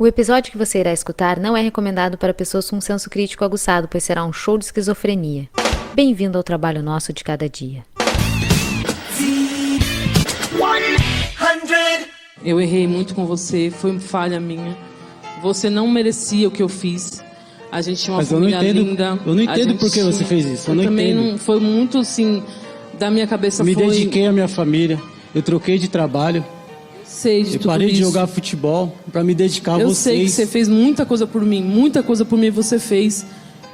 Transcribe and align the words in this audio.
O 0.00 0.06
episódio 0.06 0.50
que 0.50 0.56
você 0.56 0.78
irá 0.80 0.94
escutar 0.94 1.38
não 1.38 1.54
é 1.54 1.60
recomendado 1.60 2.16
para 2.16 2.32
pessoas 2.32 2.70
com 2.70 2.80
senso 2.80 3.10
crítico 3.10 3.44
aguçado, 3.44 3.86
pois 3.86 4.02
será 4.02 4.24
um 4.24 4.32
show 4.32 4.56
de 4.56 4.64
esquizofrenia. 4.64 5.46
Bem-vindo 5.94 6.38
ao 6.38 6.42
trabalho 6.42 6.82
nosso 6.82 7.12
de 7.12 7.22
cada 7.22 7.46
dia. 7.50 7.84
Eu 12.42 12.58
errei 12.58 12.86
muito 12.86 13.14
com 13.14 13.26
você, 13.26 13.70
foi 13.70 13.98
falha 14.00 14.40
minha. 14.40 14.74
Você 15.42 15.68
não 15.68 15.86
merecia 15.86 16.48
o 16.48 16.50
que 16.50 16.62
eu 16.62 16.68
fiz. 16.70 17.22
A 17.70 17.82
gente 17.82 18.02
tinha 18.02 18.14
uma 18.14 18.22
Mas 18.22 18.32
eu 18.32 18.40
não 18.40 18.48
família 18.50 18.70
entendo- 18.70 18.88
linda. 18.88 19.18
eu 19.26 19.34
não 19.34 19.42
entendo 19.42 19.68
gente 19.72 19.78
por 19.80 19.92
que 19.92 20.00
você 20.02 20.24
fez 20.24 20.46
isso, 20.46 20.70
eu 20.70 20.74
não 20.76 20.84
também 20.84 21.10
entendo. 21.12 21.30
não 21.32 21.36
foi 21.38 21.60
muito 21.60 21.98
assim 21.98 22.42
da 22.98 23.10
minha 23.10 23.26
cabeça 23.26 23.62
Me 23.62 23.74
foi 23.74 23.86
dediquei 23.86 24.26
à 24.26 24.32
minha 24.32 24.48
família. 24.48 24.98
Eu 25.34 25.42
troquei 25.42 25.76
de 25.78 25.88
trabalho. 25.88 26.42
Sei 27.20 27.42
de 27.42 27.54
Eu 27.54 27.60
tudo 27.60 27.66
parei 27.70 27.92
de 27.92 27.96
jogar 28.00 28.26
futebol 28.26 28.96
pra 29.12 29.22
me 29.22 29.34
dedicar 29.34 29.76
a 29.76 29.80
Eu 29.80 29.88
vocês. 29.88 29.98
sei 29.98 30.24
que 30.24 30.30
você 30.30 30.46
fez 30.46 30.68
muita 30.68 31.04
coisa 31.04 31.26
por 31.26 31.42
mim, 31.44 31.62
muita 31.62 32.02
coisa 32.02 32.24
por 32.24 32.38
mim 32.38 32.50
você 32.50 32.78
fez. 32.78 33.24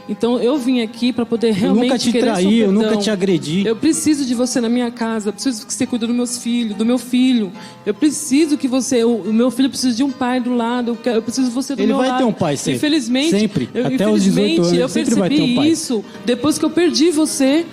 Então 0.09 0.39
eu 0.39 0.57
vim 0.57 0.83
aqui 0.83 1.13
para 1.13 1.27
poder 1.27 1.49
Eu 1.49 1.55
realmente 1.55 1.89
nunca 1.89 1.99
te 1.99 2.13
querer 2.13 2.25
traí, 2.31 2.61
eu 2.61 2.71
nunca 2.71 2.97
te 2.97 3.11
agredi. 3.11 3.67
Eu 3.67 3.75
preciso 3.75 4.25
de 4.25 4.35
você 4.35 4.61
na 4.61 4.69
minha 4.69 4.89
casa, 4.89 5.31
eu 5.31 5.33
preciso 5.33 5.67
que 5.67 5.75
você 5.75 5.85
cuide 5.85 6.07
dos 6.07 6.15
meus 6.15 6.39
filhos, 6.39 6.77
do 6.77 6.87
meu 6.87 6.97
filho. 6.97 7.51
Eu 7.85 7.93
preciso 7.93 8.57
que 8.57 8.69
você, 8.69 9.03
o, 9.03 9.17
o 9.17 9.33
meu 9.33 9.51
filho 9.51 9.69
precisa 9.69 9.97
de 9.97 10.05
um 10.05 10.11
pai 10.13 10.39
do 10.41 10.55
lado, 10.55 10.93
eu, 10.93 10.97
quero, 10.97 11.17
eu 11.19 11.23
preciso 11.23 11.49
de 11.49 11.55
você 11.55 11.75
do 11.75 11.81
Ele 11.81 11.89
meu 11.89 11.97
vai 11.97 12.09
lado. 12.09 12.19
ter 12.19 12.25
um 12.25 12.33
pai 12.33 12.57
sempre. 12.57 12.77
Infelizmente, 12.77 13.31
Sempre. 13.31 13.69
eu, 13.75 13.87
Até 13.87 14.09
os 14.09 14.23
18 14.23 14.39
infelizmente, 14.39 14.59
anos, 14.61 14.73
eu 14.73 14.79
ele 14.79 14.89
sempre 14.89 15.15
vai 15.17 15.29
percebi 15.29 15.47
ter 15.49 15.53
um 15.53 15.57
pai. 15.57 15.69
isso 15.71 16.05
depois 16.25 16.57
que 16.57 16.65
eu 16.65 16.71
perdi 16.71 17.11
você. 17.11 17.67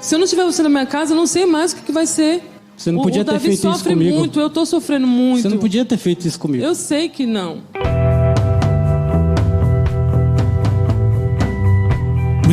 Se 0.00 0.12
eu 0.14 0.18
não 0.18 0.26
tiver 0.26 0.44
você 0.44 0.62
na 0.64 0.68
minha 0.68 0.86
casa, 0.86 1.12
eu 1.12 1.16
não 1.16 1.26
sei 1.26 1.46
mais 1.46 1.70
o 1.72 1.76
que, 1.76 1.82
que 1.82 1.92
vai 1.92 2.06
ser. 2.06 2.42
Você 2.76 2.90
não 2.92 3.00
O- 3.00 3.02
podia 3.02 3.22
o 3.22 3.24
ter 3.24 3.32
Davi 3.32 3.44
feito 3.46 3.54
isso 3.58 3.72
sofre 3.72 3.94
comigo. 3.94 4.18
muito, 4.18 4.38
eu 4.38 4.50
tô 4.50 4.66
sofrendo 4.66 5.06
muito. 5.06 5.42
Você 5.42 5.48
não 5.48 5.58
podia 5.58 5.84
ter 5.84 5.96
feito 5.96 6.26
isso 6.28 6.38
comigo. 6.38 6.62
Eu 6.62 6.74
sei 6.74 7.08
que 7.08 7.24
não. 7.26 7.62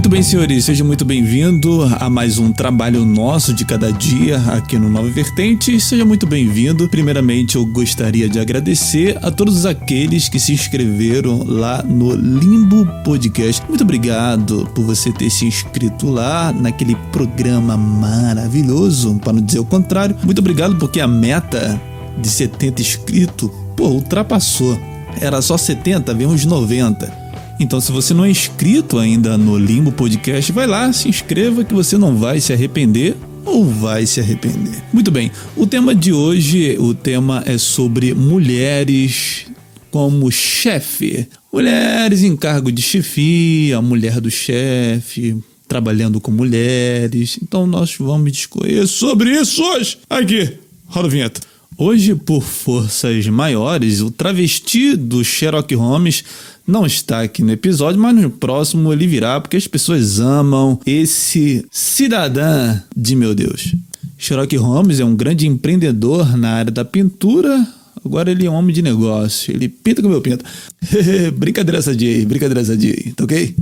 Muito 0.04 0.12
bem, 0.12 0.22
senhores, 0.22 0.66
seja 0.66 0.84
muito 0.84 1.06
bem-vindo 1.06 1.82
a 1.98 2.10
mais 2.10 2.38
um 2.38 2.52
trabalho 2.52 3.06
nosso 3.06 3.54
de 3.54 3.64
cada 3.64 3.90
dia 3.90 4.38
aqui 4.52 4.78
no 4.78 4.90
Nova 4.90 5.08
Vertente. 5.08 5.80
Seja 5.80 6.04
muito 6.04 6.28
bem-vindo. 6.28 6.90
Primeiramente, 6.90 7.56
eu 7.56 7.66
gostaria 7.66 8.28
de 8.28 8.38
agradecer 8.38 9.18
a 9.22 9.32
todos 9.32 9.66
aqueles 9.66 10.28
que 10.28 10.42
se 10.42 10.52
inscreveram 10.52 11.46
lá 11.48 11.82
no 11.82 12.14
Limbo 12.16 12.86
Podcast. 13.06 13.64
Muito 13.70 13.86
obrigado 13.86 14.70
por 14.76 14.84
você 14.84 15.10
ter 15.10 15.30
se 15.30 15.46
inscrito 15.46 16.10
lá 16.10 16.52
naquele 16.52 16.98
programa 17.14 17.78
maravilhoso, 17.78 19.16
para 19.24 19.32
não 19.32 19.42
dizer 19.42 19.60
o 19.60 19.66
contrário. 19.66 20.18
Muito 20.22 20.40
obrigado 20.40 20.76
porque 20.76 21.00
a 21.00 21.08
meta 21.08 21.82
de 22.18 22.28
70 22.28 22.82
inscritos, 22.82 23.50
pô, 23.78 23.88
ultrapassou. 23.88 24.78
Era 25.22 25.42
só 25.42 25.56
70, 25.56 26.14
veio 26.14 26.30
uns 26.30 26.44
90. 26.44 27.23
Então, 27.60 27.80
se 27.80 27.92
você 27.92 28.14
não 28.14 28.26
é 28.26 28.30
inscrito 28.30 28.98
ainda 28.98 29.38
no 29.38 29.58
Limbo 29.58 29.92
Podcast, 29.92 30.52
vai 30.52 30.68
lá, 30.68 30.92
se 30.92 31.08
inscreva 31.08 31.64
que 31.64 31.74
você 31.74 31.98
não 31.98 32.18
vai 32.18 32.40
se 32.40 32.52
arrepender 32.52 33.16
ou 33.46 33.66
vai 33.66 34.06
se 34.06 34.20
arrepender. 34.20 34.82
Muito 34.92 35.12
bem, 35.12 35.32
o 35.56 35.68
tema 35.68 35.94
de 35.94 36.12
hoje, 36.12 36.78
o 36.80 36.94
tema 36.94 37.44
é 37.46 37.58
sobre 37.58 38.14
mulheres 38.14 39.46
como 39.92 40.32
chefe. 40.32 41.28
Mulheres 41.52 42.24
em 42.24 42.36
cargo 42.36 42.72
de 42.72 42.82
chefia, 42.82 43.78
a 43.78 43.82
mulher 43.82 44.20
do 44.20 44.32
chefe, 44.32 45.38
trabalhando 45.68 46.20
com 46.20 46.32
mulheres. 46.32 47.38
Então 47.42 47.68
nós 47.68 47.96
vamos 47.98 48.32
discorrer 48.32 48.88
sobre 48.88 49.40
isso 49.40 49.62
hoje. 49.64 50.00
Aqui, 50.10 50.58
roda 50.88 51.08
a 51.08 51.12
vinheta. 51.12 51.42
Hoje, 51.76 52.14
por 52.14 52.44
forças 52.44 53.28
maiores, 53.28 54.00
o 54.00 54.12
travesti 54.12 54.96
do 54.96 55.24
Sherlock 55.24 55.74
Holmes 55.74 56.24
não 56.66 56.86
está 56.86 57.22
aqui 57.22 57.44
no 57.44 57.52
episódio, 57.52 58.00
mas 58.00 58.16
no 58.16 58.30
próximo 58.30 58.92
ele 58.94 59.06
virá, 59.06 59.40
porque 59.40 59.58
as 59.58 59.68
pessoas 59.68 60.20
amam 60.20 60.80
esse 60.86 61.66
cidadã 61.70 62.82
de 62.96 63.16
meu 63.16 63.36
Deus. 63.36 63.76
Sherlock 64.18 64.56
Holmes 64.56 65.00
é 65.00 65.06
um 65.06 65.16
grande 65.16 65.46
empreendedor 65.46 66.38
na 66.38 66.52
área 66.52 66.72
da 66.72 66.86
pintura. 66.86 67.68
Agora 68.06 68.32
ele 68.32 68.46
é 68.46 68.50
um 68.50 68.54
homem 68.54 68.74
de 68.74 68.82
negócio. 68.82 69.54
Ele 69.54 69.68
pinta 69.68 70.02
como 70.02 70.14
eu 70.14 70.22
pinto. 70.22 70.46
brincadeira 71.36 71.82
sadia, 71.82 72.26
brincadeira 72.26 72.64
sadia, 72.64 72.96
tá 73.16 73.26
ok? 73.26 73.54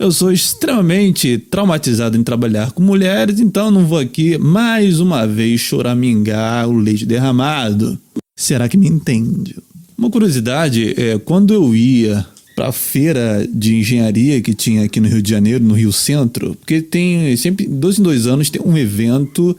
Eu 0.00 0.10
sou 0.12 0.32
extremamente 0.32 1.38
traumatizado 1.38 2.16
em 2.16 2.22
trabalhar 2.22 2.72
com 2.72 2.82
mulheres, 2.82 3.40
então 3.40 3.70
não 3.70 3.84
vou 3.86 3.98
aqui 3.98 4.38
mais 4.38 5.00
uma 5.00 5.26
vez 5.26 5.60
choramingar 5.60 6.68
o 6.68 6.78
leite 6.78 7.04
derramado. 7.04 7.98
Será 8.36 8.68
que 8.68 8.76
me 8.76 8.88
entende? 8.88 9.56
Uma 9.96 10.10
curiosidade 10.10 10.94
é 10.96 11.18
quando 11.18 11.52
eu 11.52 11.74
ia 11.74 12.24
para 12.58 12.70
a 12.70 12.72
feira 12.72 13.48
de 13.48 13.76
engenharia 13.76 14.40
que 14.40 14.52
tinha 14.52 14.82
aqui 14.82 14.98
no 14.98 15.06
Rio 15.06 15.22
de 15.22 15.30
Janeiro, 15.30 15.62
no 15.62 15.74
Rio 15.74 15.92
Centro, 15.92 16.56
porque 16.56 16.82
tem 16.82 17.36
sempre 17.36 17.68
dois 17.68 18.00
em 18.00 18.02
dois 18.02 18.26
anos 18.26 18.50
tem 18.50 18.60
um 18.64 18.76
evento 18.76 19.56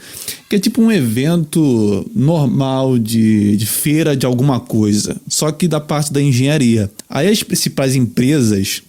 que 0.49 0.57
é 0.57 0.59
tipo 0.59 0.81
um 0.81 0.91
evento 0.91 2.05
normal 2.13 2.99
de, 2.99 3.55
de 3.55 3.65
feira 3.65 4.17
de 4.17 4.25
alguma 4.25 4.59
coisa, 4.59 5.15
só 5.29 5.49
que 5.49 5.65
da 5.65 5.79
parte 5.79 6.11
da 6.11 6.21
engenharia. 6.21 6.91
Aí 7.09 7.29
as 7.29 7.41
principais 7.41 7.95
empresas 7.95 8.81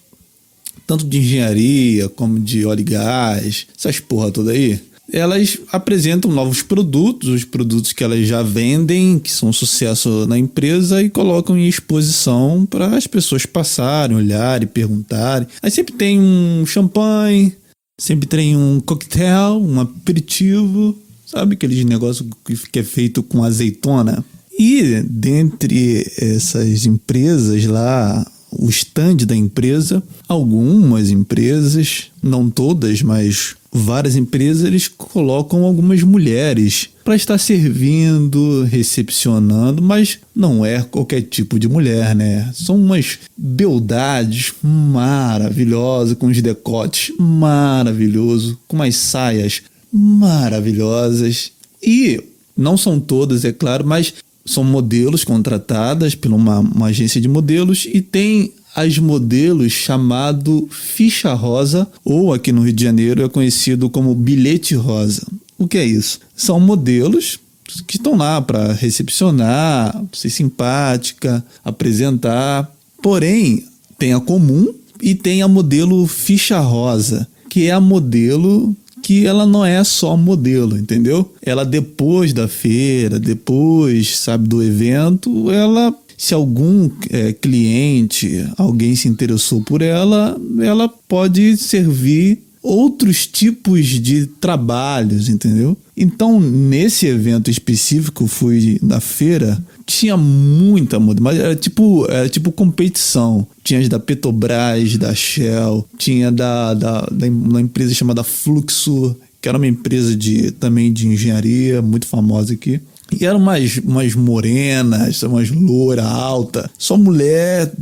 tanto 0.88 1.06
de 1.06 1.18
engenharia 1.18 2.08
como 2.08 2.40
de 2.40 2.66
óleo 2.66 2.80
e 2.80 2.84
gás, 2.84 3.68
essas 3.78 4.00
porra 4.00 4.32
toda 4.32 4.50
aí, 4.50 4.80
elas 5.12 5.58
apresentam 5.72 6.30
novos 6.30 6.62
produtos, 6.62 7.28
os 7.28 7.44
produtos 7.44 7.92
que 7.92 8.04
elas 8.04 8.26
já 8.26 8.42
vendem, 8.42 9.18
que 9.18 9.30
são 9.30 9.52
sucesso 9.52 10.26
na 10.26 10.38
empresa, 10.38 11.02
e 11.02 11.10
colocam 11.10 11.56
em 11.56 11.68
exposição 11.68 12.66
para 12.68 12.96
as 12.96 13.06
pessoas 13.06 13.46
passarem, 13.46 14.16
olharem, 14.16 14.68
perguntarem. 14.68 15.48
Aí 15.62 15.70
sempre 15.70 15.94
tem 15.94 16.20
um 16.20 16.64
champanhe, 16.66 17.54
sempre 17.98 18.26
tem 18.26 18.56
um 18.56 18.80
coquetel, 18.80 19.60
um 19.60 19.80
aperitivo, 19.80 20.96
sabe 21.26 21.54
aqueles 21.54 21.84
negócios 21.84 22.28
que 22.72 22.78
é 22.78 22.84
feito 22.84 23.22
com 23.22 23.44
azeitona? 23.44 24.24
E 24.58 25.02
dentre 25.02 26.06
essas 26.18 26.84
empresas 26.84 27.64
lá, 27.64 28.26
o 28.52 28.68
stand 28.68 29.16
da 29.26 29.36
empresa, 29.36 30.02
algumas 30.28 31.10
empresas, 31.10 32.10
não 32.22 32.50
todas, 32.50 33.00
mas 33.02 33.54
várias 33.72 34.16
empresas, 34.16 34.64
eles 34.64 34.88
colocam 34.88 35.64
algumas 35.64 36.02
mulheres 36.02 36.90
para 37.04 37.14
estar 37.14 37.38
servindo, 37.38 38.64
recepcionando, 38.64 39.80
mas 39.82 40.18
não 40.34 40.64
é 40.64 40.82
qualquer 40.82 41.22
tipo 41.22 41.58
de 41.58 41.68
mulher, 41.68 42.14
né? 42.14 42.50
São 42.52 42.76
umas 42.76 43.18
beldades 43.36 44.52
maravilhosas, 44.62 46.16
com 46.16 46.26
os 46.26 46.42
decotes 46.42 47.14
maravilhosos, 47.18 48.56
com 48.66 48.76
umas 48.76 48.96
saias 48.96 49.62
maravilhosas. 49.92 51.52
E 51.82 52.22
não 52.56 52.76
são 52.76 52.98
todas, 52.98 53.44
é 53.44 53.52
claro, 53.52 53.86
mas 53.86 54.14
são 54.44 54.64
modelos 54.64 55.22
contratadas 55.22 56.14
por 56.14 56.32
uma, 56.32 56.60
uma 56.60 56.86
agência 56.86 57.20
de 57.20 57.28
modelos 57.28 57.86
e 57.92 58.00
tem 58.00 58.52
as 58.74 58.98
modelos 58.98 59.72
chamado 59.72 60.68
ficha 60.70 61.32
rosa 61.34 61.88
ou 62.04 62.32
aqui 62.32 62.52
no 62.52 62.62
Rio 62.62 62.72
de 62.72 62.84
Janeiro 62.84 63.22
é 63.22 63.28
conhecido 63.28 63.90
como 63.90 64.14
bilhete 64.14 64.74
rosa. 64.74 65.26
O 65.58 65.66
que 65.66 65.78
é 65.78 65.84
isso? 65.84 66.20
São 66.34 66.58
modelos 66.58 67.38
que 67.86 67.96
estão 67.96 68.16
lá 68.16 68.40
para 68.40 68.72
recepcionar, 68.72 70.02
ser 70.12 70.30
simpática, 70.30 71.44
apresentar. 71.64 72.70
Porém, 73.02 73.64
tem 73.98 74.12
a 74.12 74.20
comum 74.20 74.72
e 75.00 75.14
tem 75.14 75.42
a 75.42 75.48
modelo 75.48 76.06
ficha 76.06 76.58
rosa, 76.58 77.28
que 77.48 77.66
é 77.66 77.72
a 77.72 77.80
modelo 77.80 78.74
que 79.02 79.26
ela 79.26 79.46
não 79.46 79.64
é 79.64 79.82
só 79.82 80.16
modelo, 80.16 80.78
entendeu? 80.78 81.32
Ela 81.42 81.64
depois 81.64 82.32
da 82.32 82.46
feira, 82.46 83.18
depois, 83.18 84.16
sabe, 84.16 84.46
do 84.46 84.62
evento, 84.62 85.50
ela 85.50 85.94
se 86.20 86.34
algum 86.34 86.90
é, 87.08 87.32
cliente, 87.32 88.46
alguém 88.58 88.94
se 88.94 89.08
interessou 89.08 89.62
por 89.62 89.80
ela, 89.80 90.38
ela 90.60 90.86
pode 90.86 91.56
servir 91.56 92.42
outros 92.62 93.26
tipos 93.26 93.86
de 93.86 94.26
trabalhos, 94.26 95.30
entendeu? 95.30 95.74
Então, 95.96 96.38
nesse 96.38 97.06
evento 97.06 97.50
específico, 97.50 98.26
fui 98.26 98.78
na 98.82 99.00
feira, 99.00 99.64
tinha 99.86 100.14
muita 100.14 101.00
moda, 101.00 101.22
mas 101.22 101.38
era 101.38 101.56
tipo, 101.56 102.04
era 102.10 102.28
tipo 102.28 102.52
competição. 102.52 103.46
Tinha 103.64 103.80
as 103.80 103.88
da 103.88 103.98
Petrobras, 103.98 104.98
da 104.98 105.14
Shell, 105.14 105.88
tinha 105.96 106.30
da, 106.30 106.74
da, 106.74 107.00
da 107.10 107.26
uma 107.28 107.62
empresa 107.62 107.94
chamada 107.94 108.22
Fluxo, 108.22 109.16
que 109.40 109.48
era 109.48 109.56
uma 109.56 109.66
empresa 109.66 110.14
de, 110.14 110.50
também 110.50 110.92
de 110.92 111.08
engenharia, 111.08 111.80
muito 111.80 112.06
famosa 112.06 112.52
aqui. 112.52 112.78
E 113.18 113.26
eram 113.26 113.38
umas, 113.38 113.78
umas 113.78 114.14
morenas, 114.14 115.22
umas 115.22 115.50
loura 115.50 116.04
alta, 116.04 116.70
só 116.78 116.96
mulher 116.96 117.72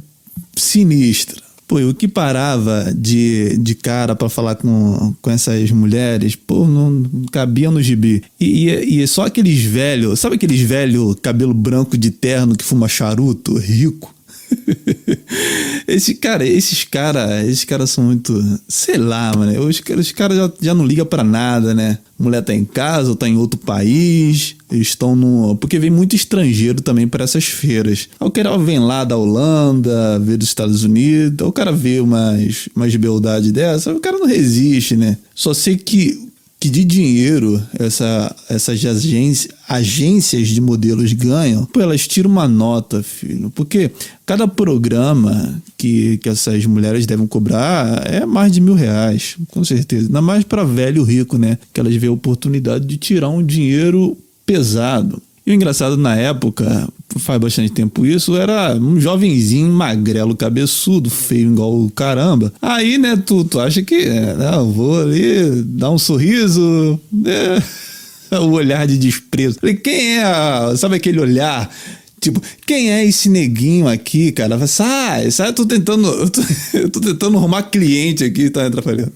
sinistra. 0.56 1.48
Pô, 1.66 1.78
o 1.80 1.94
que 1.94 2.08
parava 2.08 2.90
de, 2.96 3.58
de 3.58 3.74
cara 3.74 4.16
para 4.16 4.30
falar 4.30 4.54
com, 4.54 5.14
com 5.20 5.30
essas 5.30 5.70
mulheres, 5.70 6.34
pô, 6.34 6.66
não 6.66 7.26
cabia 7.30 7.70
no 7.70 7.82
gibi. 7.82 8.22
E, 8.40 8.70
e, 8.70 9.02
e 9.02 9.06
só 9.06 9.26
aqueles 9.26 9.62
velhos, 9.64 10.18
sabe 10.18 10.36
aqueles 10.36 10.60
velho 10.62 11.14
cabelo 11.20 11.52
branco 11.52 11.98
de 11.98 12.10
terno 12.10 12.56
que 12.56 12.64
fuma 12.64 12.88
charuto, 12.88 13.58
rico? 13.58 14.14
Esse 15.86 16.14
cara, 16.14 16.46
esses 16.46 16.84
caras, 16.84 17.46
esses 17.46 17.64
caras 17.64 17.90
são 17.90 18.04
muito, 18.04 18.32
sei 18.66 18.96
lá, 18.96 19.32
mano. 19.36 19.66
Os, 19.66 19.80
os 19.98 20.12
caras 20.12 20.36
já, 20.36 20.52
já 20.60 20.74
não 20.74 20.86
ligam 20.86 21.06
para 21.06 21.24
nada, 21.24 21.74
né? 21.74 21.98
Mulher 22.18 22.42
tá 22.42 22.54
em 22.54 22.64
casa 22.64 23.10
ou 23.10 23.16
tá 23.16 23.28
em 23.28 23.36
outro 23.36 23.58
país, 23.58 24.56
estão 24.70 25.16
no. 25.16 25.56
Porque 25.56 25.78
vem 25.78 25.90
muito 25.90 26.14
estrangeiro 26.14 26.82
também 26.82 27.06
para 27.08 27.24
essas 27.24 27.44
feiras. 27.44 28.08
Aí 28.18 28.26
o 28.26 28.30
cara 28.30 28.56
vem 28.58 28.78
lá 28.78 29.04
da 29.04 29.16
Holanda, 29.16 30.18
vê 30.18 30.36
dos 30.36 30.48
Estados 30.48 30.84
Unidos, 30.84 31.46
o 31.46 31.52
cara 31.52 31.72
vê 31.72 32.00
umas, 32.00 32.68
umas 32.74 32.94
beldade 32.96 33.52
dessa, 33.52 33.92
o 33.92 34.00
cara 34.00 34.18
não 34.18 34.26
resiste, 34.26 34.96
né? 34.96 35.16
Só 35.34 35.54
sei 35.54 35.76
que 35.76 36.28
que 36.60 36.68
de 36.68 36.84
dinheiro 36.84 37.62
essa, 37.78 38.34
essas 38.48 38.84
agências, 38.84 39.54
agências 39.68 40.48
de 40.48 40.60
modelos 40.60 41.12
ganham, 41.12 41.64
pô, 41.66 41.80
elas 41.80 42.06
tiram 42.08 42.30
uma 42.30 42.48
nota, 42.48 43.02
filho. 43.02 43.50
Porque 43.54 43.90
cada 44.26 44.48
programa 44.48 45.62
que, 45.76 46.18
que 46.18 46.28
essas 46.28 46.66
mulheres 46.66 47.06
devem 47.06 47.26
cobrar 47.26 48.02
é 48.04 48.26
mais 48.26 48.50
de 48.50 48.60
mil 48.60 48.74
reais, 48.74 49.36
com 49.52 49.62
certeza. 49.62 50.06
Ainda 50.06 50.20
mais 50.20 50.42
para 50.42 50.64
velho 50.64 51.04
rico, 51.04 51.38
né? 51.38 51.58
Que 51.72 51.78
elas 51.78 51.94
veem 51.94 52.10
a 52.10 52.14
oportunidade 52.14 52.84
de 52.84 52.96
tirar 52.96 53.28
um 53.28 53.44
dinheiro 53.44 54.16
pesado. 54.48 55.20
E 55.46 55.50
o 55.50 55.54
engraçado, 55.54 55.96
na 55.96 56.16
época, 56.16 56.88
faz 57.18 57.40
bastante 57.40 57.70
tempo 57.70 58.04
isso, 58.06 58.36
era 58.36 58.74
um 58.74 58.98
jovenzinho 58.98 59.70
magrelo, 59.70 60.34
cabeçudo, 60.34 61.10
feio 61.10 61.52
igual 61.52 61.74
o 61.74 61.90
caramba. 61.90 62.52
Aí, 62.60 62.96
né, 62.98 63.16
tu, 63.16 63.44
tu 63.44 63.60
acha 63.60 63.82
que, 63.82 63.94
é, 63.94 64.34
não, 64.34 64.72
vou 64.72 65.00
ali 65.00 65.62
dar 65.62 65.90
um 65.90 65.98
sorriso, 65.98 66.98
né? 67.12 67.62
o 68.40 68.50
olhar 68.50 68.86
de 68.86 68.98
desprezo. 68.98 69.58
Falei, 69.60 69.76
quem 69.76 70.18
é, 70.18 70.24
a, 70.24 70.74
sabe 70.76 70.96
aquele 70.96 71.20
olhar 71.20 71.70
Tipo, 72.20 72.42
quem 72.66 72.90
é 72.90 73.04
esse 73.06 73.28
neguinho 73.28 73.86
aqui, 73.86 74.32
cara? 74.32 74.66
Sai, 74.66 75.30
sai, 75.30 75.50
eu 75.50 75.52
tô 75.52 75.64
tentando, 75.64 76.08
eu 76.08 76.28
tô, 76.28 76.42
eu 76.74 76.90
tô 76.90 77.00
tentando 77.00 77.38
arrumar 77.38 77.62
cliente 77.62 78.24
aqui, 78.24 78.50
tá 78.50 78.66
atrapalhando. 78.66 79.12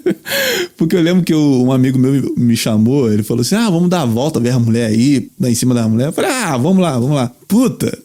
Porque 0.76 0.96
eu 0.96 1.02
lembro 1.02 1.22
que 1.22 1.32
eu, 1.32 1.40
um 1.40 1.72
amigo 1.72 1.98
meu 1.98 2.34
me 2.36 2.56
chamou, 2.56 3.12
ele 3.12 3.22
falou 3.22 3.42
assim: 3.42 3.54
ah, 3.54 3.70
vamos 3.70 3.88
dar 3.88 4.02
a 4.02 4.06
volta, 4.06 4.40
ver 4.40 4.50
a 4.50 4.58
mulher 4.58 4.86
aí, 4.86 5.30
em 5.40 5.54
cima 5.54 5.74
da 5.74 5.88
mulher. 5.88 6.08
Eu 6.08 6.12
falei: 6.12 6.30
ah, 6.30 6.56
vamos 6.56 6.82
lá, 6.82 6.92
vamos 6.98 7.16
lá. 7.16 7.30
Puta! 7.48 7.96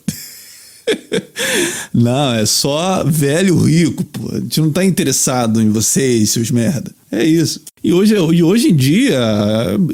Não, 1.94 2.34
é 2.34 2.46
só 2.46 3.04
velho 3.04 3.58
rico, 3.58 4.04
pô. 4.04 4.30
A 4.32 4.40
gente 4.40 4.62
não 4.62 4.72
tá 4.72 4.86
interessado 4.86 5.62
em 5.62 5.70
vocês, 5.70 6.30
seus 6.30 6.52
merda. 6.52 6.92
É 7.12 7.26
isso. 7.26 7.62
E 7.84 7.94
hoje, 7.94 8.16
e 8.16 8.44
hoje 8.44 8.70
em 8.70 8.76
dia, 8.76 9.18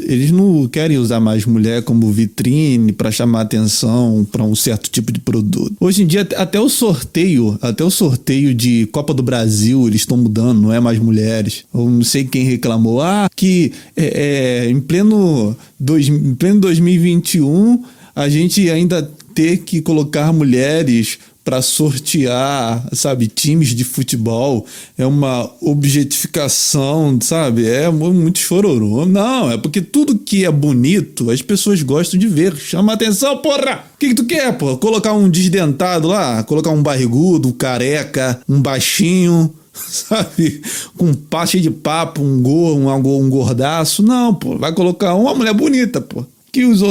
eles 0.03 0.31
não 0.31 0.67
querem 0.67 0.97
usar 0.97 1.19
mais 1.19 1.45
mulher 1.45 1.83
como 1.83 2.11
vitrine 2.11 2.91
para 2.91 3.11
chamar 3.11 3.41
atenção 3.41 4.25
para 4.31 4.43
um 4.43 4.55
certo 4.55 4.89
tipo 4.89 5.11
de 5.11 5.19
produto. 5.19 5.75
Hoje 5.79 6.01
em 6.01 6.07
dia, 6.07 6.27
até 6.37 6.59
o 6.59 6.67
sorteio, 6.67 7.57
até 7.61 7.83
o 7.83 7.91
sorteio 7.91 8.53
de 8.53 8.87
Copa 8.87 9.13
do 9.13 9.21
Brasil, 9.21 9.87
eles 9.87 10.01
estão 10.01 10.17
mudando, 10.17 10.59
não 10.59 10.73
é 10.73 10.79
mais 10.79 10.97
mulheres. 10.97 11.65
Eu 11.73 11.87
não 11.87 12.03
sei 12.03 12.23
quem 12.23 12.45
reclamou. 12.45 12.99
Ah, 12.99 13.29
que 13.35 13.71
é, 13.95 14.65
é, 14.65 14.69
em, 14.69 14.79
pleno 14.79 15.55
dois, 15.79 16.07
em 16.07 16.33
pleno 16.33 16.61
2021 16.61 17.83
a 18.15 18.29
gente 18.29 18.69
ainda 18.69 19.09
ter 19.33 19.57
que 19.57 19.81
colocar 19.81 20.31
mulheres 20.31 21.18
para 21.44 21.62
sortear, 21.62 22.88
sabe, 22.94 23.27
times 23.27 23.75
de 23.75 23.83
futebol, 23.83 24.65
é 24.97 25.06
uma 25.06 25.51
objetificação, 25.62 27.19
sabe? 27.21 27.68
É 27.68 27.89
muito 27.91 28.39
chororô. 28.39 29.06
Não, 29.06 29.51
é 29.51 29.57
porque 29.57 29.81
tudo 29.81 30.18
que 30.18 30.45
é 30.45 30.51
bonito, 30.51 31.30
as 31.30 31.41
pessoas 31.41 31.81
gostam 31.83 32.18
de 32.18 32.27
ver. 32.27 32.56
Chama 32.56 32.94
atenção, 32.94 33.38
porra! 33.38 33.83
O 33.94 33.97
que, 34.00 34.09
que 34.09 34.15
tu 34.15 34.25
quer, 34.25 34.57
porra? 34.57 34.77
Colocar 34.77 35.13
um 35.13 35.30
desdentado 35.30 36.07
lá? 36.07 36.44
Colocar 36.44 36.69
um 36.69 36.81
barrigudo, 36.81 37.50
um 37.50 37.53
careca, 37.53 38.39
um 38.47 38.62
baixinho, 38.62 39.53
sabe? 39.74 40.62
Com 40.95 41.07
um 41.07 41.13
pá 41.13 41.44
de 41.44 41.69
papo, 41.69 42.21
um, 42.21 42.41
go, 42.41 42.74
um, 42.74 42.89
um 42.89 43.29
gordaço. 43.29 44.01
Não, 44.01 44.33
pô. 44.33 44.57
Vai 44.57 44.74
colocar 44.74 45.13
uma 45.15 45.36
mulher 45.36 45.53
bonita, 45.53 46.00
pô 46.00 46.25
que 46.53 46.65
os, 46.65 46.81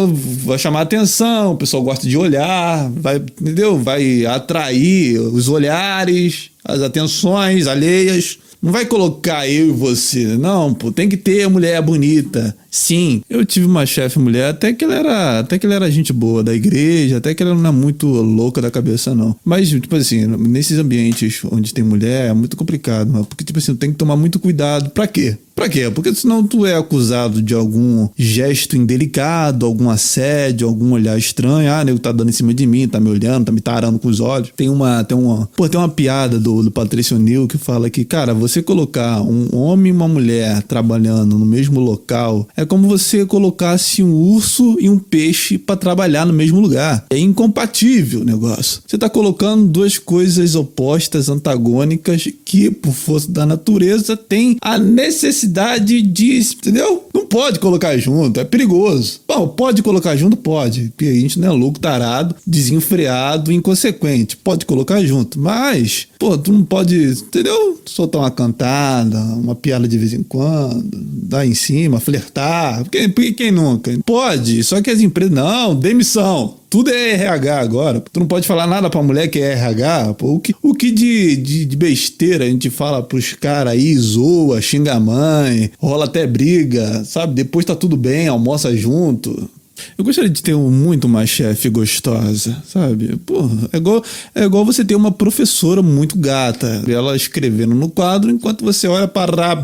vai 0.44 0.58
chamar 0.58 0.80
atenção, 0.80 1.52
o 1.52 1.56
pessoal 1.56 1.84
gosta 1.84 2.06
de 2.06 2.16
olhar, 2.16 2.90
vai, 2.96 3.16
entendeu? 3.16 3.78
Vai 3.78 4.26
atrair 4.26 5.20
os 5.20 5.48
olhares, 5.48 6.50
as 6.64 6.82
atenções 6.82 7.68
alheias. 7.68 8.38
Não 8.60 8.72
vai 8.72 8.86
colocar 8.86 9.48
eu 9.48 9.68
e 9.68 9.72
você. 9.72 10.36
Não, 10.36 10.74
pô, 10.74 10.90
tem 10.92 11.08
que 11.08 11.16
ter 11.16 11.48
mulher 11.48 11.80
bonita. 11.80 12.56
Sim, 12.70 13.22
eu 13.28 13.44
tive 13.44 13.66
uma 13.66 13.86
chefe 13.86 14.18
mulher, 14.18 14.50
até 14.50 14.72
que 14.72 14.84
ela 14.84 14.94
era, 14.94 15.38
até 15.40 15.58
que 15.58 15.66
ela 15.66 15.76
era 15.76 15.90
gente 15.90 16.12
boa 16.12 16.42
da 16.42 16.54
igreja, 16.54 17.18
até 17.18 17.34
que 17.34 17.42
ela 17.42 17.54
não 17.54 17.68
é 17.68 17.72
muito 17.72 18.06
louca 18.06 18.60
da 18.62 18.70
cabeça 18.70 19.14
não. 19.14 19.36
Mas 19.44 19.68
tipo 19.68 19.94
assim, 19.94 20.26
nesses 20.26 20.78
ambientes 20.78 21.40
onde 21.50 21.74
tem 21.74 21.84
mulher 21.84 22.30
é 22.30 22.32
muito 22.32 22.56
complicado, 22.56 23.26
porque 23.28 23.44
tipo 23.44 23.58
assim, 23.58 23.76
tem 23.76 23.90
que 23.92 23.98
tomar 23.98 24.16
muito 24.16 24.38
cuidado. 24.38 24.90
Para 24.90 25.06
quê? 25.06 25.36
Pra 25.62 25.68
quê? 25.68 25.88
Porque 25.94 26.12
senão 26.12 26.44
tu 26.44 26.66
é 26.66 26.74
acusado 26.74 27.40
de 27.40 27.54
algum 27.54 28.08
gesto 28.16 28.76
indelicado, 28.76 29.64
algum 29.64 29.90
assédio, 29.90 30.66
algum 30.66 30.90
olhar 30.90 31.16
estranho. 31.16 31.70
Ah, 31.70 31.84
nego 31.84 32.00
tá 32.00 32.10
dando 32.10 32.30
em 32.30 32.32
cima 32.32 32.52
de 32.52 32.66
mim, 32.66 32.88
tá 32.88 32.98
me 32.98 33.08
olhando, 33.08 33.44
tá 33.44 33.52
me 33.52 33.60
tarando 33.60 33.96
com 33.96 34.08
os 34.08 34.18
olhos. 34.18 34.50
Tem 34.56 34.68
uma, 34.68 35.04
tem 35.04 35.16
uma, 35.16 35.48
pô, 35.56 35.68
tem 35.68 35.78
uma 35.78 35.88
piada 35.88 36.40
do, 36.40 36.64
do 36.64 36.70
Patrício 36.72 37.16
Nil 37.16 37.46
que 37.46 37.58
fala 37.58 37.88
que, 37.88 38.04
cara, 38.04 38.34
você 38.34 38.60
colocar 38.60 39.22
um 39.22 39.54
homem 39.54 39.92
e 39.92 39.94
uma 39.94 40.08
mulher 40.08 40.64
trabalhando 40.64 41.38
no 41.38 41.46
mesmo 41.46 41.78
local 41.78 42.48
é 42.56 42.64
como 42.64 42.88
você 42.88 43.24
colocasse 43.24 44.02
um 44.02 44.12
urso 44.12 44.76
e 44.80 44.90
um 44.90 44.98
peixe 44.98 45.58
para 45.58 45.76
trabalhar 45.76 46.26
no 46.26 46.32
mesmo 46.32 46.58
lugar. 46.58 47.06
É 47.08 47.16
incompatível 47.16 48.22
o 48.22 48.24
negócio. 48.24 48.82
Você 48.84 48.98
tá 48.98 49.08
colocando 49.08 49.68
duas 49.68 49.96
coisas 49.96 50.56
opostas, 50.56 51.28
antagônicas, 51.28 52.26
que, 52.44 52.68
por 52.68 52.92
força 52.92 53.30
da 53.30 53.46
natureza, 53.46 54.16
tem 54.16 54.56
a 54.60 54.76
necessidade 54.76 55.51
necessidade 55.52 56.02
de. 56.02 56.32
Entendeu? 56.32 57.06
Não 57.12 57.26
pode 57.26 57.58
colocar 57.58 57.96
junto, 57.98 58.40
é 58.40 58.44
perigoso. 58.44 59.20
Bom, 59.28 59.48
pode 59.48 59.82
colocar 59.82 60.16
junto? 60.16 60.36
Pode. 60.36 60.92
Porque 60.96 61.06
a 61.06 61.14
gente 61.14 61.38
não 61.38 61.48
é 61.48 61.50
louco, 61.50 61.78
tarado, 61.78 62.34
desenfreado, 62.46 63.52
inconsequente. 63.52 64.36
Pode 64.36 64.64
colocar 64.64 65.04
junto. 65.04 65.38
Mas, 65.38 66.08
pô, 66.18 66.36
tu 66.38 66.52
não 66.52 66.64
pode, 66.64 66.96
entendeu? 66.96 67.80
Soltar 67.84 68.22
uma 68.22 68.30
cantada, 68.30 69.18
uma 69.18 69.54
piada 69.54 69.86
de 69.86 69.98
vez 69.98 70.12
em 70.12 70.22
quando, 70.22 70.90
dar 70.92 71.46
em 71.46 71.54
cima, 71.54 72.00
flertar. 72.00 72.84
Quem, 72.90 73.10
quem 73.34 73.50
nunca? 73.50 73.92
Pode, 74.04 74.64
só 74.64 74.80
que 74.80 74.90
as 74.90 75.00
empresas. 75.00 75.32
Não, 75.32 75.74
demissão. 75.74 76.61
Tudo 76.72 76.88
é 76.90 77.10
RH 77.10 77.60
agora. 77.60 78.00
Tu 78.00 78.18
não 78.18 78.26
pode 78.26 78.46
falar 78.46 78.66
nada 78.66 78.88
pra 78.88 79.02
mulher 79.02 79.28
que 79.28 79.38
é 79.38 79.52
RH. 79.52 80.14
Pô. 80.14 80.28
O 80.32 80.40
que, 80.40 80.54
o 80.62 80.72
que 80.72 80.90
de, 80.90 81.36
de, 81.36 81.66
de 81.66 81.76
besteira 81.76 82.46
a 82.46 82.48
gente 82.48 82.70
fala 82.70 83.02
pros 83.02 83.34
caras 83.34 83.74
aí, 83.74 83.94
zoa, 83.94 84.58
xinga 84.62 84.94
a 84.94 84.98
mãe, 84.98 85.70
rola 85.78 86.06
até 86.06 86.26
briga, 86.26 87.04
sabe? 87.04 87.34
Depois 87.34 87.66
tá 87.66 87.76
tudo 87.76 87.94
bem, 87.94 88.26
almoça 88.26 88.74
junto. 88.74 89.50
Eu 89.96 90.04
gostaria 90.04 90.30
de 90.30 90.42
ter 90.42 90.54
muito 90.56 91.04
uma 91.04 91.26
chefe 91.26 91.68
gostosa, 91.68 92.62
sabe? 92.66 93.16
Porra, 93.18 93.68
é 93.72 93.76
igual, 93.76 94.04
é 94.34 94.44
igual 94.44 94.64
você 94.64 94.84
ter 94.84 94.94
uma 94.94 95.12
professora 95.12 95.82
muito 95.82 96.18
gata, 96.18 96.82
ela 96.88 97.16
escrevendo 97.16 97.74
no 97.74 97.88
quadro 97.88 98.30
enquanto 98.30 98.64
você 98.64 98.86
olha 98.86 99.08
para 99.08 99.54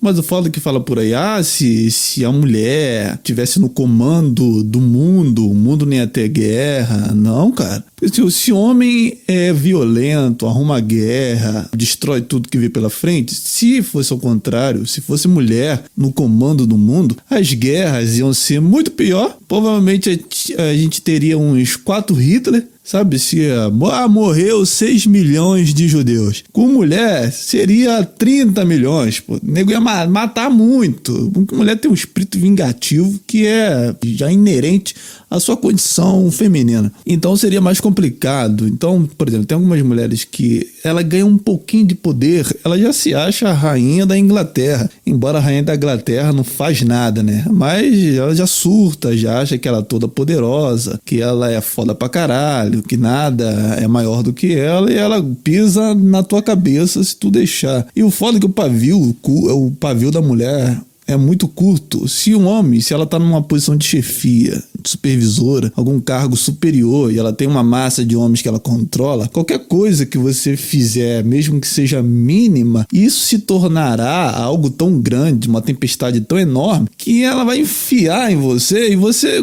Mas 0.00 0.18
o 0.18 0.22
foda 0.22 0.50
que 0.50 0.60
fala 0.60 0.80
por 0.80 0.98
aí, 0.98 1.14
ah, 1.14 1.42
se, 1.42 1.90
se 1.90 2.24
a 2.24 2.32
mulher 2.32 3.18
tivesse 3.22 3.60
no 3.60 3.68
comando 3.68 4.62
do 4.62 4.80
mundo, 4.80 5.48
o 5.50 5.54
mundo 5.54 5.86
nem 5.86 5.98
ia 5.98 6.06
ter 6.06 6.28
guerra. 6.28 7.12
Não, 7.14 7.50
cara. 7.52 7.84
Se, 8.12 8.30
se 8.30 8.52
homem 8.52 9.18
é 9.26 9.52
violento, 9.52 10.46
arruma 10.46 10.80
guerra, 10.80 11.68
destrói 11.74 12.20
tudo 12.20 12.48
que 12.48 12.58
vê 12.58 12.68
pela 12.68 12.90
frente, 12.90 13.34
se 13.34 13.82
fosse 13.82 14.12
ao 14.12 14.18
contrário, 14.18 14.86
se 14.86 15.00
fosse 15.00 15.26
mulher 15.26 15.82
no 15.96 16.12
comando 16.12 16.66
do 16.66 16.76
mundo, 16.76 17.16
as 17.28 17.52
guerras 17.56 18.16
iam 18.18 18.32
ser 18.32 18.60
muito 18.60 18.90
pior. 18.90 19.36
Provavelmente 19.48 20.24
a, 20.58 20.74
gente 20.74 21.00
teria 21.02 21.38
uns 21.38 21.76
quatro 21.76 22.14
Hitler 22.14 22.66
Sabe, 22.86 23.18
se 23.18 23.50
ah, 23.50 24.06
morreu 24.08 24.64
6 24.64 25.08
milhões 25.08 25.74
de 25.74 25.88
judeus. 25.88 26.44
Com 26.52 26.68
mulher, 26.68 27.32
seria 27.32 28.04
30 28.04 28.64
milhões. 28.64 29.18
Pô. 29.18 29.34
O 29.34 29.40
nego 29.42 29.72
ia 29.72 29.80
matar 29.80 30.48
muito. 30.48 31.32
Mulher 31.52 31.76
tem 31.76 31.90
um 31.90 31.94
espírito 31.94 32.38
vingativo 32.38 33.18
que 33.26 33.44
é 33.44 33.92
já 34.04 34.30
inerente 34.30 34.94
à 35.28 35.40
sua 35.40 35.56
condição 35.56 36.30
feminina. 36.30 36.92
Então 37.04 37.36
seria 37.36 37.60
mais 37.60 37.80
complicado. 37.80 38.68
Então, 38.68 39.08
por 39.18 39.26
exemplo, 39.26 39.46
tem 39.46 39.56
algumas 39.56 39.82
mulheres 39.82 40.22
que 40.22 40.68
ela 40.84 41.02
ganha 41.02 41.26
um 41.26 41.36
pouquinho 41.36 41.86
de 41.86 41.96
poder, 41.96 42.46
ela 42.64 42.78
já 42.78 42.92
se 42.92 43.12
acha 43.12 43.48
a 43.48 43.52
rainha 43.52 44.06
da 44.06 44.16
Inglaterra. 44.16 44.88
Embora 45.04 45.38
a 45.38 45.40
rainha 45.40 45.64
da 45.64 45.74
Inglaterra 45.74 46.32
não 46.32 46.44
faz 46.44 46.82
nada, 46.82 47.20
né? 47.20 47.44
Mas 47.50 48.14
ela 48.14 48.32
já 48.32 48.46
surta, 48.46 49.16
já 49.16 49.40
acha 49.40 49.58
que 49.58 49.66
ela 49.66 49.78
é 49.78 49.82
toda 49.82 50.06
poderosa, 50.06 51.00
que 51.04 51.20
ela 51.20 51.50
é 51.50 51.60
foda 51.60 51.92
pra 51.92 52.08
caralho 52.08 52.75
que 52.82 52.96
nada 52.96 53.44
é 53.80 53.86
maior 53.86 54.22
do 54.22 54.32
que 54.32 54.54
ela, 54.54 54.90
e 54.90 54.96
ela 54.96 55.22
pisa 55.42 55.94
na 55.94 56.22
tua 56.22 56.42
cabeça 56.42 57.02
se 57.02 57.16
tu 57.16 57.30
deixar. 57.30 57.86
E 57.94 58.02
o 58.02 58.10
foda 58.10 58.38
é 58.38 58.40
que 58.40 58.46
o 58.46 58.50
pavio, 58.50 59.16
o 59.22 59.70
pavio 59.72 60.10
da 60.10 60.20
mulher 60.20 60.80
é 61.06 61.16
muito 61.16 61.46
curto. 61.46 62.08
Se 62.08 62.34
um 62.34 62.46
homem, 62.46 62.80
se 62.80 62.92
ela 62.92 63.04
está 63.04 63.18
numa 63.18 63.42
posição 63.42 63.76
de 63.76 63.86
chefia, 63.86 64.62
de 64.80 64.90
supervisora, 64.90 65.72
algum 65.76 66.00
cargo 66.00 66.36
superior 66.36 67.12
e 67.12 67.18
ela 67.18 67.32
tem 67.32 67.46
uma 67.46 67.62
massa 67.62 68.04
de 68.04 68.16
homens 68.16 68.42
que 68.42 68.48
ela 68.48 68.58
controla, 68.58 69.28
qualquer 69.28 69.60
coisa 69.60 70.04
que 70.04 70.18
você 70.18 70.56
fizer, 70.56 71.24
mesmo 71.24 71.60
que 71.60 71.68
seja 71.68 72.02
mínima, 72.02 72.86
isso 72.92 73.20
se 73.20 73.38
tornará 73.38 74.36
algo 74.36 74.68
tão 74.68 75.00
grande, 75.00 75.48
uma 75.48 75.62
tempestade 75.62 76.20
tão 76.20 76.38
enorme, 76.38 76.88
que 76.96 77.22
ela 77.22 77.44
vai 77.44 77.60
enfiar 77.60 78.32
em 78.32 78.36
você 78.36 78.90
e 78.90 78.96
você 78.96 79.42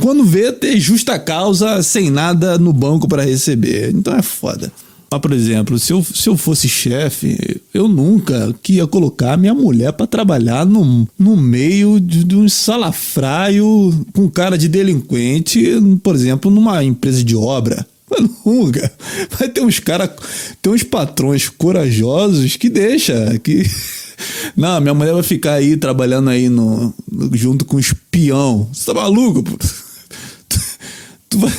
quando 0.00 0.24
vê 0.24 0.52
ter 0.52 0.78
justa 0.78 1.18
causa 1.18 1.82
sem 1.82 2.10
nada 2.10 2.58
no 2.58 2.72
banco 2.72 3.08
para 3.08 3.24
receber. 3.24 3.90
Então 3.94 4.14
é 4.14 4.22
foda. 4.22 4.72
Mas, 5.10 5.20
por 5.20 5.32
exemplo, 5.32 5.78
se 5.78 5.92
eu, 5.92 6.02
se 6.02 6.28
eu 6.28 6.36
fosse 6.36 6.68
chefe, 6.68 7.60
eu 7.72 7.88
nunca 7.88 8.54
que 8.62 8.74
ia 8.74 8.86
colocar 8.86 9.36
minha 9.36 9.54
mulher 9.54 9.92
para 9.92 10.06
trabalhar 10.06 10.66
no, 10.66 11.08
no 11.18 11.36
meio 11.36 12.00
de, 12.00 12.24
de 12.24 12.36
um 12.36 12.48
salafraio 12.48 13.94
com 14.12 14.28
cara 14.28 14.58
de 14.58 14.68
delinquente, 14.68 15.64
por 16.02 16.14
exemplo, 16.14 16.50
numa 16.50 16.82
empresa 16.82 17.22
de 17.22 17.36
obra. 17.36 17.86
Vai 19.38 19.48
ter 19.48 19.60
uns 19.62 19.80
caras, 19.80 20.10
tem 20.62 20.72
uns 20.72 20.82
patrões 20.82 21.48
corajosos 21.48 22.56
que 22.56 22.68
deixa, 22.68 23.38
que 23.40 23.64
não, 24.56 24.80
minha 24.80 24.94
mulher 24.94 25.12
vai 25.12 25.22
ficar 25.22 25.54
aí 25.54 25.76
trabalhando 25.76 26.30
aí 26.30 26.48
no, 26.48 26.94
junto 27.32 27.64
com 27.64 27.76
um 27.76 27.80
espião. 27.80 28.68
Você 28.72 28.86
tá 28.86 28.94
maluco? 28.94 29.42
Pô? 29.42 29.56
Tu 31.28 31.40
vai, 31.40 31.50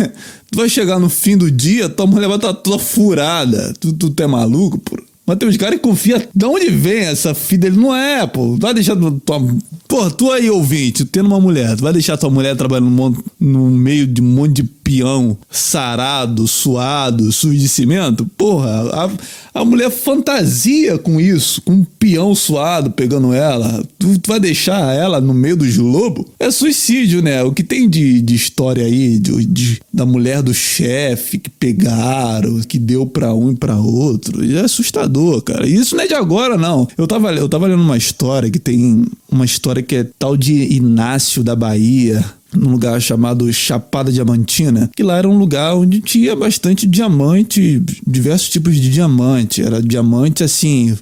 tu 0.49 0.55
vai 0.55 0.69
chegar 0.69 0.97
no 0.97 1.09
fim 1.09 1.35
do 1.35 1.51
dia, 1.51 1.89
tua 1.89 2.07
mulher 2.07 2.27
vai 2.27 2.37
estar 2.37 2.53
tá 2.53 2.61
toda 2.61 2.79
furada. 2.79 3.73
Tu, 3.77 3.91
tu, 3.91 4.09
tu 4.09 4.23
é 4.23 4.25
maluco, 4.25 4.77
pô? 4.79 4.97
Mas 5.27 5.37
tem 5.37 5.49
uns 5.49 5.57
caras 5.57 5.75
que 5.75 5.81
confiam. 5.81 6.21
De 6.33 6.45
onde 6.45 6.69
vem 6.69 6.99
essa 6.99 7.35
filha? 7.35 7.67
Ele 7.67 7.75
não 7.75 7.93
é, 7.93 8.25
pô. 8.25 8.55
Vai 8.55 8.73
deixar 8.73 8.95
tua. 8.95 9.45
Pô, 9.85 10.09
tu 10.09 10.31
aí, 10.31 10.49
ouvinte, 10.49 11.03
tendo 11.05 11.27
uma 11.27 11.39
mulher, 11.39 11.75
tu 11.75 11.83
vai 11.83 11.93
deixar 11.93 12.17
tua 12.17 12.29
mulher 12.29 12.55
trabalhando 12.55 13.23
no, 13.39 13.69
meio 13.69 14.05
de 14.05 14.21
um 14.21 14.25
monte 14.25 14.61
de 14.61 14.63
peão 14.63 15.37
sarado, 15.49 16.47
suado, 16.47 17.31
sujo 17.31 17.57
de 17.57 17.69
cimento? 17.69 18.25
Porra, 18.37 18.69
a, 18.91 19.61
a 19.61 19.65
mulher 19.65 19.89
fantasia 19.89 20.97
com 20.97 21.19
isso, 21.19 21.61
com 21.61 21.71
um 21.73 21.83
peão 21.83 22.35
suado 22.35 22.91
pegando 22.91 23.33
ela. 23.33 23.83
Tu, 23.97 24.19
tu 24.19 24.27
vai 24.27 24.39
deixar 24.39 24.93
ela 24.93 25.21
no 25.21 25.33
meio 25.33 25.55
dos 25.55 25.77
lobos? 25.77 26.25
É 26.37 26.51
suicídio, 26.51 27.21
né? 27.21 27.41
O 27.43 27.53
que 27.53 27.63
tem 27.63 27.89
de, 27.89 28.21
de 28.21 28.35
história 28.35 28.85
aí 28.85 29.17
de, 29.17 29.45
de 29.45 29.81
da 29.93 30.05
mulher 30.05 30.43
do 30.43 30.53
chefe 30.53 31.39
que 31.39 31.49
pegaram, 31.49 32.59
que 32.61 32.77
deu 32.77 33.05
pra 33.05 33.33
um 33.33 33.51
e 33.51 33.55
pra 33.55 33.77
outro. 33.77 34.43
É 34.55 34.61
assustador, 34.61 35.16
cara. 35.41 35.67
Isso 35.67 35.95
não 35.95 36.03
é 36.03 36.07
de 36.07 36.13
agora, 36.13 36.57
não. 36.57 36.87
Eu 36.97 37.07
tava, 37.07 37.31
eu 37.33 37.49
tava 37.49 37.67
lendo 37.67 37.81
uma 37.81 37.97
história 37.97 38.49
que 38.49 38.59
tem 38.59 39.05
uma 39.31 39.45
história 39.45 39.81
que 39.81 39.95
é 39.95 40.07
tal 40.17 40.37
de 40.37 40.53
Inácio 40.73 41.43
da 41.43 41.55
Bahia 41.55 42.23
num 42.53 42.71
lugar 42.71 43.01
chamado 43.01 43.51
Chapada 43.51 44.11
Diamantina, 44.11 44.89
que 44.95 45.03
lá 45.03 45.17
era 45.17 45.27
um 45.27 45.37
lugar 45.37 45.75
onde 45.75 45.99
tinha 45.99 46.35
bastante 46.35 46.87
diamante, 46.87 47.81
diversos 48.05 48.49
tipos 48.49 48.75
de 48.75 48.89
diamante. 48.89 49.61
Era 49.61 49.81
diamante 49.81 50.43
assim, 50.43 50.97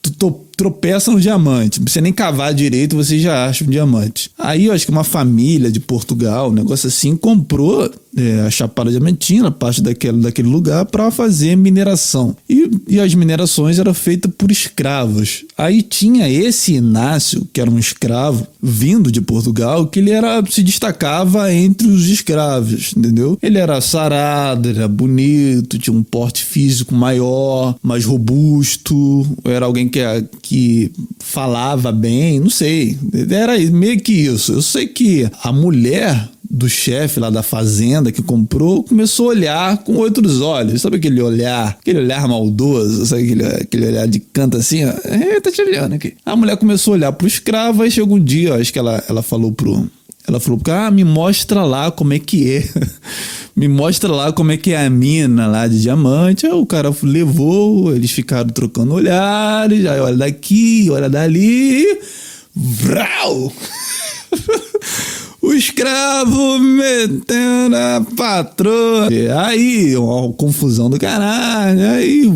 tu 0.00 0.30
tropeça 0.56 1.10
no 1.10 1.20
diamante, 1.20 1.78
não 1.78 1.84
precisa 1.84 2.00
nem 2.00 2.12
cavar 2.12 2.54
direito, 2.54 2.96
você 2.96 3.18
já 3.18 3.46
acha 3.46 3.64
um 3.64 3.68
diamante. 3.68 4.30
Aí 4.38 4.66
eu 4.66 4.72
acho 4.72 4.86
que 4.86 4.92
uma 4.92 5.04
família 5.04 5.70
de 5.70 5.80
Portugal, 5.80 6.48
um 6.48 6.54
negócio 6.54 6.88
assim, 6.88 7.14
comprou 7.16 7.90
é, 8.16 8.40
a 8.40 8.50
Chapada 8.50 8.90
Diamantina, 8.90 9.50
parte 9.50 9.82
daquele, 9.82 10.18
daquele 10.18 10.48
lugar, 10.48 10.86
para 10.86 11.10
fazer 11.10 11.56
mineração. 11.56 12.36
E, 12.48 12.70
e 12.88 13.00
as 13.00 13.14
minerações 13.14 13.78
eram 13.78 13.92
feitas 13.92 14.32
por 14.36 14.50
escravos. 14.50 15.44
Aí 15.56 15.82
tinha 15.82 16.28
esse 16.28 16.74
Inácio, 16.74 17.46
que 17.52 17.60
era 17.60 17.70
um 17.70 17.78
escravo, 17.78 18.46
vindo 18.62 19.12
de 19.12 19.20
Portugal, 19.20 19.86
que 19.86 19.98
ele 19.98 20.10
era 20.10 20.42
se 20.48 20.62
destacava 20.62 21.52
entre 21.52 21.86
os 21.86 22.08
escravos, 22.08 22.92
entendeu? 22.96 23.38
Ele 23.42 23.58
era 23.58 23.80
sarado, 23.80 24.68
era 24.68 24.88
bonito, 24.88 25.78
tinha 25.78 25.94
um 25.94 26.02
porte 26.02 26.44
físico 26.44 26.94
maior, 26.94 27.76
mais 27.82 28.04
robusto, 28.04 29.26
era 29.44 29.66
alguém 29.66 29.88
que, 29.88 30.00
que 30.42 30.92
falava 31.18 31.92
bem, 31.92 32.40
não 32.40 32.50
sei. 32.50 32.98
Era 33.30 33.58
meio 33.70 34.00
que 34.00 34.12
isso. 34.12 34.52
Eu 34.52 34.62
sei 34.62 34.86
que 34.86 35.28
a 35.42 35.52
mulher 35.52 36.28
do 36.50 36.68
chefe 36.68 37.20
lá 37.20 37.30
da 37.30 37.42
fazenda 37.42 38.12
que 38.12 38.22
comprou 38.22 38.82
começou 38.82 39.26
a 39.26 39.30
olhar 39.30 39.78
com 39.78 39.94
outros 39.94 40.40
olhos. 40.40 40.82
Sabe 40.82 40.96
aquele 40.96 41.20
olhar, 41.20 41.76
aquele 41.80 41.98
olhar 42.00 42.26
maldoso, 42.28 43.06
sabe 43.06 43.24
aquele, 43.24 43.44
aquele 43.44 43.86
olhar 43.86 44.06
de 44.06 44.20
canto 44.20 44.56
assim, 44.56 44.84
ó? 44.84 44.92
É, 45.04 45.40
tá 45.40 45.50
te 45.50 45.60
olhando 45.62 45.94
aqui. 45.94 46.14
A 46.24 46.36
mulher 46.36 46.56
começou 46.56 46.94
a 46.94 46.96
olhar 46.96 47.12
pro 47.12 47.26
escravo, 47.26 47.82
aí 47.82 47.90
chegou 47.90 48.16
um 48.16 48.22
dia, 48.22 48.54
acho 48.54 48.72
que 48.72 48.78
ela, 48.78 49.02
ela 49.08 49.22
falou 49.22 49.52
pro. 49.52 49.88
Ela 50.28 50.40
falou, 50.40 50.60
ah, 50.70 50.90
me 50.90 51.04
mostra 51.04 51.62
lá 51.62 51.90
como 51.90 52.12
é 52.12 52.18
que 52.18 52.56
é. 52.56 52.68
me 53.54 53.68
mostra 53.68 54.12
lá 54.12 54.32
como 54.32 54.50
é 54.50 54.56
que 54.56 54.72
é 54.72 54.84
a 54.84 54.90
mina 54.90 55.46
lá 55.46 55.68
de 55.68 55.80
diamante. 55.80 56.46
Aí 56.46 56.52
o 56.52 56.66
cara 56.66 56.92
levou, 57.02 57.94
eles 57.94 58.10
ficaram 58.10 58.50
trocando 58.50 58.92
olhares, 58.92 59.86
aí 59.86 60.00
olha 60.00 60.16
daqui, 60.16 60.88
olha 60.90 61.08
dali. 61.08 61.86
Vrau! 62.54 63.52
o 65.46 65.52
escravo 65.52 66.58
metendo 66.58 67.76
a 67.76 68.04
patroa. 68.16 69.08
Aí, 69.46 69.96
uma 69.96 70.32
confusão 70.32 70.90
do 70.90 70.98
caralho. 70.98 71.88
Aí, 71.90 72.32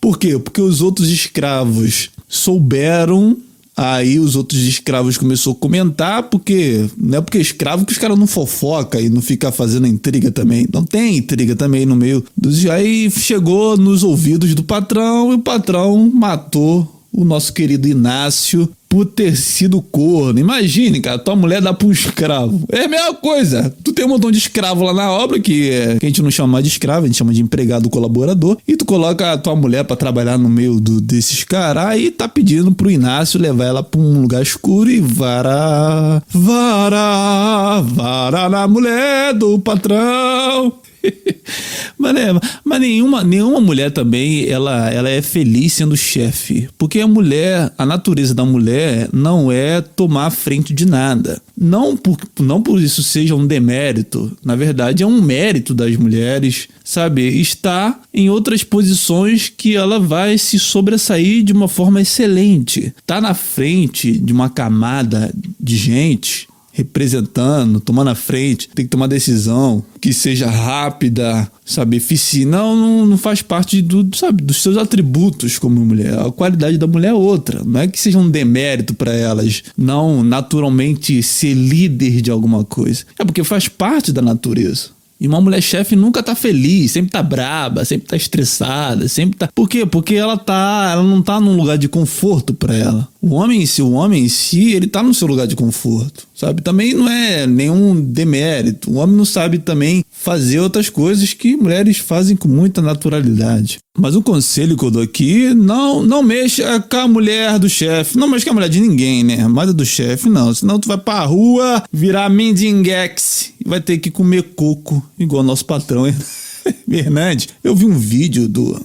por 0.00 0.18
quê? 0.18 0.36
Porque 0.38 0.60
os 0.60 0.82
outros 0.82 1.08
escravos 1.08 2.10
souberam 2.28 3.36
Aí 3.76 4.18
os 4.18 4.34
outros 4.34 4.62
escravos 4.62 5.16
começou 5.16 5.52
a 5.52 5.54
comentar, 5.54 6.24
porque 6.24 6.90
não 6.96 7.18
é 7.18 7.20
porque 7.20 7.38
é 7.38 7.40
escravo 7.40 7.86
que 7.86 7.92
os 7.92 7.98
caras 7.98 8.18
não 8.18 8.26
fofoca 8.26 9.00
e 9.00 9.08
não 9.08 9.22
fica 9.22 9.52
fazendo 9.52 9.86
intriga 9.86 10.32
também. 10.32 10.66
Não 10.72 10.84
tem 10.84 11.18
intriga 11.18 11.54
também 11.54 11.86
no 11.86 11.94
meio 11.94 12.24
dos. 12.36 12.66
Aí 12.66 13.08
chegou 13.08 13.76
nos 13.76 14.02
ouvidos 14.02 14.52
do 14.52 14.64
patrão 14.64 15.30
e 15.30 15.36
o 15.36 15.38
patrão 15.38 16.10
matou 16.12 17.00
o 17.12 17.24
nosso 17.24 17.52
querido 17.52 17.86
Inácio 17.86 18.68
por 18.88 19.04
ter 19.04 19.36
sido 19.36 19.82
corno. 19.82 20.38
Imagine, 20.38 21.00
cara, 21.00 21.18
tua 21.18 21.36
mulher 21.36 21.60
dá 21.60 21.74
pra 21.74 21.86
um 21.86 21.92
escravo. 21.92 22.62
É 22.72 22.84
a 22.84 22.88
mesma 22.88 23.14
coisa. 23.14 23.74
Tu 23.84 23.92
tem 23.92 24.04
um 24.04 24.08
montão 24.08 24.30
de 24.30 24.38
escravo 24.38 24.82
lá 24.84 24.94
na 24.94 25.10
obra, 25.10 25.38
que, 25.38 25.70
é, 25.70 25.98
que 25.98 26.06
a 26.06 26.08
gente 26.08 26.22
não 26.22 26.30
chama 26.30 26.62
de 26.62 26.68
escravo, 26.68 27.04
a 27.04 27.06
gente 27.06 27.18
chama 27.18 27.34
de 27.34 27.42
empregado 27.42 27.90
colaborador, 27.90 28.56
e 28.66 28.76
tu 28.76 28.84
coloca 28.84 29.32
a 29.32 29.38
tua 29.38 29.54
mulher 29.54 29.84
para 29.84 29.96
trabalhar 29.96 30.38
no 30.38 30.48
meio 30.48 30.80
do, 30.80 31.00
desses 31.00 31.44
caras, 31.44 31.86
aí 31.86 32.10
tá 32.10 32.28
pedindo 32.28 32.72
pro 32.72 32.90
Inácio 32.90 33.40
levar 33.40 33.64
ela 33.64 33.82
pra 33.82 34.00
um 34.00 34.22
lugar 34.22 34.42
escuro 34.42 34.90
e 34.90 35.00
vara, 35.00 36.22
vara, 36.30 37.80
vara 37.82 38.48
na 38.48 38.66
mulher 38.66 39.34
do 39.34 39.58
patrão. 39.58 40.72
mas, 41.98 42.16
é, 42.16 42.28
mas 42.64 42.80
nenhuma, 42.80 43.24
nenhuma 43.24 43.60
mulher 43.60 43.90
também 43.90 44.48
ela, 44.48 44.90
ela 44.90 45.08
é 45.08 45.22
feliz 45.22 45.72
sendo 45.72 45.96
chefe. 45.96 46.68
Porque 46.76 47.00
a 47.00 47.06
mulher, 47.06 47.72
a 47.76 47.86
natureza 47.86 48.34
da 48.34 48.44
mulher 48.44 49.08
não 49.12 49.50
é 49.50 49.80
tomar 49.80 50.30
frente 50.30 50.72
de 50.72 50.86
nada. 50.86 51.40
Não 51.56 51.96
por, 51.96 52.16
não 52.40 52.62
por 52.62 52.80
isso 52.80 53.02
seja 53.02 53.34
um 53.34 53.46
demérito. 53.46 54.36
Na 54.44 54.54
verdade, 54.54 55.02
é 55.02 55.06
um 55.06 55.20
mérito 55.20 55.74
das 55.74 55.96
mulheres, 55.96 56.68
sabe? 56.84 57.22
Estar 57.40 58.00
em 58.12 58.30
outras 58.30 58.62
posições 58.62 59.48
que 59.48 59.76
ela 59.76 59.98
vai 59.98 60.38
se 60.38 60.58
sobressair 60.58 61.42
de 61.42 61.52
uma 61.52 61.68
forma 61.68 62.00
excelente. 62.00 62.92
Tá 63.06 63.20
na 63.20 63.34
frente 63.34 64.12
de 64.12 64.32
uma 64.32 64.48
camada 64.48 65.32
de 65.60 65.76
gente 65.76 66.47
representando, 66.78 67.80
tomando 67.80 68.10
a 68.10 68.14
frente, 68.14 68.68
tem 68.72 68.84
que 68.84 68.90
tomar 68.90 69.08
decisão 69.08 69.84
que 70.00 70.12
seja 70.12 70.48
rápida, 70.48 71.50
sabe, 71.64 71.96
eficiente. 71.96 72.46
Não, 72.46 72.76
não, 72.76 73.06
não 73.06 73.18
faz 73.18 73.42
parte 73.42 73.82
do, 73.82 74.08
sabe, 74.16 74.44
dos 74.44 74.62
seus 74.62 74.76
atributos 74.76 75.58
como 75.58 75.84
mulher. 75.84 76.16
A 76.16 76.30
qualidade 76.30 76.78
da 76.78 76.86
mulher 76.86 77.08
é 77.08 77.14
outra. 77.14 77.64
Não 77.64 77.80
é 77.80 77.88
que 77.88 77.98
seja 77.98 78.18
um 78.18 78.30
demérito 78.30 78.94
para 78.94 79.12
elas 79.12 79.64
não 79.76 80.22
naturalmente 80.22 81.20
ser 81.20 81.52
líder 81.52 82.22
de 82.22 82.30
alguma 82.30 82.64
coisa. 82.64 83.04
É 83.18 83.24
porque 83.24 83.42
faz 83.42 83.66
parte 83.66 84.12
da 84.12 84.22
natureza. 84.22 84.90
E 85.20 85.26
uma 85.26 85.40
mulher 85.40 85.60
chefe 85.60 85.96
nunca 85.96 86.22
tá 86.22 86.34
feliz, 86.34 86.92
sempre 86.92 87.10
tá 87.10 87.22
braba, 87.22 87.84
sempre 87.84 88.06
tá 88.06 88.16
estressada, 88.16 89.08
sempre 89.08 89.36
tá. 89.36 89.48
Por 89.52 89.68
quê? 89.68 89.84
Porque 89.84 90.14
ela 90.14 90.36
tá, 90.36 90.90
ela 90.92 91.02
não 91.02 91.20
tá 91.20 91.40
num 91.40 91.56
lugar 91.56 91.76
de 91.76 91.88
conforto 91.88 92.54
para 92.54 92.76
ela. 92.76 93.08
O 93.20 93.34
homem 93.34 93.62
em 93.62 93.66
si, 93.66 93.82
o 93.82 93.92
homem 93.92 94.24
em 94.24 94.28
si, 94.28 94.74
ele 94.74 94.86
tá 94.86 95.02
no 95.02 95.12
seu 95.12 95.26
lugar 95.26 95.48
de 95.48 95.56
conforto, 95.56 96.28
sabe? 96.32 96.62
Também 96.62 96.94
não 96.94 97.08
é 97.08 97.48
nenhum 97.48 98.00
demérito. 98.00 98.92
O 98.92 98.94
homem 98.94 99.16
não 99.16 99.24
sabe 99.24 99.58
também 99.58 100.04
fazer 100.20 100.58
outras 100.58 100.90
coisas 100.90 101.32
que 101.32 101.56
mulheres 101.56 101.98
fazem 101.98 102.36
com 102.36 102.48
muita 102.48 102.82
naturalidade. 102.82 103.78
Mas 103.96 104.16
o 104.16 104.22
conselho 104.22 104.76
que 104.76 104.84
eu 104.84 104.90
dou 104.90 105.02
aqui, 105.02 105.54
não, 105.54 106.02
não 106.02 106.22
mexa 106.22 106.80
com 106.80 106.96
a 106.96 107.08
mulher 107.08 107.58
do 107.58 107.68
chefe. 107.68 108.18
Não 108.18 108.28
mexa 108.28 108.44
com 108.44 108.50
a 108.50 108.54
mulher 108.54 108.68
de 108.68 108.80
ninguém, 108.80 109.22
né? 109.22 109.46
Mas 109.46 109.70
a 109.70 109.72
do 109.72 109.86
chefe, 109.86 110.28
não. 110.28 110.52
Senão 110.52 110.78
tu 110.78 110.88
vai 110.88 110.98
pra 110.98 111.24
rua 111.24 111.84
virar 111.92 112.28
mendigex 112.28 113.52
e 113.64 113.68
vai 113.68 113.80
ter 113.80 113.98
que 113.98 114.10
comer 114.10 114.42
coco, 114.56 115.02
igual 115.18 115.42
nosso 115.42 115.64
patrão, 115.64 116.04
Hernandes. 116.90 117.48
Eu 117.62 117.74
vi 117.74 117.86
um 117.86 117.96
vídeo 117.96 118.48
do, 118.48 118.84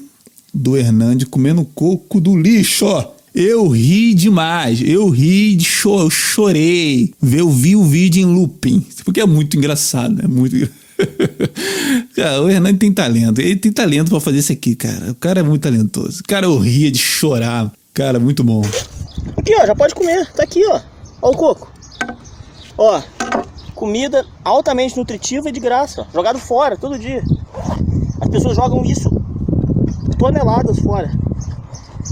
do 0.53 0.77
Hernandes 0.77 1.27
comendo 1.27 1.65
coco 1.65 2.21
do 2.21 2.37
lixo, 2.37 2.85
ó. 2.85 3.11
Eu 3.33 3.67
ri 3.67 4.13
demais, 4.13 4.79
eu 4.83 5.09
ri, 5.09 5.55
de 5.55 5.65
cho 5.65 5.99
eu 5.99 6.09
chorei. 6.11 7.11
Eu 7.23 7.49
vi 7.49 7.75
o 7.75 7.83
vídeo 7.83 8.21
em 8.21 8.25
looping, 8.25 8.85
porque 9.03 9.19
é 9.19 9.25
muito 9.25 9.57
engraçado, 9.57 10.21
é 10.23 10.27
muito 10.27 10.69
cara, 12.15 12.41
o 12.41 12.49
Hernani 12.49 12.77
tem 12.77 12.93
talento, 12.93 13.41
ele 13.41 13.55
tem 13.55 13.71
talento 13.71 14.09
para 14.09 14.19
fazer 14.19 14.37
isso 14.37 14.51
aqui, 14.51 14.75
cara. 14.75 15.11
O 15.11 15.15
cara 15.15 15.39
é 15.39 15.43
muito 15.43 15.61
talentoso. 15.63 16.23
Cara, 16.27 16.45
eu 16.45 16.57
ria 16.57 16.91
de 16.91 16.99
chorar. 16.99 17.71
Cara, 17.93 18.19
muito 18.19 18.43
bom. 18.43 18.61
Aqui, 19.37 19.53
ó, 19.55 19.65
já 19.65 19.75
pode 19.75 19.93
comer. 19.93 20.25
Tá 20.33 20.43
aqui, 20.43 20.65
ó. 20.65 20.81
Ó 21.21 21.31
o 21.31 21.37
coco. 21.37 21.71
Ó, 22.77 23.01
comida 23.75 24.25
altamente 24.43 24.97
nutritiva 24.97 25.49
e 25.49 25.51
de 25.51 25.59
graça, 25.59 26.01
ó. 26.01 26.05
Jogado 26.13 26.39
fora 26.39 26.77
todo 26.77 26.97
dia. 26.97 27.23
As 28.21 28.29
pessoas 28.29 28.55
jogam 28.55 28.83
isso 28.83 29.09
toneladas 30.17 30.79
fora. 30.79 31.11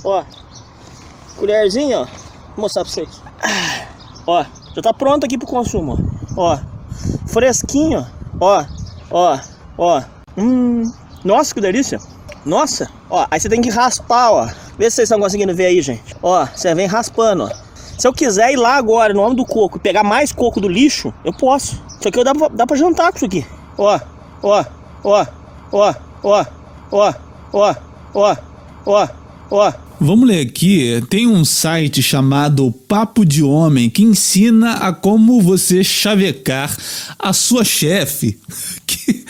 Ó, 0.04 0.24
colherzinha, 1.38 2.02
ó. 2.02 2.06
Vou 2.06 2.64
mostrar 2.64 2.84
pra 2.84 2.92
vocês. 2.92 3.10
Ó, 4.28 4.46
já 4.76 4.82
tá 4.82 4.94
pronto 4.94 5.26
aqui 5.26 5.38
pro 5.38 5.48
consumo. 5.48 5.98
Ó, 6.38 6.60
fresquinho, 7.28 8.00
ó. 8.00 8.21
Ó, 8.40 8.66
ó. 9.78 10.02
Hum, 10.38 10.92
nossa, 11.24 11.54
que 11.54 11.62
delícia. 11.62 12.00
Nossa, 12.46 12.90
ó, 13.10 13.28
aí 13.30 13.40
você 13.40 13.48
tem 13.48 13.62
que 13.62 13.70
raspar, 13.70 14.32
ó. 14.32 14.46
Vê 14.78 14.90
se 14.90 14.96
vocês 14.96 15.08
estão 15.08 15.20
conseguindo 15.20 15.54
ver 15.54 15.68
aí, 15.68 15.82
gente. 15.82 16.16
Ó, 16.24 16.46
você 16.46 16.74
vem 16.74 16.88
raspando, 16.88 17.44
ó. 17.44 17.50
Se 17.76 18.08
eu 18.08 18.14
quiser 18.14 18.52
ir 18.52 18.56
lá 18.56 18.76
agora, 18.78 19.14
no 19.14 19.22
nome 19.22 19.36
do 19.36 19.46
coco, 19.46 19.78
e 19.78 19.80
pegar 19.80 20.04
mais 20.04 20.32
coco 20.32 20.60
do 20.60 20.68
lixo, 20.68 21.14
eu 21.24 21.32
posso. 21.32 21.80
Isso 22.00 22.08
aqui 22.08 22.24
dá 22.24 22.34
pra, 22.34 22.48
dá 22.48 22.66
pra 22.66 22.76
jantar 22.76 23.12
com 23.12 23.18
isso 23.18 23.26
aqui. 23.26 23.46
Ó, 23.78 24.00
ó, 24.42 24.66
ó, 25.04 25.26
ó, 25.72 25.94
ó, 26.24 26.46
ó, 26.92 27.14
ó, 27.54 27.76
ó, 28.14 28.38
ó, 28.86 29.08
ó. 29.52 29.74
Vamos 30.04 30.28
ler 30.28 30.48
aqui. 30.48 31.00
Tem 31.12 31.28
um 31.28 31.46
site 31.46 32.02
chamado 32.02 32.72
Papo 32.88 33.24
de 33.24 33.44
Homem 33.44 33.88
que 33.88 34.02
ensina 34.02 34.74
a 34.78 34.92
como 34.92 35.40
você 35.40 35.84
chavecar 35.84 36.76
a 37.20 37.32
sua 37.32 37.64
chefe. 37.64 38.40
Que, 38.92 39.24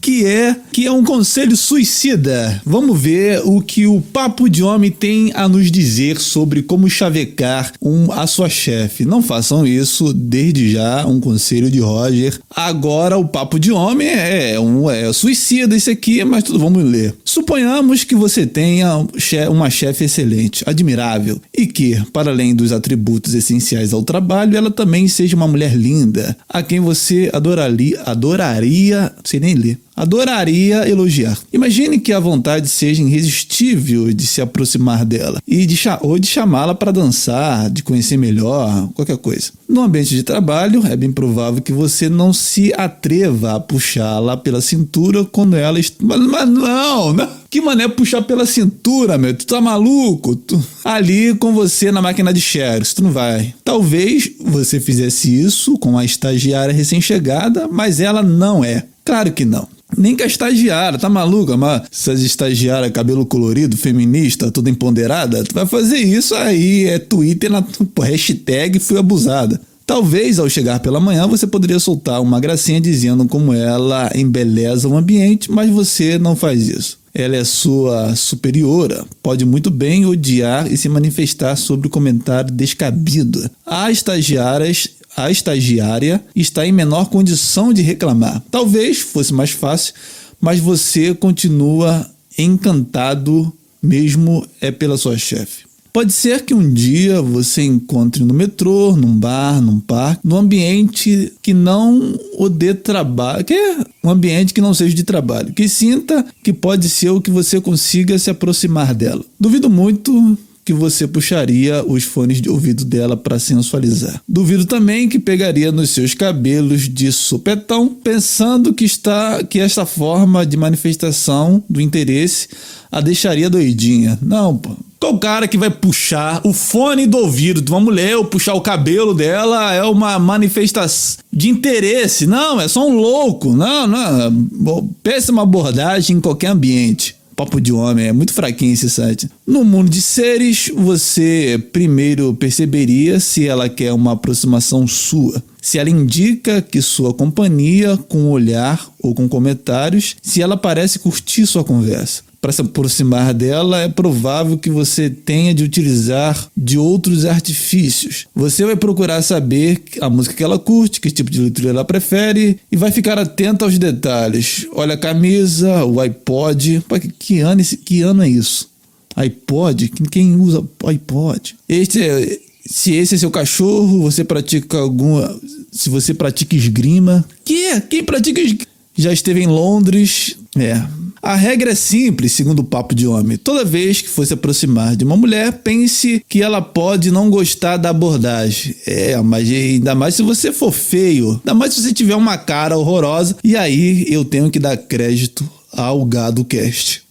que 0.00 0.26
é 0.26 0.56
que 0.72 0.86
é 0.86 0.90
um 0.90 1.04
conselho 1.04 1.56
suicida. 1.56 2.60
Vamos 2.64 3.00
ver 3.00 3.40
o 3.44 3.60
que 3.60 3.86
o 3.86 4.00
Papo 4.00 4.48
de 4.48 4.62
Homem 4.62 4.90
tem 4.90 5.30
a 5.34 5.48
nos 5.48 5.70
dizer 5.70 6.18
sobre 6.18 6.62
como 6.62 6.90
chavecar 6.90 7.72
um, 7.80 8.10
a 8.10 8.26
sua 8.26 8.48
chefe. 8.48 9.04
Não 9.04 9.22
façam 9.22 9.66
isso 9.66 10.12
desde 10.12 10.72
já, 10.72 11.06
um 11.06 11.20
conselho 11.20 11.70
de 11.70 11.78
Roger. 11.78 12.36
Agora 12.50 13.16
o 13.16 13.28
Papo 13.28 13.60
de 13.60 13.70
Homem 13.70 14.08
é, 14.08 14.58
um 14.58 14.90
é 14.90 15.12
suicida 15.12 15.76
isso 15.76 15.90
aqui, 15.90 16.24
mas 16.24 16.44
tudo 16.44 16.58
vamos 16.58 16.82
ler. 16.82 17.14
Suponhamos 17.24 18.02
que 18.02 18.16
você 18.16 18.46
tenha 18.46 19.06
uma 19.50 19.70
chefe 19.70 20.04
excelente, 20.04 20.64
admirável 20.66 21.40
e 21.56 21.66
que, 21.66 22.02
para 22.12 22.30
além 22.30 22.54
dos 22.54 22.72
atributos 22.72 23.34
essenciais 23.34 23.92
ao 23.92 24.02
trabalho, 24.02 24.56
ela 24.56 24.70
também 24.70 25.06
seja 25.06 25.36
uma 25.36 25.46
mulher 25.46 25.76
linda, 25.76 26.36
a 26.48 26.62
quem 26.62 26.80
você 26.80 27.30
adoraria, 27.32 29.01
sei 29.24 29.40
nem 29.40 29.54
ler, 29.54 29.78
adoraria 29.96 30.88
elogiar. 30.88 31.38
Imagine 31.52 31.98
que 31.98 32.12
a 32.12 32.20
vontade 32.20 32.68
seja 32.68 33.02
irresistível 33.02 34.12
de 34.12 34.26
se 34.26 34.40
aproximar 34.40 35.04
dela 35.04 35.40
e 35.46 35.66
de 35.66 35.78
ou 36.00 36.18
de 36.18 36.26
chamá-la 36.26 36.74
para 36.74 36.92
dançar, 36.92 37.70
de 37.70 37.82
conhecer 37.82 38.16
melhor, 38.16 38.88
qualquer 38.94 39.16
coisa. 39.16 39.50
No 39.68 39.82
ambiente 39.82 40.14
de 40.14 40.22
trabalho, 40.22 40.86
é 40.86 40.96
bem 40.96 41.12
provável 41.12 41.62
que 41.62 41.72
você 41.72 42.08
não 42.08 42.32
se 42.32 42.72
atreva 42.76 43.56
a 43.56 43.60
puxá-la 43.60 44.36
pela 44.36 44.60
cintura 44.60 45.24
quando 45.24 45.56
ela. 45.56 45.78
Mas, 46.00 46.20
mas 46.20 46.48
não, 46.48 47.12
não. 47.12 47.42
Que 47.48 47.60
mané 47.60 47.86
puxar 47.86 48.22
pela 48.22 48.46
cintura, 48.46 49.18
meu? 49.18 49.36
Tu 49.36 49.46
tá 49.46 49.60
maluco? 49.60 50.34
Tu... 50.34 50.62
Ali 50.84 51.34
com 51.34 51.52
você 51.52 51.92
na 51.92 52.00
máquina 52.00 52.32
de 52.32 52.40
xerox, 52.40 52.94
tu 52.94 53.02
não 53.02 53.12
vai. 53.12 53.54
Talvez 53.62 54.30
você 54.40 54.80
fizesse 54.80 55.38
isso 55.38 55.76
com 55.78 55.98
a 55.98 56.04
estagiária 56.04 56.72
recém-chegada, 56.72 57.68
mas 57.68 58.00
ela 58.00 58.22
não 58.22 58.64
é. 58.64 58.84
Claro 59.04 59.32
que 59.32 59.44
não. 59.44 59.68
Nem 59.96 60.16
com 60.16 60.22
a 60.22 60.26
estagiária, 60.26 60.98
tá 60.98 61.08
maluca? 61.08 61.56
Mas 61.56 61.82
essas 61.92 62.22
estagiárias, 62.22 62.92
cabelo 62.92 63.26
colorido, 63.26 63.76
feminista, 63.76 64.50
toda 64.50 64.70
empoderada, 64.70 65.44
tu 65.44 65.54
vai 65.54 65.66
fazer 65.66 65.98
isso 65.98 66.34
aí, 66.34 66.86
é 66.86 66.98
Twitter 66.98 67.50
na 67.50 67.62
hashtag 68.00 68.78
fui 68.78 68.98
abusada. 68.98 69.60
Talvez 69.84 70.38
ao 70.38 70.48
chegar 70.48 70.80
pela 70.80 71.00
manhã 71.00 71.26
você 71.26 71.46
poderia 71.46 71.78
soltar 71.78 72.22
uma 72.22 72.40
gracinha 72.40 72.80
dizendo 72.80 73.26
como 73.26 73.52
ela 73.52 74.10
embeleza 74.14 74.88
o 74.88 74.96
ambiente, 74.96 75.50
mas 75.50 75.68
você 75.68 76.18
não 76.18 76.34
faz 76.34 76.68
isso. 76.68 76.98
Ela 77.14 77.36
é 77.36 77.44
sua 77.44 78.16
superiora, 78.16 79.04
pode 79.22 79.44
muito 79.44 79.70
bem 79.70 80.06
odiar 80.06 80.72
e 80.72 80.78
se 80.78 80.88
manifestar 80.88 81.56
sobre 81.56 81.88
o 81.88 81.90
comentário 81.90 82.50
descabido. 82.50 83.50
Há 83.66 83.90
estagiárias 83.90 84.88
a 85.16 85.30
estagiária 85.30 86.22
está 86.34 86.66
em 86.66 86.72
menor 86.72 87.06
condição 87.06 87.72
de 87.72 87.82
reclamar. 87.82 88.42
Talvez 88.50 89.00
fosse 89.00 89.32
mais 89.32 89.50
fácil, 89.50 89.94
mas 90.40 90.60
você 90.60 91.14
continua 91.14 92.06
encantado 92.38 93.52
mesmo 93.82 94.46
é 94.60 94.70
pela 94.70 94.96
sua 94.96 95.18
chefe. 95.18 95.64
Pode 95.92 96.10
ser 96.12 96.42
que 96.46 96.54
um 96.54 96.72
dia 96.72 97.20
você 97.20 97.62
encontre 97.62 98.24
no 98.24 98.32
metrô, 98.32 98.96
num 98.96 99.14
bar, 99.14 99.60
num 99.60 99.78
parque, 99.78 100.26
num 100.26 100.38
ambiente 100.38 101.30
que 101.42 101.52
não 101.52 102.18
o 102.38 102.48
dê 102.48 102.72
trabalho, 102.72 103.44
que 103.44 103.52
é 103.52 103.84
um 104.02 104.08
ambiente 104.08 104.54
que 104.54 104.60
não 104.62 104.72
seja 104.72 104.94
de 104.94 105.02
trabalho, 105.02 105.52
que 105.52 105.68
sinta 105.68 106.24
que 106.42 106.50
pode 106.50 106.88
ser 106.88 107.10
o 107.10 107.20
que 107.20 107.30
você 107.30 107.60
consiga 107.60 108.18
se 108.18 108.30
aproximar 108.30 108.94
dela. 108.94 109.22
Duvido 109.38 109.68
muito 109.68 110.38
que 110.64 110.72
você 110.72 111.06
puxaria 111.06 111.84
os 111.84 112.04
fones 112.04 112.40
de 112.40 112.48
ouvido 112.48 112.84
dela 112.84 113.16
para 113.16 113.38
sensualizar. 113.38 114.22
Duvido 114.28 114.64
também 114.64 115.08
que 115.08 115.18
pegaria 115.18 115.72
nos 115.72 115.90
seus 115.90 116.14
cabelos 116.14 116.88
de 116.88 117.10
supetão, 117.10 117.88
pensando 117.88 118.72
que 118.72 118.84
está 118.84 119.42
que 119.42 119.58
esta 119.58 119.84
forma 119.84 120.46
de 120.46 120.56
manifestação 120.56 121.62
do 121.68 121.80
interesse 121.80 122.48
a 122.90 123.00
deixaria 123.00 123.48
doidinha. 123.50 124.18
Não, 124.22 124.56
pô. 124.56 124.76
Qual 125.00 125.18
cara 125.18 125.48
que 125.48 125.58
vai 125.58 125.68
puxar 125.68 126.40
o 126.44 126.52
fone 126.52 127.08
do 127.08 127.18
ouvido 127.18 127.60
de 127.60 127.72
uma 127.72 127.80
mulher 127.80 128.16
ou 128.16 128.24
puxar 128.24 128.54
o 128.54 128.60
cabelo 128.60 129.12
dela 129.12 129.74
é 129.74 129.82
uma 129.82 130.16
manifestação 130.16 131.16
de 131.32 131.48
interesse? 131.48 132.24
Não, 132.24 132.60
é 132.60 132.68
só 132.68 132.86
um 132.86 132.94
louco. 132.94 133.52
Não, 133.52 133.88
não. 133.88 134.88
Péssima 135.02 135.42
abordagem 135.42 136.18
em 136.18 136.20
qualquer 136.20 136.48
ambiente. 136.48 137.16
Papo 137.34 137.60
de 137.60 137.72
homem, 137.72 138.06
é 138.06 138.12
muito 138.12 138.32
fraquinho 138.32 138.72
esse 138.72 138.90
site. 138.90 139.28
No 139.46 139.64
mundo 139.64 139.90
de 139.90 140.00
seres, 140.00 140.70
você 140.74 141.62
primeiro 141.72 142.34
perceberia 142.34 143.18
se 143.20 143.46
ela 143.46 143.68
quer 143.68 143.92
uma 143.92 144.12
aproximação 144.12 144.86
sua. 144.86 145.42
Se 145.60 145.78
ela 145.78 145.90
indica 145.90 146.60
que 146.60 146.82
sua 146.82 147.14
companhia, 147.14 147.96
com 147.96 148.30
olhar 148.30 148.90
ou 149.00 149.14
com 149.14 149.28
comentários, 149.28 150.16
se 150.20 150.42
ela 150.42 150.56
parece 150.56 150.98
curtir 150.98 151.46
sua 151.46 151.64
conversa 151.64 152.31
para 152.42 152.50
se 152.50 152.60
aproximar 152.60 153.32
dela, 153.32 153.82
é 153.82 153.88
provável 153.88 154.58
que 154.58 154.68
você 154.68 155.08
tenha 155.08 155.54
de 155.54 155.62
utilizar 155.62 156.50
de 156.56 156.76
outros 156.76 157.24
artifícios. 157.24 158.26
Você 158.34 158.66
vai 158.66 158.74
procurar 158.74 159.22
saber 159.22 159.80
a 160.00 160.10
música 160.10 160.34
que 160.34 160.42
ela 160.42 160.58
curte, 160.58 161.00
que 161.00 161.08
tipo 161.08 161.30
de 161.30 161.40
leitura 161.40 161.70
ela 161.70 161.84
prefere 161.84 162.58
e 162.70 162.76
vai 162.76 162.90
ficar 162.90 163.16
atento 163.16 163.64
aos 163.64 163.78
detalhes. 163.78 164.66
Olha 164.74 164.94
a 164.94 164.98
camisa, 164.98 165.84
o 165.84 166.00
iPod. 166.00 166.82
Pô, 166.88 166.98
que 166.98 167.38
ano, 167.38 167.60
esse, 167.60 167.76
que 167.76 168.02
ano 168.02 168.24
é 168.24 168.28
isso? 168.28 168.68
iPod? 169.14 169.92
Quem 170.10 170.34
usa 170.34 170.66
iPod? 170.84 171.54
Este 171.68 172.02
é, 172.02 172.40
se 172.66 172.92
esse 172.92 173.14
é 173.14 173.18
seu 173.18 173.30
cachorro, 173.30 174.02
você 174.02 174.24
pratica 174.24 174.78
alguma. 174.78 175.32
Se 175.70 175.88
você 175.88 176.12
pratica 176.12 176.56
esgrima. 176.56 177.24
Que? 177.44 177.80
Quem 177.82 178.02
pratica 178.02 178.40
esgrima? 178.40 178.66
Já 178.96 179.12
esteve 179.12 179.42
em 179.42 179.46
Londres. 179.46 180.36
É, 180.56 180.82
a 181.22 181.36
regra 181.36 181.70
é 181.70 181.74
simples, 181.76 182.32
segundo 182.32 182.58
o 182.58 182.64
papo 182.64 182.96
de 182.96 183.06
homem. 183.06 183.36
Toda 183.36 183.64
vez 183.64 184.02
que 184.02 184.08
for 184.08 184.26
se 184.26 184.34
aproximar 184.34 184.96
de 184.96 185.04
uma 185.04 185.16
mulher, 185.16 185.52
pense 185.52 186.24
que 186.28 186.42
ela 186.42 186.60
pode 186.60 187.12
não 187.12 187.30
gostar 187.30 187.76
da 187.76 187.90
abordagem. 187.90 188.74
É, 188.84 189.16
mas 189.22 189.48
ainda 189.48 189.94
mais 189.94 190.16
se 190.16 190.22
você 190.22 190.50
for 190.50 190.72
feio, 190.72 191.34
ainda 191.34 191.54
mais 191.54 191.74
se 191.74 191.82
você 191.82 191.92
tiver 191.92 192.16
uma 192.16 192.36
cara 192.36 192.76
horrorosa. 192.76 193.36
E 193.44 193.56
aí 193.56 194.04
eu 194.12 194.24
tenho 194.24 194.50
que 194.50 194.58
dar 194.58 194.76
crédito 194.76 195.48
ao 195.72 196.04
Gado 196.04 196.44
Cast. 196.44 197.04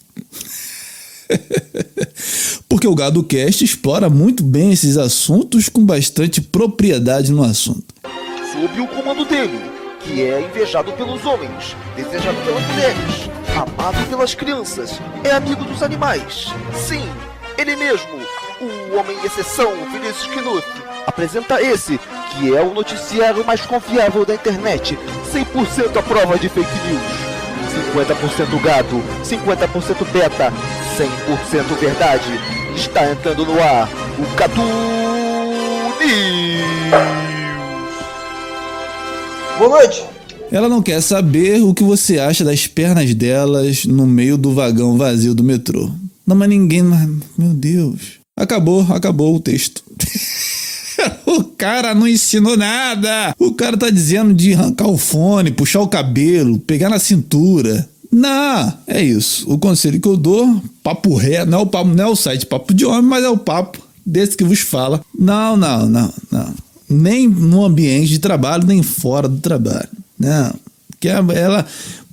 Porque 2.68 2.88
o 2.88 2.96
Gado 2.96 3.24
Cast 3.24 3.64
explora 3.64 4.10
muito 4.10 4.44
bem 4.44 4.74
esses 4.74 4.98
assuntos 4.98 5.70
com 5.70 5.86
bastante 5.86 6.42
propriedade 6.42 7.32
no 7.32 7.44
assunto. 7.44 7.96
Sob 8.52 8.82
o 8.82 8.88
comando 8.88 9.24
dele, 9.24 9.58
que 10.04 10.22
é 10.22 10.42
invejado 10.42 10.92
pelos 10.94 11.26
homens, 11.26 11.76
desejado 11.96 12.38
pelas 12.46 12.64
mulheres 12.68 13.32
amado 13.56 14.10
pelas 14.10 14.34
crianças, 14.34 15.00
é 15.24 15.32
amigo 15.32 15.64
dos 15.64 15.84
animais. 15.84 16.48
Sim, 16.74 17.08
ele 17.58 17.76
mesmo, 17.76 18.20
o 18.60 18.98
homem 18.98 19.18
exceção 19.24 19.72
Vinícius 19.92 20.28
Knuth, 20.28 20.64
apresenta 21.06 21.62
esse, 21.62 22.00
que 22.32 22.56
é 22.56 22.62
o 22.62 22.74
noticiário 22.74 23.46
mais 23.46 23.62
confiável 23.62 24.26
da 24.26 24.36
internet, 24.36 24.98
100% 25.32 25.98
à 25.98 26.02
prova 26.02 26.38
de 26.38 26.50
fake 26.50 26.70
news. 26.88 27.32
50% 27.96 28.62
gado, 28.62 29.02
50% 29.24 30.06
beta, 30.12 30.52
100% 30.98 31.78
verdade. 31.80 32.40
Está 32.76 33.10
entrando 33.10 33.46
no 33.46 33.62
ar 33.62 33.88
o 34.18 34.36
Catu 34.36 34.62
Boa 39.62 39.70
noite. 39.70 40.04
Ela 40.52 40.68
não 40.68 40.82
quer 40.82 41.00
saber 41.02 41.62
o 41.62 41.72
que 41.72 41.84
você 41.84 42.18
acha 42.18 42.44
das 42.44 42.66
pernas 42.66 43.14
delas 43.14 43.86
no 43.86 44.08
meio 44.08 44.36
do 44.36 44.56
vagão 44.56 44.98
vazio 44.98 45.36
do 45.36 45.44
metrô. 45.44 45.88
Não, 46.26 46.36
mas 46.36 46.50
ninguém. 46.50 46.82
Meu 47.38 47.54
Deus. 47.54 48.14
Acabou, 48.36 48.82
acabou 48.92 49.36
o 49.36 49.40
texto. 49.40 49.84
o 51.28 51.44
cara 51.44 51.94
não 51.94 52.08
ensinou 52.08 52.58
nada. 52.58 53.36
O 53.38 53.54
cara 53.54 53.78
tá 53.78 53.92
dizendo 53.92 54.34
de 54.34 54.56
arrancar 54.56 54.88
o 54.88 54.98
fone, 54.98 55.52
puxar 55.52 55.82
o 55.82 55.88
cabelo, 55.88 56.58
pegar 56.58 56.90
na 56.90 56.98
cintura. 56.98 57.88
Não, 58.12 58.74
é 58.88 59.00
isso. 59.00 59.48
O 59.48 59.60
conselho 59.60 60.02
que 60.02 60.08
eu 60.08 60.18
dou, 60.18 60.60
papo 60.82 61.14
reto, 61.14 61.52
não 61.52 61.60
é 61.60 61.62
o 61.62 61.68
papo, 61.68 61.90
não 61.94 62.04
é 62.06 62.08
o 62.08 62.16
site 62.16 62.48
papo 62.48 62.74
de 62.74 62.84
homem, 62.84 63.04
mas 63.04 63.24
é 63.24 63.30
o 63.30 63.38
papo 63.38 63.78
desse 64.04 64.36
que 64.36 64.44
vos 64.44 64.62
fala. 64.62 65.06
Não, 65.16 65.56
não, 65.56 65.88
não, 65.88 66.12
não. 66.32 66.71
Nem 66.92 67.28
no 67.28 67.66
ambiente 67.66 68.10
de 68.10 68.20
trabalho, 68.20 68.66
nem 68.66 68.84
fora 68.84 69.28
do 69.28 69.38
trabalho. 69.38 69.90
Não. 70.20 70.54
Que 71.00 71.08
ela, 71.08 71.66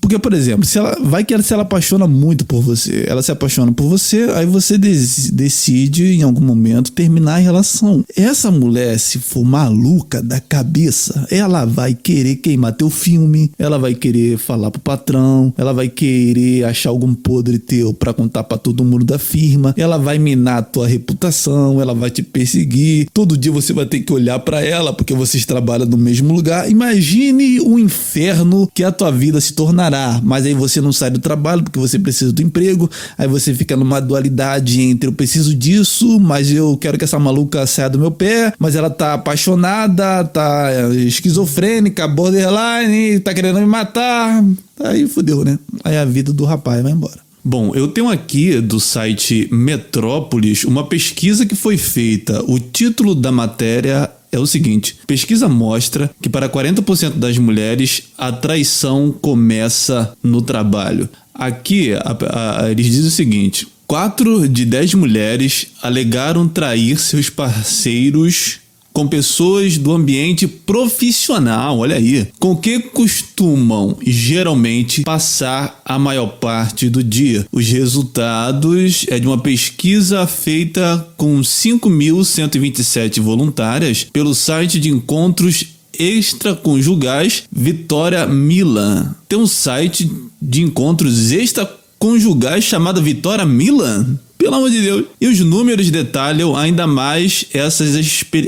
porque, 0.09 0.18
por 0.18 0.33
exemplo, 0.33 0.64
se 0.64 0.79
ela 0.79 0.97
vai 1.03 1.23
que 1.23 1.35
ela 1.35 1.42
se 1.42 1.53
ela 1.53 1.64
apaixona 1.64 2.07
muito 2.07 2.47
por 2.47 2.62
você, 2.62 3.05
ela 3.07 3.21
se 3.21 3.31
apaixona 3.31 3.73
por 3.73 3.87
você, 3.90 4.23
aí 4.35 4.47
você 4.47 4.79
decide 4.79 6.14
em 6.14 6.23
algum 6.23 6.40
momento 6.40 6.92
terminar 6.92 7.35
a 7.35 7.38
relação. 7.38 8.03
Essa 8.16 8.51
mulher, 8.51 8.99
se 8.99 9.18
for 9.18 9.44
maluca 9.44 10.23
da 10.23 10.40
cabeça, 10.40 11.27
ela 11.31 11.66
vai 11.66 11.92
querer 11.92 12.37
queimar 12.37 12.73
teu 12.73 12.88
filme, 12.88 13.53
ela 13.59 13.79
vai 13.79 13.94
querer 13.94 14.38
falar 14.38 14.71
pro 14.71 14.81
patrão, 14.81 15.53
ela 15.59 15.75
vai 15.75 15.90
querer 15.90 16.64
achar 16.64 16.88
algum 16.88 17.12
podre 17.12 17.59
teu 17.59 17.92
para 17.92 18.14
contar 18.14 18.44
para 18.44 18.57
todo 18.57 18.83
mundo 18.83 19.05
da 19.05 19.18
firma, 19.18 19.75
ela 19.77 19.99
vai 19.99 20.18
minar 20.18 20.62
tua 20.62 20.88
reputação, 20.88 21.83
ela 21.83 21.94
vai 21.94 22.11
te 22.11 22.23
perseguir. 22.23 23.09
Todo 23.12 23.37
dia 23.37 23.53
você 23.53 23.75
vai 23.75 23.85
ter 23.85 24.01
que 24.01 24.12
olhar 24.14 24.38
para 24.38 24.64
ela 24.64 24.90
porque 24.90 25.12
vocês 25.12 25.44
trabalham 25.44 25.85
no 25.85 25.99
mesmo 25.99 26.33
lugar. 26.33 26.71
Imagine 26.71 27.61
o 27.61 27.79
inferno 27.79 28.71
que 28.73 28.83
a 28.83 28.90
tua 28.90 29.12
vida 29.12 29.38
se 29.38 29.53
tornará 29.53 29.98
mas 30.23 30.47
aí 30.47 30.55
você 30.55 30.81
não 30.81 30.93
sai 30.93 31.11
do 31.11 31.19
trabalho 31.19 31.63
porque 31.63 31.79
você 31.79 31.99
precisa 31.99 32.33
do 32.33 32.43
emprego, 32.43 32.91
aí 33.17 33.29
você 33.29 33.55
fica 33.55 33.77
numa 33.77 34.01
dualidade 34.01 34.81
entre 34.81 35.09
eu 35.09 35.13
preciso 35.13 35.55
disso, 35.55 36.19
mas 36.21 36.51
eu 36.51 36.77
quero 36.77 36.99
que 36.99 37.05
essa 37.05 37.19
maluca 37.19 37.67
saia 37.67 37.89
do 37.89 37.99
meu 37.99 38.11
pé, 38.11 38.53
mas 38.59 38.75
ela 38.75 38.91
tá 38.91 39.15
apaixonada, 39.15 40.25
tá 40.25 40.71
esquizofrênica, 41.07 42.07
borderline, 42.07 43.21
tá 43.21 43.33
querendo 43.35 43.61
me 43.61 43.67
matar. 43.67 44.45
Aí 44.81 45.07
fudeu, 45.09 45.45
né? 45.45 45.59
Aí 45.85 45.97
a 45.97 46.05
vida 46.05 46.33
do 46.33 46.45
rapaz 46.45 46.83
vai 46.83 46.93
embora. 46.93 47.29
Bom, 47.45 47.75
eu 47.75 47.89
tenho 47.89 48.11
aqui 48.11 48.61
do 48.61 48.79
site 48.79 49.49
Metrópolis 49.51 50.65
uma 50.65 50.85
pesquisa 50.87 51.47
que 51.47 51.55
foi 51.55 51.79
feita. 51.79 52.43
O 52.47 52.59
título 52.59 53.15
da 53.15 53.33
matéria 53.33 54.11
é 54.31 54.38
o 54.38 54.47
seguinte: 54.47 54.97
pesquisa 55.07 55.49
mostra 55.49 56.11
que 56.21 56.29
para 56.29 56.49
40% 56.49 57.14
das 57.14 57.38
mulheres 57.38 58.05
a 58.17 58.33
traição 58.33 59.12
começa 59.12 60.17
no 60.23 60.43
trabalho. 60.43 61.09
Aqui 61.35 61.93
a, 61.95 62.64
a, 62.64 62.71
eles 62.71 62.87
dizem 62.87 63.09
o 63.09 63.12
seguinte: 63.12 63.69
4 63.87 64.49
de 64.49 64.64
10 64.64 64.95
mulheres 64.95 65.69
alegaram 65.83 66.47
trair 66.47 66.99
seus 66.99 67.31
parceiros 67.31 68.61
com 68.99 69.07
pessoas 69.07 69.79
do 69.79 69.93
ambiente 69.93 70.49
profissional, 70.49 71.79
olha 71.79 71.95
aí, 71.95 72.27
com 72.41 72.57
que 72.57 72.81
costumam 72.81 73.97
geralmente 74.05 75.05
passar 75.05 75.81
a 75.85 75.97
maior 76.01 76.27
parte 76.41 76.91
do 76.91 77.01
dia. 77.01 77.47
Os 77.53 77.69
resultados 77.69 79.07
é 79.07 79.21
de 79.21 79.29
uma 79.29 79.39
pesquisa 79.39 80.27
feita 80.27 81.09
com 81.17 81.39
5.127 81.39 83.21
voluntárias 83.21 84.03
pelo 84.03 84.35
site 84.35 84.81
de 84.81 84.91
encontros 84.91 85.65
extraconjugais 85.97 87.45
Vitória 87.53 88.27
Milan. 88.27 89.15
Tem 89.29 89.39
um 89.39 89.47
site 89.47 90.11
de 90.43 90.63
encontros 90.63 91.31
extraconjugais 91.31 92.65
chamado 92.65 93.01
Vitória 93.01 93.47
Milan? 93.47 94.19
Pelo 94.38 94.55
amor 94.55 94.70
de 94.70 94.81
Deus. 94.81 95.05
E 95.20 95.27
os 95.27 95.40
números 95.40 95.90
detalham 95.90 96.57
ainda 96.57 96.87
mais 96.87 97.44
essas, 97.53 97.96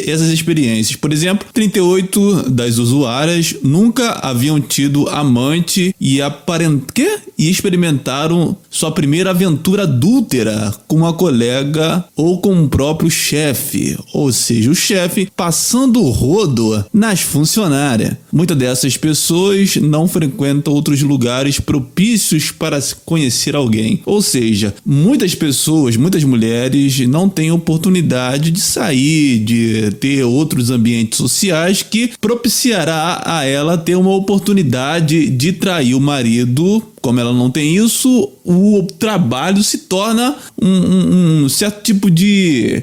essas 0.07 0.29
experiências. 0.29 0.97
Por 0.97 1.13
exemplo, 1.13 1.47
38 1.53 2.51
das 2.51 2.79
usuárias 2.79 3.57
nunca 3.63 4.13
haviam 4.23 4.61
tido 4.61 5.09
amante 5.09 5.95
e 6.01 6.23
aparent... 6.23 6.85
Quê? 6.95 7.19
E 7.41 7.49
experimentaram 7.49 8.55
sua 8.69 8.93
primeira 8.93 9.31
aventura 9.31 9.85
adúltera 9.85 10.75
com 10.87 10.97
uma 10.97 11.15
colega 11.15 12.05
ou 12.15 12.39
com 12.39 12.63
o 12.63 12.69
próprio 12.69 13.11
chefe, 13.11 13.97
ou 14.13 14.31
seja, 14.31 14.71
o 14.71 14.75
chefe 14.75 15.33
passando 15.35 16.03
o 16.03 16.11
rodo 16.11 16.85
nas 16.93 17.23
funcionárias. 17.23 18.13
Muitas 18.31 18.59
dessas 18.59 18.99
pessoas 18.99 19.77
não 19.77 20.07
frequentam 20.07 20.75
outros 20.75 21.01
lugares 21.01 21.59
propícios 21.59 22.51
para 22.51 22.79
conhecer 23.07 23.57
alguém, 23.57 24.03
ou 24.05 24.21
seja, 24.21 24.75
muitas 24.85 25.35
pessoas, 25.35 25.97
muitas 25.97 26.23
mulheres 26.25 26.99
não 27.09 27.27
têm 27.27 27.51
oportunidade 27.51 28.51
de 28.51 28.61
sair, 28.61 29.39
de 29.39 29.91
ter 29.93 30.25
outros 30.25 30.69
ambientes 30.69 31.17
sociais 31.17 31.83
que 31.83 32.11
propiciará 32.21 33.23
a 33.25 33.47
ela 33.47 33.79
ter 33.79 33.97
uma 33.97 34.15
oportunidade 34.15 35.31
de 35.31 35.53
trair 35.55 35.95
o 35.95 36.01
marido 36.01 36.83
como 37.01 37.21
ela 37.21 37.33
não 37.33 37.51
tem 37.51 37.77
isso, 37.77 38.31
o 38.45 38.87
trabalho 38.99 39.63
se 39.63 39.79
torna 39.79 40.37
um, 40.61 40.69
um, 40.69 41.45
um 41.45 41.49
certo 41.49 41.83
tipo 41.83 42.11
de 42.11 42.83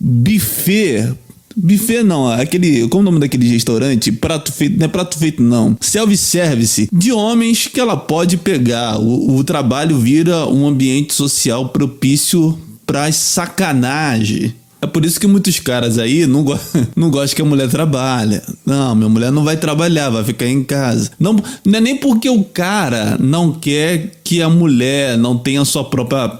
buffet 0.00 1.14
Buffet 1.60 2.04
não, 2.04 2.30
aquele. 2.30 2.86
Como 2.88 3.00
é 3.00 3.02
o 3.02 3.04
nome 3.06 3.18
daquele 3.18 3.48
restaurante? 3.48 4.12
Prato 4.12 4.52
feito. 4.52 4.78
Não 4.78 4.84
é 4.84 4.88
prato 4.88 5.18
feito, 5.18 5.42
não. 5.42 5.76
Self-service 5.80 6.88
de 6.92 7.10
homens 7.10 7.66
que 7.66 7.80
ela 7.80 7.96
pode 7.96 8.36
pegar. 8.36 8.96
O, 9.00 9.36
o 9.36 9.42
trabalho 9.42 9.98
vira 9.98 10.46
um 10.46 10.68
ambiente 10.68 11.12
social 11.12 11.70
propício 11.70 12.56
para 12.86 13.10
sacanagem. 13.10 14.54
É 14.80 14.86
por 14.86 15.04
isso 15.04 15.18
que 15.18 15.26
muitos 15.26 15.58
caras 15.58 15.98
aí 15.98 16.26
não, 16.26 16.44
go 16.44 16.58
não 16.94 17.10
gostam 17.10 17.36
que 17.36 17.42
a 17.42 17.44
mulher 17.44 17.68
trabalhe. 17.68 18.40
Não, 18.64 18.94
minha 18.94 19.08
mulher 19.08 19.32
não 19.32 19.44
vai 19.44 19.56
trabalhar, 19.56 20.08
vai 20.10 20.22
ficar 20.22 20.46
em 20.46 20.62
casa. 20.62 21.10
Não, 21.18 21.36
não 21.64 21.78
é 21.78 21.80
nem 21.80 21.96
porque 21.96 22.30
o 22.30 22.44
cara 22.44 23.16
não 23.18 23.52
quer 23.52 24.20
que 24.22 24.40
a 24.40 24.48
mulher 24.48 25.18
não 25.18 25.36
tenha 25.36 25.64
sua 25.64 25.84
própria 25.84 26.38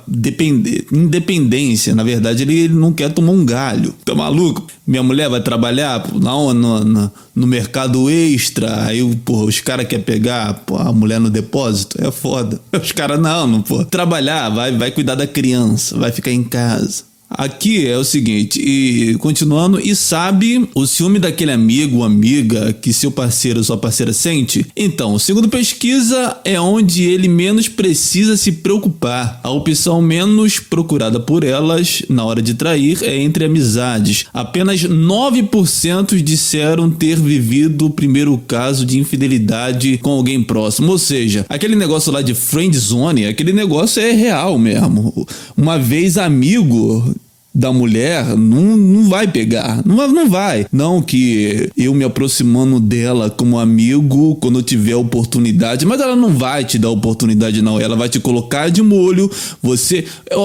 independência. 0.92 1.94
Na 1.94 2.04
verdade, 2.04 2.42
ele, 2.42 2.58
ele 2.58 2.74
não 2.74 2.92
quer 2.92 3.12
tomar 3.12 3.32
um 3.32 3.44
galho. 3.44 3.94
Tá 4.04 4.14
maluco? 4.14 4.66
Minha 4.86 5.02
mulher 5.02 5.28
vai 5.28 5.40
trabalhar 5.40 6.06
no, 6.14 6.54
no, 6.54 7.12
no 7.34 7.46
mercado 7.46 8.08
extra. 8.08 8.84
Aí 8.84 9.02
porra, 9.24 9.46
os 9.46 9.60
caras 9.60 9.86
querem 9.86 10.04
pegar 10.04 10.54
porra, 10.64 10.90
a 10.90 10.92
mulher 10.92 11.18
no 11.18 11.30
depósito. 11.30 11.96
É 12.00 12.10
foda. 12.10 12.60
Os 12.72 12.92
caras, 12.92 13.18
não, 13.20 13.46
não, 13.46 13.62
pô. 13.62 13.84
Trabalhar, 13.84 14.48
vai, 14.50 14.76
vai 14.76 14.90
cuidar 14.90 15.14
da 15.14 15.26
criança, 15.26 15.98
vai 15.98 16.12
ficar 16.12 16.30
em 16.30 16.44
casa. 16.44 17.08
Aqui 17.30 17.86
é 17.86 17.96
o 17.96 18.04
seguinte, 18.04 18.58
e 18.58 19.14
continuando, 19.16 19.78
e 19.78 19.94
sabe 19.94 20.66
o 20.74 20.86
ciúme 20.86 21.18
daquele 21.18 21.52
amigo 21.52 21.98
ou 21.98 22.04
amiga 22.04 22.72
que 22.72 22.90
seu 22.90 23.10
parceiro 23.10 23.58
ou 23.58 23.64
sua 23.64 23.76
parceira 23.76 24.14
sente? 24.14 24.66
Então, 24.74 25.18
segundo 25.18 25.46
pesquisa, 25.46 26.38
é 26.42 26.58
onde 26.58 27.02
ele 27.04 27.28
menos 27.28 27.68
precisa 27.68 28.34
se 28.34 28.50
preocupar. 28.52 29.40
A 29.44 29.50
opção 29.50 30.00
menos 30.00 30.58
procurada 30.58 31.20
por 31.20 31.44
elas 31.44 32.02
na 32.08 32.24
hora 32.24 32.40
de 32.40 32.54
trair 32.54 32.98
é 33.02 33.20
entre 33.20 33.44
amizades. 33.44 34.24
Apenas 34.32 34.80
9% 34.80 36.20
disseram 36.22 36.90
ter 36.90 37.20
vivido 37.20 37.86
o 37.86 37.90
primeiro 37.90 38.38
caso 38.38 38.86
de 38.86 38.98
infidelidade 38.98 39.98
com 39.98 40.10
alguém 40.10 40.42
próximo. 40.42 40.92
Ou 40.92 40.98
seja, 40.98 41.44
aquele 41.48 41.76
negócio 41.76 42.10
lá 42.10 42.22
de 42.22 42.34
friend 42.34 42.76
zone, 42.78 43.26
aquele 43.26 43.52
negócio 43.52 44.00
é 44.00 44.12
real 44.12 44.58
mesmo. 44.58 45.26
Uma 45.54 45.78
vez 45.78 46.16
amigo 46.16 47.14
da 47.58 47.72
mulher 47.72 48.36
não, 48.36 48.76
não 48.76 49.08
vai 49.08 49.26
pegar. 49.26 49.82
Não, 49.84 50.06
não 50.06 50.30
vai. 50.30 50.64
Não 50.70 51.02
que 51.02 51.68
eu 51.76 51.92
me 51.92 52.04
aproximando 52.04 52.78
dela 52.78 53.28
como 53.30 53.58
amigo 53.58 54.36
quando 54.36 54.60
eu 54.60 54.62
tiver 54.62 54.94
oportunidade, 54.94 55.84
mas 55.84 56.00
ela 56.00 56.14
não 56.14 56.30
vai 56.30 56.64
te 56.64 56.78
dar 56.78 56.90
oportunidade, 56.90 57.60
não. 57.60 57.80
Ela 57.80 57.96
vai 57.96 58.08
te 58.08 58.20
colocar 58.20 58.68
de 58.70 58.80
molho. 58.80 59.28
Você. 59.60 60.04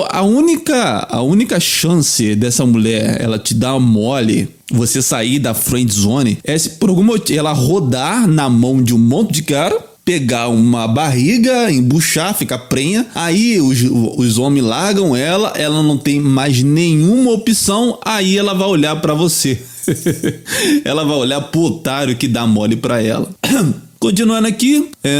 A 0.09 0.23
única, 0.23 1.07
a 1.07 1.21
única 1.21 1.59
chance 1.59 2.33
dessa 2.35 2.65
mulher 2.65 3.21
ela 3.21 3.37
te 3.37 3.53
dar 3.53 3.79
mole 3.79 4.49
você 4.71 5.01
sair 5.01 5.37
da 5.37 5.53
friend 5.53 5.93
zone 5.93 6.39
é 6.43 6.57
se 6.57 6.71
por 6.71 6.89
algum 6.89 7.03
motivo 7.03 7.37
ela 7.37 7.53
rodar 7.53 8.27
na 8.27 8.49
mão 8.49 8.81
de 8.81 8.95
um 8.95 8.97
monte 8.97 9.33
de 9.33 9.43
cara 9.43 9.92
pegar 10.05 10.49
uma 10.49 10.87
barriga, 10.87 11.71
embuchar, 11.71 12.35
ficar 12.35 12.59
prenha. 12.59 13.07
Aí 13.15 13.59
os, 13.61 13.81
os 14.17 14.37
homens 14.37 14.65
largam 14.65 15.15
ela, 15.15 15.53
ela 15.55 15.81
não 15.81 15.97
tem 15.97 16.19
mais 16.19 16.61
nenhuma 16.61 17.31
opção, 17.31 17.99
aí 18.03 18.37
ela 18.37 18.53
vai 18.53 18.67
olhar 18.67 18.95
para 18.97 19.13
você. 19.13 19.61
ela 20.83 21.03
vai 21.03 21.17
olhar 21.17 21.41
pro 21.41 21.61
otário 21.61 22.15
que 22.15 22.27
dá 22.27 22.45
mole 22.45 22.75
para 22.75 23.01
ela. 23.01 23.29
Continuando 24.03 24.49
aqui, 24.49 24.89
é... 25.01 25.17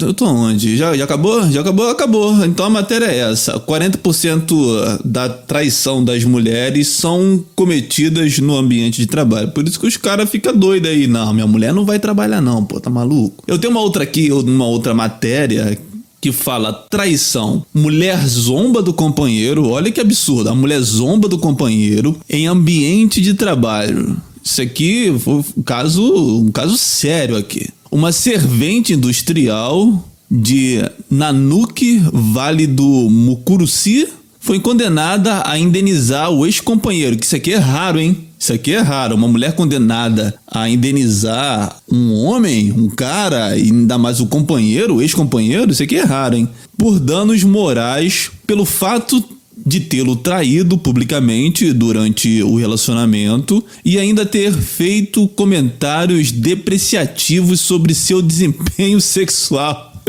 eu 0.00 0.12
tô 0.12 0.26
onde? 0.26 0.76
Já, 0.76 0.96
já 0.96 1.04
acabou? 1.04 1.48
Já 1.52 1.60
acabou? 1.60 1.88
Acabou. 1.88 2.44
Então 2.44 2.66
a 2.66 2.70
matéria 2.70 3.04
é 3.04 3.30
essa: 3.30 3.60
40% 3.60 5.02
da 5.04 5.28
traição 5.28 6.04
das 6.04 6.24
mulheres 6.24 6.88
são 6.88 7.44
cometidas 7.54 8.40
no 8.40 8.56
ambiente 8.56 9.00
de 9.00 9.06
trabalho. 9.06 9.52
Por 9.52 9.68
isso 9.68 9.78
que 9.78 9.86
os 9.86 9.96
caras 9.96 10.28
ficam 10.28 10.52
doidos 10.52 10.90
aí. 10.90 11.06
Não, 11.06 11.32
minha 11.32 11.46
mulher 11.46 11.72
não 11.72 11.84
vai 11.84 12.00
trabalhar, 12.00 12.40
não, 12.40 12.64
pô, 12.64 12.80
tá 12.80 12.90
maluco? 12.90 13.44
Eu 13.46 13.56
tenho 13.56 13.70
uma 13.72 13.82
outra 13.82 14.02
aqui, 14.02 14.32
uma 14.32 14.66
outra 14.66 14.92
matéria 14.92 15.78
que 16.20 16.32
fala 16.32 16.72
traição. 16.72 17.64
Mulher 17.72 18.18
zomba 18.26 18.82
do 18.82 18.92
companheiro. 18.92 19.68
Olha 19.68 19.92
que 19.92 20.00
absurdo. 20.00 20.50
A 20.50 20.54
mulher 20.56 20.80
zomba 20.80 21.28
do 21.28 21.38
companheiro 21.38 22.18
em 22.28 22.48
ambiente 22.48 23.20
de 23.20 23.34
trabalho. 23.34 24.16
Isso 24.42 24.62
aqui 24.62 25.14
foi 25.18 25.44
um 25.56 25.62
caso, 25.62 26.40
um 26.40 26.50
caso 26.50 26.76
sério 26.76 27.36
aqui. 27.36 27.68
Uma 27.90 28.12
servente 28.12 28.92
industrial 28.92 30.06
de 30.30 30.78
Nanuque, 31.10 32.00
Vale 32.12 32.66
do 32.66 33.08
Mucuruci, 33.10 34.08
foi 34.38 34.58
condenada 34.58 35.42
a 35.44 35.58
indenizar 35.58 36.30
o 36.30 36.46
ex-companheiro, 36.46 37.16
que 37.16 37.26
isso 37.26 37.36
aqui 37.36 37.52
é 37.52 37.58
raro, 37.58 37.98
hein? 37.98 38.16
Isso 38.38 38.54
aqui 38.54 38.72
é 38.72 38.80
raro. 38.80 39.16
Uma 39.16 39.28
mulher 39.28 39.54
condenada 39.54 40.34
a 40.46 40.66
indenizar 40.66 41.76
um 41.92 42.14
homem, 42.14 42.72
um 42.72 42.88
cara, 42.88 43.54
e 43.58 43.64
ainda 43.64 43.98
mais 43.98 44.18
o 44.18 44.26
companheiro, 44.26 44.96
o 44.96 45.02
ex-companheiro, 45.02 45.70
isso 45.70 45.82
aqui 45.82 45.96
é 45.96 46.04
raro, 46.04 46.36
hein? 46.36 46.48
Por 46.78 46.98
danos 46.98 47.44
morais 47.44 48.30
pelo 48.46 48.64
fato 48.64 49.22
de 49.70 49.80
tê-lo 49.80 50.16
traído 50.16 50.76
publicamente 50.76 51.72
durante 51.72 52.42
o 52.42 52.56
relacionamento 52.56 53.64
e 53.84 53.98
ainda 53.98 54.26
ter 54.26 54.52
feito 54.52 55.28
comentários 55.28 56.32
depreciativos 56.32 57.60
sobre 57.60 57.94
seu 57.94 58.20
desempenho 58.20 59.00
sexual. 59.00 60.02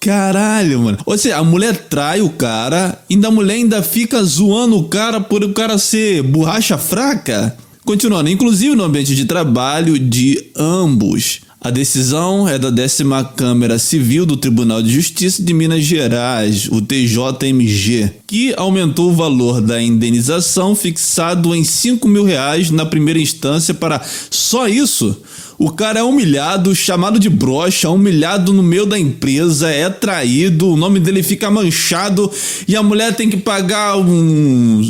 Caralho, 0.00 0.80
mano. 0.80 0.98
Ou 1.06 1.16
seja, 1.16 1.36
a 1.36 1.44
mulher 1.44 1.76
trai 1.76 2.20
o 2.20 2.30
cara, 2.30 3.00
e 3.08 3.14
a 3.24 3.30
mulher 3.30 3.54
ainda 3.54 3.82
fica 3.82 4.22
zoando 4.22 4.76
o 4.76 4.88
cara 4.88 5.20
por 5.20 5.44
o 5.44 5.52
cara 5.52 5.78
ser 5.78 6.22
borracha 6.22 6.76
fraca. 6.76 7.56
Continuando, 7.84 8.28
inclusive 8.28 8.74
no 8.74 8.82
ambiente 8.82 9.14
de 9.14 9.26
trabalho 9.26 9.96
de 9.96 10.50
ambos. 10.56 11.40
A 11.66 11.70
decisão 11.70 12.48
é 12.48 12.60
da 12.60 12.70
décima 12.70 13.24
Câmara 13.24 13.76
Civil 13.76 14.24
do 14.24 14.36
Tribunal 14.36 14.80
de 14.80 14.88
Justiça 14.88 15.42
de 15.42 15.52
Minas 15.52 15.82
Gerais, 15.82 16.68
o 16.70 16.80
TJMG, 16.80 18.08
que 18.24 18.54
aumentou 18.56 19.10
o 19.10 19.12
valor 19.12 19.60
da 19.60 19.82
indenização 19.82 20.76
fixado 20.76 21.52
em 21.56 21.64
5 21.64 22.06
mil 22.06 22.22
reais 22.22 22.70
na 22.70 22.86
primeira 22.86 23.18
instância 23.18 23.74
para 23.74 24.00
só 24.30 24.68
isso. 24.68 25.20
O 25.58 25.72
cara 25.72 25.98
é 25.98 26.02
humilhado, 26.04 26.72
chamado 26.72 27.18
de 27.18 27.28
brocha, 27.28 27.90
humilhado 27.90 28.52
no 28.52 28.62
meio 28.62 28.86
da 28.86 28.96
empresa, 28.96 29.68
é 29.68 29.90
traído, 29.90 30.70
o 30.70 30.76
nome 30.76 31.00
dele 31.00 31.20
fica 31.20 31.50
manchado 31.50 32.30
e 32.68 32.76
a 32.76 32.82
mulher 32.84 33.12
tem 33.16 33.28
que 33.28 33.38
pagar 33.38 33.96
um, 33.98 34.82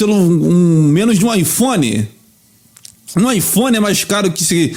lá, 0.00 0.14
um 0.14 0.84
menos 0.84 1.18
de 1.18 1.26
um 1.26 1.34
iPhone. 1.34 2.08
Um 3.14 3.30
iPhone 3.30 3.76
é 3.76 3.80
mais 3.80 4.04
caro 4.04 4.32
que 4.32 4.42
se 4.42 4.74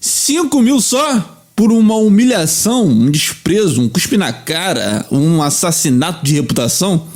5 0.00 0.62
mil 0.62 0.80
só? 0.80 1.36
Por 1.54 1.70
uma 1.70 1.94
humilhação, 1.96 2.86
um 2.86 3.10
desprezo, 3.10 3.82
um 3.82 3.88
cuspe 3.88 4.16
na 4.16 4.32
cara, 4.32 5.04
um 5.12 5.42
assassinato 5.42 6.24
de 6.24 6.32
reputação? 6.32 7.06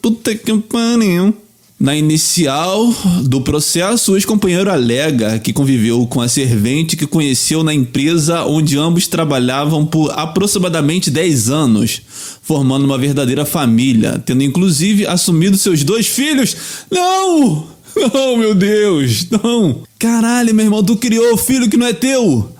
Puta 0.00 0.32
que 0.36 0.56
pariu. 0.58 1.34
Na 1.80 1.94
inicial 1.94 2.92
do 3.22 3.40
processo, 3.40 4.12
o 4.12 4.16
ex-companheiro 4.16 4.68
alega 4.68 5.38
que 5.38 5.52
conviveu 5.52 6.04
com 6.08 6.20
a 6.20 6.26
servente 6.26 6.96
que 6.96 7.06
conheceu 7.06 7.62
na 7.62 7.72
empresa 7.72 8.44
onde 8.44 8.76
ambos 8.76 9.06
trabalhavam 9.06 9.86
por 9.86 10.10
aproximadamente 10.10 11.08
10 11.08 11.50
anos, 11.50 12.02
formando 12.42 12.84
uma 12.84 12.98
verdadeira 12.98 13.44
família, 13.44 14.20
tendo 14.26 14.42
inclusive 14.42 15.06
assumido 15.06 15.56
seus 15.56 15.84
dois 15.84 16.06
filhos. 16.08 16.56
Não! 16.90 17.77
Não, 17.96 18.36
meu 18.38 18.54
Deus, 18.54 19.26
não. 19.30 19.82
Caralho, 19.98 20.54
meu 20.54 20.66
irmão, 20.66 20.82
tu 20.82 20.96
criou 20.96 21.36
filho 21.36 21.68
que 21.68 21.76
não 21.76 21.86
é 21.86 21.92
teu. 21.92 22.52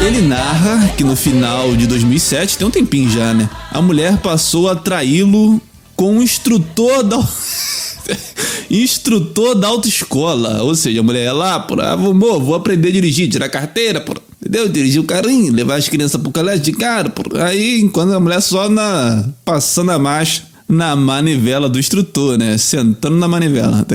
Ele 0.00 0.20
narra 0.20 0.88
que 0.98 1.02
no 1.02 1.16
final 1.16 1.74
de 1.74 1.86
2007, 1.86 2.58
tem 2.58 2.66
um 2.66 2.70
tempinho 2.70 3.08
já, 3.08 3.32
né? 3.32 3.48
A 3.70 3.80
mulher 3.80 4.18
passou 4.18 4.68
a 4.68 4.76
traí-lo 4.76 5.58
com 5.96 6.16
um 6.16 6.22
instrutor 6.22 7.02
da 7.02 7.16
instrutor 8.70 9.54
da 9.54 9.68
autoescola. 9.68 10.62
Ou 10.62 10.74
seja, 10.74 11.00
a 11.00 11.02
mulher 11.02 11.24
ia 11.24 11.32
lá, 11.32 11.58
por, 11.58 11.80
ah, 11.80 11.96
vou, 11.96 12.12
vou 12.38 12.54
aprender 12.54 12.88
a 12.88 12.92
dirigir, 12.92 13.30
tirar 13.30 13.48
carteira, 13.48 13.98
por, 13.98 14.20
entendeu? 14.44 14.68
Dirigir 14.68 15.00
o 15.00 15.04
carrinho, 15.04 15.52
levar 15.52 15.76
as 15.76 15.88
crianças 15.88 16.20
pro 16.20 16.30
colégio 16.30 16.62
de 16.62 16.72
cara. 16.72 17.08
Por, 17.08 17.40
aí, 17.40 17.80
enquanto 17.80 18.12
a 18.12 18.20
mulher 18.20 18.42
só 18.42 18.68
na 18.68 19.24
passando 19.44 19.90
a 19.90 19.98
marcha 19.98 20.44
na 20.68 20.94
manivela 20.94 21.68
do 21.68 21.78
instrutor, 21.78 22.36
né? 22.36 22.58
Sentando 22.58 23.16
na 23.16 23.26
manivela. 23.26 23.86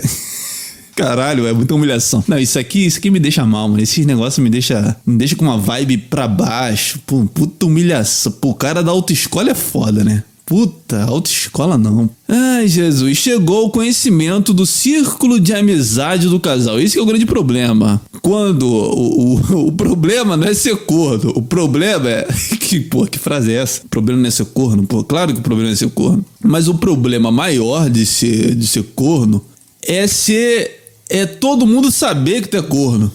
Caralho, 0.95 1.47
é 1.47 1.53
muita 1.53 1.73
humilhação. 1.73 2.21
Não, 2.27 2.37
isso 2.37 2.59
aqui, 2.59 2.85
isso 2.85 2.97
aqui 2.97 3.09
me 3.09 3.19
deixa 3.19 3.45
mal, 3.45 3.69
mano. 3.69 3.81
Esses 3.81 4.05
negócios 4.05 4.43
me 4.43 4.49
deixa, 4.49 4.95
me 5.05 5.17
deixa 5.17 5.35
com 5.35 5.45
uma 5.45 5.57
vibe 5.57 5.97
pra 5.97 6.27
baixo. 6.27 6.99
Pô, 7.05 7.25
puta 7.25 7.65
humilhação. 7.65 8.33
Pô, 8.33 8.49
o 8.49 8.53
cara 8.53 8.83
da 8.83 8.91
autoescola 8.91 9.51
é 9.51 9.55
foda, 9.55 10.03
né? 10.03 10.23
Puta, 10.49 11.03
autoescola 11.03 11.77
não. 11.77 12.09
Ai, 12.27 12.67
Jesus, 12.67 13.19
chegou 13.19 13.67
o 13.67 13.69
conhecimento 13.69 14.51
do 14.51 14.65
círculo 14.65 15.39
de 15.39 15.53
amizade 15.53 16.27
do 16.27 16.39
casal. 16.39 16.79
Esse 16.79 16.97
é 16.97 17.01
o 17.01 17.05
grande 17.05 17.27
problema. 17.27 18.01
Quando 18.23 18.63
o, 18.63 19.35
o, 19.35 19.67
o 19.69 19.71
problema 19.71 20.35
não 20.35 20.47
é 20.47 20.55
ser 20.55 20.75
corno, 20.75 21.31
o 21.35 21.41
problema 21.43 22.09
é. 22.09 22.27
Que, 22.59 22.79
pô, 22.79 23.05
que 23.05 23.19
frase 23.19 23.51
é 23.51 23.57
essa? 23.57 23.81
O 23.85 23.89
problema 23.89 24.21
não 24.21 24.27
é 24.27 24.31
ser 24.31 24.45
corno? 24.45 24.87
Pô, 24.87 25.03
claro 25.03 25.33
que 25.33 25.39
o 25.39 25.43
problema 25.43 25.71
é 25.71 25.75
ser 25.75 25.91
corno. 25.91 26.25
Mas 26.43 26.67
o 26.67 26.73
problema 26.73 27.31
maior 27.31 27.87
de 27.87 28.03
ser, 28.03 28.55
de 28.55 28.65
ser 28.65 28.83
corno 28.95 29.45
é 29.83 30.07
ser. 30.07 30.95
É 31.11 31.27
todo 31.27 31.67
mundo 31.67 31.91
saber 31.91 32.41
que 32.41 32.47
tu 32.47 32.57
é 32.57 32.61
corno. 32.63 33.11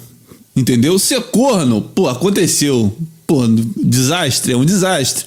Entendeu? 0.55 0.97
Ser 1.01 1.21
corno, 1.21 1.83
pô, 1.83 2.09
aconteceu. 2.09 2.97
Pô, 3.27 3.43
desastre, 3.77 4.53
é 4.53 4.57
um 4.57 4.65
desastre. 4.65 5.25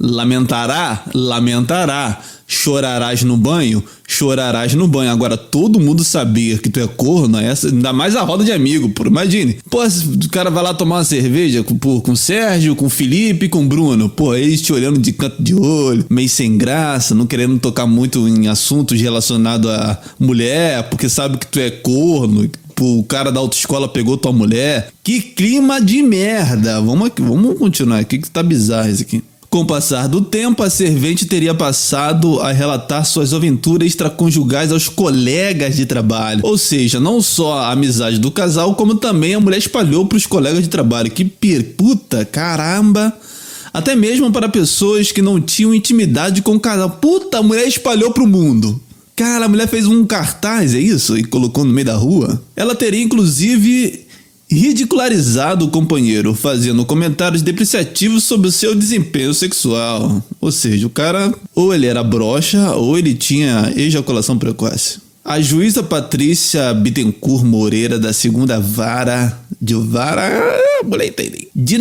Lamentará? 0.00 1.04
Lamentará. 1.12 2.20
Chorarás 2.50 3.22
no 3.22 3.36
banho? 3.36 3.84
Chorarás 4.06 4.72
no 4.72 4.88
banho. 4.88 5.10
Agora, 5.10 5.36
todo 5.36 5.78
mundo 5.78 6.02
saber 6.02 6.60
que 6.62 6.70
tu 6.70 6.80
é 6.80 6.86
corno, 6.86 7.36
essa, 7.38 7.68
ainda 7.68 7.92
mais 7.92 8.16
a 8.16 8.22
roda 8.22 8.42
de 8.42 8.50
amigo, 8.50 8.88
pô. 8.88 9.04
Imagine. 9.06 9.58
Pô, 9.68 9.84
o 9.84 10.28
cara 10.30 10.50
vai 10.50 10.62
lá 10.62 10.72
tomar 10.72 10.96
uma 10.96 11.04
cerveja 11.04 11.62
com, 11.62 11.76
pô, 11.76 12.00
com 12.00 12.12
o 12.12 12.16
Sérgio, 12.16 12.74
com 12.74 12.86
o 12.86 12.90
Felipe 12.90 13.50
com 13.50 13.62
o 13.62 13.66
Bruno. 13.66 14.08
Pô, 14.08 14.34
eles 14.34 14.62
te 14.62 14.72
olhando 14.72 14.98
de 14.98 15.12
canto 15.12 15.42
de 15.42 15.54
olho, 15.54 16.06
meio 16.08 16.28
sem 16.28 16.56
graça, 16.56 17.14
não 17.14 17.26
querendo 17.26 17.58
tocar 17.58 17.86
muito 17.86 18.26
em 18.26 18.48
assuntos 18.48 18.98
relacionados 18.98 19.70
a 19.70 20.00
mulher, 20.18 20.88
porque 20.88 21.08
sabe 21.08 21.36
que 21.36 21.46
tu 21.46 21.60
é 21.60 21.70
corno, 21.70 22.48
o 22.80 23.04
cara 23.04 23.30
da 23.30 23.40
autoescola 23.40 23.88
pegou 23.88 24.16
tua 24.16 24.32
mulher. 24.32 24.90
Que 25.02 25.20
clima 25.20 25.80
de 25.80 26.02
merda. 26.02 26.80
Vamos 26.80 27.08
aqui, 27.08 27.20
vamos 27.20 27.58
continuar 27.58 27.98
aqui 27.98 28.18
que 28.18 28.30
tá 28.30 28.42
bizarro 28.42 28.88
isso 28.88 29.02
aqui. 29.02 29.22
Com 29.50 29.60
o 29.60 29.66
passar 29.66 30.08
do 30.08 30.20
tempo, 30.20 30.62
a 30.62 30.68
servente 30.68 31.24
teria 31.24 31.54
passado 31.54 32.38
a 32.40 32.52
relatar 32.52 33.06
suas 33.06 33.32
aventuras 33.32 33.88
extraconjugais 33.88 34.70
aos 34.70 34.90
colegas 34.90 35.74
de 35.74 35.86
trabalho. 35.86 36.40
Ou 36.44 36.58
seja, 36.58 37.00
não 37.00 37.22
só 37.22 37.54
a 37.54 37.72
amizade 37.72 38.18
do 38.18 38.30
casal, 38.30 38.74
como 38.74 38.96
também 38.96 39.34
a 39.34 39.40
mulher 39.40 39.56
espalhou 39.56 40.04
para 40.04 40.18
os 40.18 40.26
colegas 40.26 40.62
de 40.62 40.68
trabalho. 40.68 41.10
Que 41.10 41.24
puta, 41.24 42.26
caramba! 42.26 43.10
Até 43.72 43.96
mesmo 43.96 44.30
para 44.30 44.50
pessoas 44.50 45.12
que 45.12 45.22
não 45.22 45.40
tinham 45.40 45.72
intimidade 45.72 46.42
com 46.42 46.56
o 46.56 46.60
casal. 46.60 46.90
Puta, 46.90 47.38
a 47.38 47.42
mulher 47.42 47.66
espalhou 47.66 48.10
para 48.10 48.24
o 48.24 48.28
mundo. 48.28 48.78
Cara, 49.16 49.46
a 49.46 49.48
mulher 49.48 49.66
fez 49.66 49.86
um 49.86 50.04
cartaz, 50.04 50.74
é 50.74 50.78
isso? 50.78 51.16
E 51.16 51.24
colocou 51.24 51.64
no 51.64 51.72
meio 51.72 51.86
da 51.86 51.96
rua. 51.96 52.42
Ela 52.54 52.74
teria 52.74 53.02
inclusive 53.02 54.06
ridicularizado 54.50 55.66
o 55.66 55.70
companheiro, 55.70 56.34
fazendo 56.34 56.84
comentários 56.84 57.42
depreciativos 57.42 58.24
sobre 58.24 58.48
o 58.48 58.52
seu 58.52 58.74
desempenho 58.74 59.34
sexual. 59.34 60.22
Ou 60.40 60.50
seja, 60.50 60.86
o 60.86 60.90
cara 60.90 61.32
ou 61.54 61.74
ele 61.74 61.86
era 61.86 62.02
broxa 62.02 62.74
ou 62.74 62.98
ele 62.98 63.14
tinha 63.14 63.72
ejaculação 63.76 64.38
precoce. 64.38 64.98
A 65.24 65.40
juíza 65.40 65.82
Patrícia 65.82 66.72
Bittencourt 66.72 67.44
Moreira, 67.44 67.98
da 67.98 68.14
segunda 68.14 68.58
vara 68.58 69.38
de 69.60 69.74
vara. 69.74 70.30
Mulher 70.82 71.08
entende. 71.08 71.48
De 71.54 71.78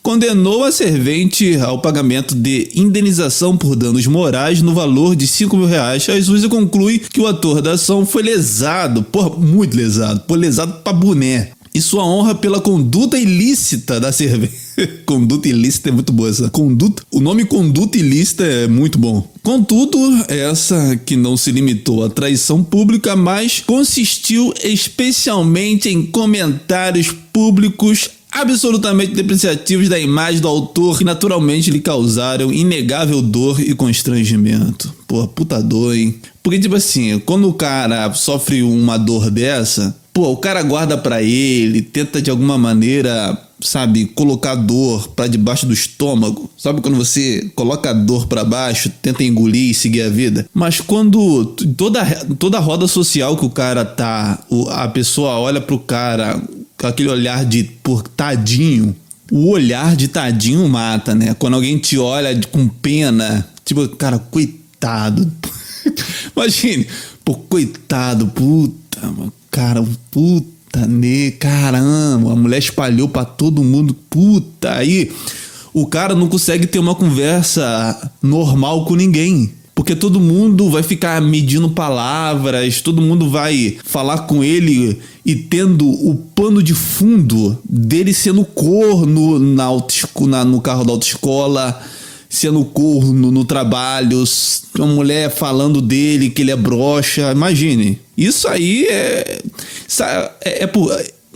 condenou 0.00 0.64
a 0.64 0.72
servente 0.72 1.56
ao 1.58 1.80
pagamento 1.80 2.34
de 2.34 2.70
indenização 2.74 3.56
por 3.56 3.76
danos 3.76 4.06
morais 4.06 4.60
no 4.60 4.74
valor 4.74 5.16
de 5.16 5.26
5 5.26 5.56
mil 5.56 5.66
reais. 5.66 6.08
A 6.08 6.20
juíza 6.20 6.48
conclui 6.48 6.98
que 6.98 7.20
o 7.20 7.26
ator 7.26 7.60
da 7.60 7.72
ação 7.72 8.04
foi 8.04 8.22
lesado, 8.22 9.02
porra, 9.02 9.30
muito 9.30 9.76
lesado, 9.76 10.20
por 10.20 10.38
lesado 10.38 10.80
pra 10.84 10.92
boné 10.92 11.50
e 11.74 11.80
sua 11.80 12.04
honra 12.04 12.34
pela 12.34 12.60
conduta 12.60 13.18
ilícita 13.18 13.98
da 13.98 14.12
cerveja. 14.12 14.52
conduta 15.06 15.48
ilícita 15.48 15.88
é 15.88 15.92
muito 15.92 16.12
boa 16.12 16.28
essa. 16.28 16.50
Conduta. 16.50 17.02
O 17.10 17.20
nome 17.20 17.44
conduta 17.44 17.98
ilícita 17.98 18.44
é 18.44 18.68
muito 18.68 18.98
bom. 18.98 19.26
Contudo, 19.42 19.98
essa 20.28 20.96
que 21.04 21.16
não 21.16 21.36
se 21.36 21.50
limitou 21.50 22.04
à 22.04 22.10
traição 22.10 22.62
pública, 22.62 23.16
mas 23.16 23.60
consistiu 23.60 24.52
especialmente 24.62 25.88
em 25.88 26.04
comentários 26.06 27.12
públicos 27.32 28.10
absolutamente 28.30 29.12
depreciativos 29.12 29.90
da 29.90 29.98
imagem 29.98 30.40
do 30.40 30.48
autor 30.48 30.96
que 30.96 31.04
naturalmente 31.04 31.70
lhe 31.70 31.80
causaram 31.80 32.50
inegável 32.50 33.20
dor 33.20 33.60
e 33.60 33.74
constrangimento. 33.74 34.94
Pô, 35.06 35.28
puta 35.28 35.62
dor, 35.62 35.94
hein? 35.94 36.14
Porque, 36.42 36.58
tipo 36.58 36.74
assim, 36.74 37.18
quando 37.20 37.48
o 37.48 37.52
cara 37.52 38.12
sofre 38.14 38.62
uma 38.62 38.96
dor 38.96 39.30
dessa, 39.30 39.94
pô, 40.12 40.30
o 40.30 40.36
cara 40.36 40.62
guarda 40.62 40.96
para 40.98 41.22
ele, 41.22 41.80
tenta 41.80 42.20
de 42.20 42.30
alguma 42.30 42.58
maneira, 42.58 43.36
sabe, 43.60 44.04
colocar 44.06 44.54
dor 44.54 45.08
para 45.08 45.26
debaixo 45.26 45.66
do 45.66 45.72
estômago. 45.72 46.50
Sabe 46.56 46.80
quando 46.80 46.96
você 46.96 47.50
coloca 47.54 47.90
a 47.90 47.94
dor 47.94 48.26
para 48.26 48.44
baixo, 48.44 48.90
tenta 49.00 49.24
engolir 49.24 49.70
e 49.70 49.74
seguir 49.74 50.02
a 50.02 50.08
vida? 50.10 50.46
Mas 50.52 50.80
quando 50.80 51.46
toda 51.76 52.04
toda 52.38 52.58
roda 52.58 52.86
social 52.86 53.36
que 53.36 53.46
o 53.46 53.50
cara 53.50 53.84
tá, 53.84 54.38
a 54.70 54.88
pessoa 54.88 55.38
olha 55.38 55.60
pro 55.60 55.78
cara 55.78 56.40
com 56.76 56.86
aquele 56.86 57.08
olhar 57.08 57.44
de 57.44 57.64
por 57.82 58.02
tadinho. 58.02 58.94
O 59.30 59.48
olhar 59.48 59.96
de 59.96 60.08
tadinho 60.08 60.68
mata, 60.68 61.14
né? 61.14 61.34
Quando 61.38 61.54
alguém 61.54 61.78
te 61.78 61.96
olha 61.96 62.38
com 62.50 62.68
pena, 62.68 63.48
tipo, 63.64 63.88
cara, 63.96 64.18
coitado. 64.18 65.30
Imagine, 66.36 66.86
pô, 67.24 67.34
coitado, 67.34 68.26
puta, 68.26 69.00
cara, 69.52 69.84
puta, 70.10 70.86
né? 70.86 71.30
Caramba, 71.32 72.32
a 72.32 72.36
mulher 72.36 72.58
espalhou 72.58 73.08
para 73.08 73.26
todo 73.26 73.62
mundo, 73.62 73.94
puta. 74.08 74.72
Aí 74.72 75.12
o 75.74 75.86
cara 75.86 76.14
não 76.14 76.26
consegue 76.26 76.66
ter 76.66 76.78
uma 76.78 76.94
conversa 76.94 78.10
normal 78.22 78.86
com 78.86 78.96
ninguém. 78.96 79.52
Porque 79.74 79.96
todo 79.96 80.20
mundo 80.20 80.68
vai 80.70 80.82
ficar 80.82 81.20
medindo 81.22 81.70
palavras, 81.70 82.82
todo 82.82 83.00
mundo 83.00 83.30
vai 83.30 83.78
falar 83.82 84.18
com 84.26 84.44
ele 84.44 84.98
e 85.24 85.34
tendo 85.34 85.88
o 85.88 86.14
pano 86.14 86.62
de 86.62 86.74
fundo 86.74 87.58
dele 87.64 88.12
sendo 88.12 88.44
corno 88.44 89.38
na, 89.38 89.68
na 90.28 90.44
no 90.44 90.60
carro 90.60 90.84
da 90.84 90.92
autoescola, 90.92 91.80
sendo 92.32 92.64
corno 92.64 93.30
no 93.30 93.44
trabalho, 93.44 94.24
uma 94.78 94.86
mulher 94.86 95.30
falando 95.30 95.82
dele 95.82 96.30
que 96.30 96.40
ele 96.40 96.50
é 96.50 96.56
broxa. 96.56 97.30
Imagine. 97.30 98.00
Isso 98.16 98.48
aí 98.48 98.86
é. 98.86 99.38
É, 100.42 100.64
é 100.64 100.66
por. 100.66 100.90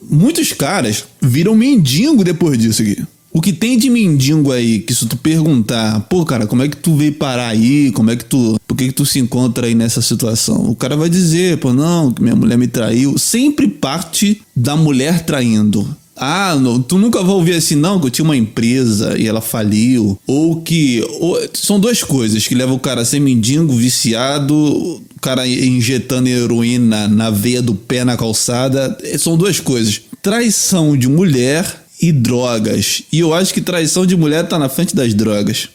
Muitos 0.09 0.53
caras 0.55 1.05
viram 1.21 1.55
mendigo 1.55 2.25
depois 2.25 2.57
disso 2.57 2.81
aqui. 2.81 2.97
O 3.31 3.43
que 3.43 3.53
tem 3.53 3.77
de 3.77 3.91
mendigo 3.91 4.51
aí, 4.51 4.79
que 4.79 4.95
se 4.95 5.05
tu 5.05 5.19
perguntar, 5.19 6.01
pô, 6.09 6.25
cara, 6.25 6.47
como 6.47 6.63
é 6.63 6.69
que 6.69 6.77
tu 6.79 6.97
veio 6.97 7.13
parar 7.13 7.49
aí? 7.49 7.93
Como 7.93 8.11
é 8.11 8.17
que 8.17 8.25
tu. 8.25 8.59
Por 8.67 8.75
que, 8.75 8.87
que 8.87 8.95
tu 8.95 9.05
se 9.05 9.19
encontra 9.19 9.67
aí 9.67 9.75
nessa 9.75 10.01
situação? 10.01 10.71
O 10.71 10.75
cara 10.75 10.97
vai 10.97 11.11
dizer, 11.11 11.59
pô, 11.59 11.75
não, 11.75 12.11
que 12.11 12.23
minha 12.23 12.35
mulher 12.35 12.57
me 12.57 12.67
traiu. 12.67 13.19
Sempre 13.19 13.69
parte 13.69 14.41
da 14.57 14.75
mulher 14.75 15.27
traindo. 15.27 15.95
Ah, 16.17 16.57
não, 16.59 16.81
tu 16.81 16.97
nunca 16.97 17.23
vai 17.23 17.35
ouvir 17.35 17.55
assim, 17.55 17.75
não, 17.75 18.01
que 18.01 18.07
eu 18.07 18.11
tinha 18.11 18.25
uma 18.25 18.37
empresa 18.37 19.19
e 19.19 19.27
ela 19.27 19.43
faliu. 19.43 20.19
Ou 20.27 20.63
que. 20.63 21.07
Ou, 21.21 21.39
são 21.53 21.79
duas 21.79 22.03
coisas 22.03 22.47
que 22.49 22.55
levam 22.55 22.77
o 22.77 22.81
cara 22.81 23.03
a 23.03 23.05
ser 23.05 23.21
mendigo, 23.21 23.77
viciado, 23.77 24.55
o 24.55 25.03
cara 25.21 25.47
injetando 25.47 26.29
heroína 26.29 27.07
na 27.07 27.29
veia 27.31 27.61
do 27.61 27.75
pé 27.75 28.03
na 28.03 28.17
calçada. 28.17 28.97
São 29.19 29.37
duas 29.37 29.61
coisas. 29.61 30.01
Traição 30.23 30.97
de 30.97 31.07
mulher 31.07 31.85
e 32.01 32.11
drogas. 32.13 33.03
E 33.13 33.21
eu 33.21 33.35
acho 33.35 33.53
que 33.53 33.61
traição 33.61 34.07
de 34.07 34.17
mulher 34.17 34.49
tá 34.49 34.59
na 34.59 34.71
frente 34.71 34.97
das 34.97 35.13
drogas. 35.13 35.69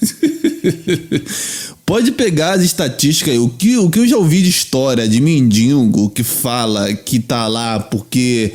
Pode 1.84 2.12
pegar 2.12 2.52
as 2.52 2.62
estatísticas, 2.62 3.36
o 3.36 3.48
que, 3.48 3.76
o 3.76 3.90
que 3.90 3.98
eu 3.98 4.06
já 4.06 4.16
ouvi 4.16 4.40
de 4.40 4.48
história 4.48 5.06
de 5.06 5.20
mendigo 5.20 6.08
que 6.10 6.22
fala 6.22 6.94
que 6.94 7.18
tá 7.18 7.46
lá 7.46 7.78
porque 7.78 8.52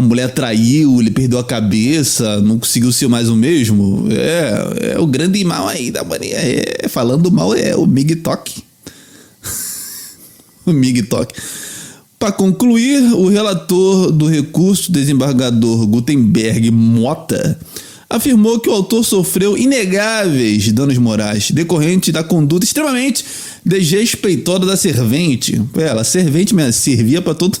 a 0.00 0.02
mulher 0.02 0.32
traiu, 0.32 1.00
ele 1.00 1.10
perdeu 1.10 1.38
a 1.38 1.44
cabeça, 1.44 2.40
não 2.40 2.58
conseguiu 2.58 2.90
ser 2.90 3.08
mais 3.08 3.28
o 3.28 3.36
mesmo. 3.36 4.08
É, 4.10 4.94
é 4.94 4.98
o 4.98 5.06
grande 5.06 5.44
mal 5.44 5.68
aí 5.68 5.90
da 5.90 6.02
mania. 6.02 6.36
É, 6.36 6.88
falando 6.88 7.30
mal 7.30 7.54
é 7.54 7.76
o 7.76 7.86
Mig 7.86 8.16
Tok. 8.16 8.62
o 10.66 10.72
Mig 10.72 11.02
Tok. 11.02 11.34
Para 12.18 12.32
concluir, 12.32 13.14
o 13.14 13.28
relator 13.28 14.10
do 14.10 14.26
recurso, 14.26 14.92
desembargador 14.92 15.86
Gutenberg 15.86 16.70
Mota, 16.70 17.58
afirmou 18.08 18.58
que 18.58 18.68
o 18.68 18.72
autor 18.72 19.04
sofreu 19.04 19.56
inegáveis 19.56 20.70
danos 20.72 20.98
morais 20.98 21.50
decorrentes 21.50 22.12
da 22.12 22.24
conduta 22.24 22.64
extremamente 22.64 23.24
desrespeitosa 23.64 24.66
da 24.66 24.76
servente. 24.76 25.62
Ela, 25.74 26.04
servente 26.04 26.54
servia 26.72 27.22
para 27.22 27.34
todo. 27.34 27.58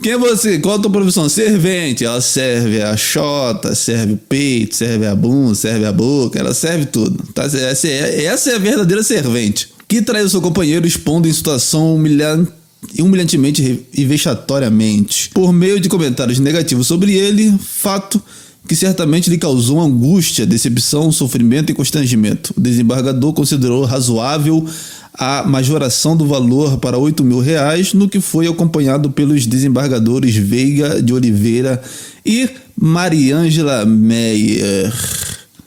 Quem 0.00 0.12
é 0.12 0.18
você? 0.18 0.58
Qual 0.58 0.76
a 0.76 0.78
tua 0.78 0.90
profissão? 0.90 1.28
Servente. 1.28 2.04
Ela 2.04 2.20
serve 2.20 2.80
a 2.80 2.96
chota, 2.96 3.74
serve 3.74 4.14
o 4.14 4.16
peito, 4.16 4.76
serve 4.76 5.06
a 5.06 5.14
bunda, 5.14 5.54
serve 5.54 5.84
a 5.84 5.92
boca, 5.92 6.38
ela 6.38 6.54
serve 6.54 6.86
tudo. 6.86 7.22
Tá? 7.32 7.44
Essa, 7.44 7.88
é, 7.88 8.24
essa 8.24 8.50
é 8.50 8.54
a 8.56 8.58
verdadeira 8.58 9.02
servente. 9.02 9.68
Que 9.86 10.00
traiu 10.00 10.28
seu 10.28 10.40
companheiro 10.40 10.86
expondo 10.86 11.28
em 11.28 11.32
situação 11.32 11.94
humilhante 11.94 12.52
humilhantemente 12.98 13.86
e 13.94 14.04
vexatoriamente, 14.04 15.30
por 15.32 15.52
meio 15.52 15.78
de 15.78 15.88
comentários 15.88 16.40
negativos 16.40 16.86
sobre 16.86 17.14
ele, 17.14 17.56
fato 17.58 18.20
que 18.66 18.76
certamente 18.76 19.28
lhe 19.28 19.38
causou 19.38 19.80
angústia, 19.80 20.46
decepção, 20.46 21.10
sofrimento 21.10 21.70
e 21.70 21.74
constrangimento. 21.74 22.54
O 22.56 22.60
desembargador 22.60 23.32
considerou 23.32 23.84
razoável 23.84 24.66
a 25.14 25.42
majoração 25.42 26.16
do 26.16 26.26
valor 26.26 26.78
para 26.78 26.96
8 26.96 27.22
mil 27.22 27.40
reais, 27.40 27.92
no 27.92 28.08
que 28.08 28.20
foi 28.20 28.46
acompanhado 28.46 29.10
pelos 29.10 29.46
desembargadores 29.46 30.34
Veiga 30.34 31.02
de 31.02 31.12
Oliveira 31.12 31.82
e 32.24 32.48
Mariângela 32.76 33.84
Meyer. 33.84 34.92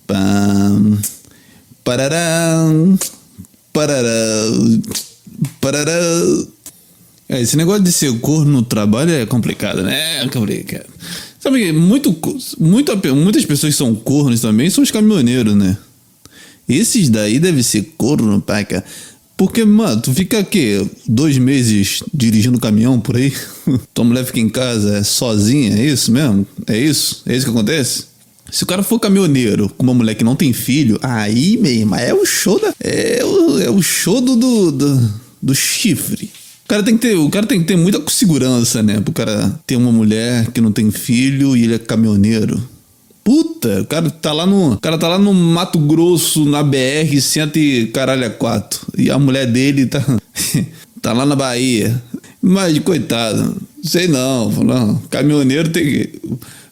Pam, 0.07 0.97
parará, 1.83 2.65
parará, 3.71 4.09
parará. 5.61 5.91
É, 7.27 7.41
esse 7.41 7.57
negócio 7.57 7.83
de 7.83 7.91
ser 7.91 8.17
corno 8.19 8.51
no 8.51 8.61
trabalho 8.61 9.11
é 9.11 9.25
complicado, 9.25 9.81
né? 9.81 10.23
É 10.23 10.27
complicado. 10.27 10.85
Sabe, 11.39 11.71
muito, 11.71 12.15
muito, 12.59 13.15
muitas 13.15 13.45
pessoas 13.45 13.73
que 13.73 13.77
são 13.77 13.93
cornos 13.93 14.41
também 14.41 14.69
são 14.69 14.83
os 14.83 14.91
caminhoneiros, 14.91 15.55
né? 15.55 15.77
Esses 16.67 17.09
daí 17.09 17.39
devem 17.39 17.61
ser 17.61 17.93
corno, 17.97 18.41
paca. 18.41 18.83
Porque, 19.37 19.65
mano, 19.65 20.01
tu 20.01 20.13
fica 20.13 20.39
aqui 20.39 20.89
dois 21.07 21.37
meses 21.37 22.01
dirigindo 22.13 22.59
caminhão 22.59 22.99
por 22.99 23.17
aí, 23.17 23.33
tua 23.93 24.05
mulher 24.05 24.25
fica 24.25 24.39
em 24.39 24.49
casa 24.49 25.03
sozinha, 25.03 25.77
é 25.77 25.85
isso 25.85 26.11
mesmo? 26.11 26.47
É 26.67 26.77
isso? 26.77 27.21
É 27.25 27.35
isso 27.35 27.45
que 27.45 27.51
acontece? 27.51 28.05
Se 28.49 28.63
o 28.63 28.67
cara 28.67 28.83
for 28.83 28.99
caminhoneiro 28.99 29.69
com 29.69 29.83
uma 29.83 29.93
mulher 29.93 30.15
que 30.15 30.23
não 30.23 30.35
tem 30.35 30.53
filho, 30.53 30.99
aí, 31.01 31.57
mesmo, 31.57 31.95
é 31.95 32.13
o 32.13 32.25
show 32.25 32.59
da. 32.59 32.73
É 32.79 33.25
o, 33.25 33.59
é 33.59 33.69
o 33.69 33.81
show 33.81 34.21
do, 34.21 34.35
do, 34.35 34.71
do, 34.71 35.13
do 35.41 35.55
chifre. 35.55 36.31
O 36.63 36.67
cara 36.67 36.81
tem 36.81 36.95
que 36.97 37.07
ter, 37.07 37.15
o 37.15 37.29
cara 37.29 37.45
tem 37.45 37.59
que 37.59 37.65
ter 37.65 37.75
muita 37.75 38.01
segurança, 38.09 38.81
né? 38.81 38.99
Pro 39.01 39.13
cara 39.13 39.59
ter 39.67 39.75
uma 39.75 39.91
mulher 39.91 40.51
que 40.51 40.61
não 40.61 40.71
tem 40.71 40.89
filho 40.91 41.55
e 41.55 41.63
ele 41.63 41.75
é 41.75 41.79
caminhoneiro. 41.79 42.61
Puta, 43.25 43.81
o 43.81 43.85
cara 43.87 44.07
tá 44.11 44.31
lá 44.31 44.45
no, 44.45 44.77
cara 44.79 44.99
tá 44.99 45.07
lá 45.07 45.17
no 45.17 45.33
Mato 45.33 45.79
Grosso, 45.79 46.45
na 46.45 46.61
BR, 46.61 47.19
senta 47.19 47.57
e 47.57 47.87
caralho 47.87 48.23
é 48.23 48.29
quatro. 48.29 48.81
E 48.95 49.09
a 49.09 49.17
mulher 49.17 49.47
dele 49.47 49.87
tá 49.87 49.99
tá 51.01 51.11
lá 51.11 51.25
na 51.25 51.35
Bahia. 51.35 51.99
Mas 52.39 52.77
coitado, 52.77 53.59
sei 53.83 54.07
não, 54.07 54.51
não, 54.51 54.97
caminhoneiro 55.09 55.69
tem 55.69 55.83
que 55.83 56.19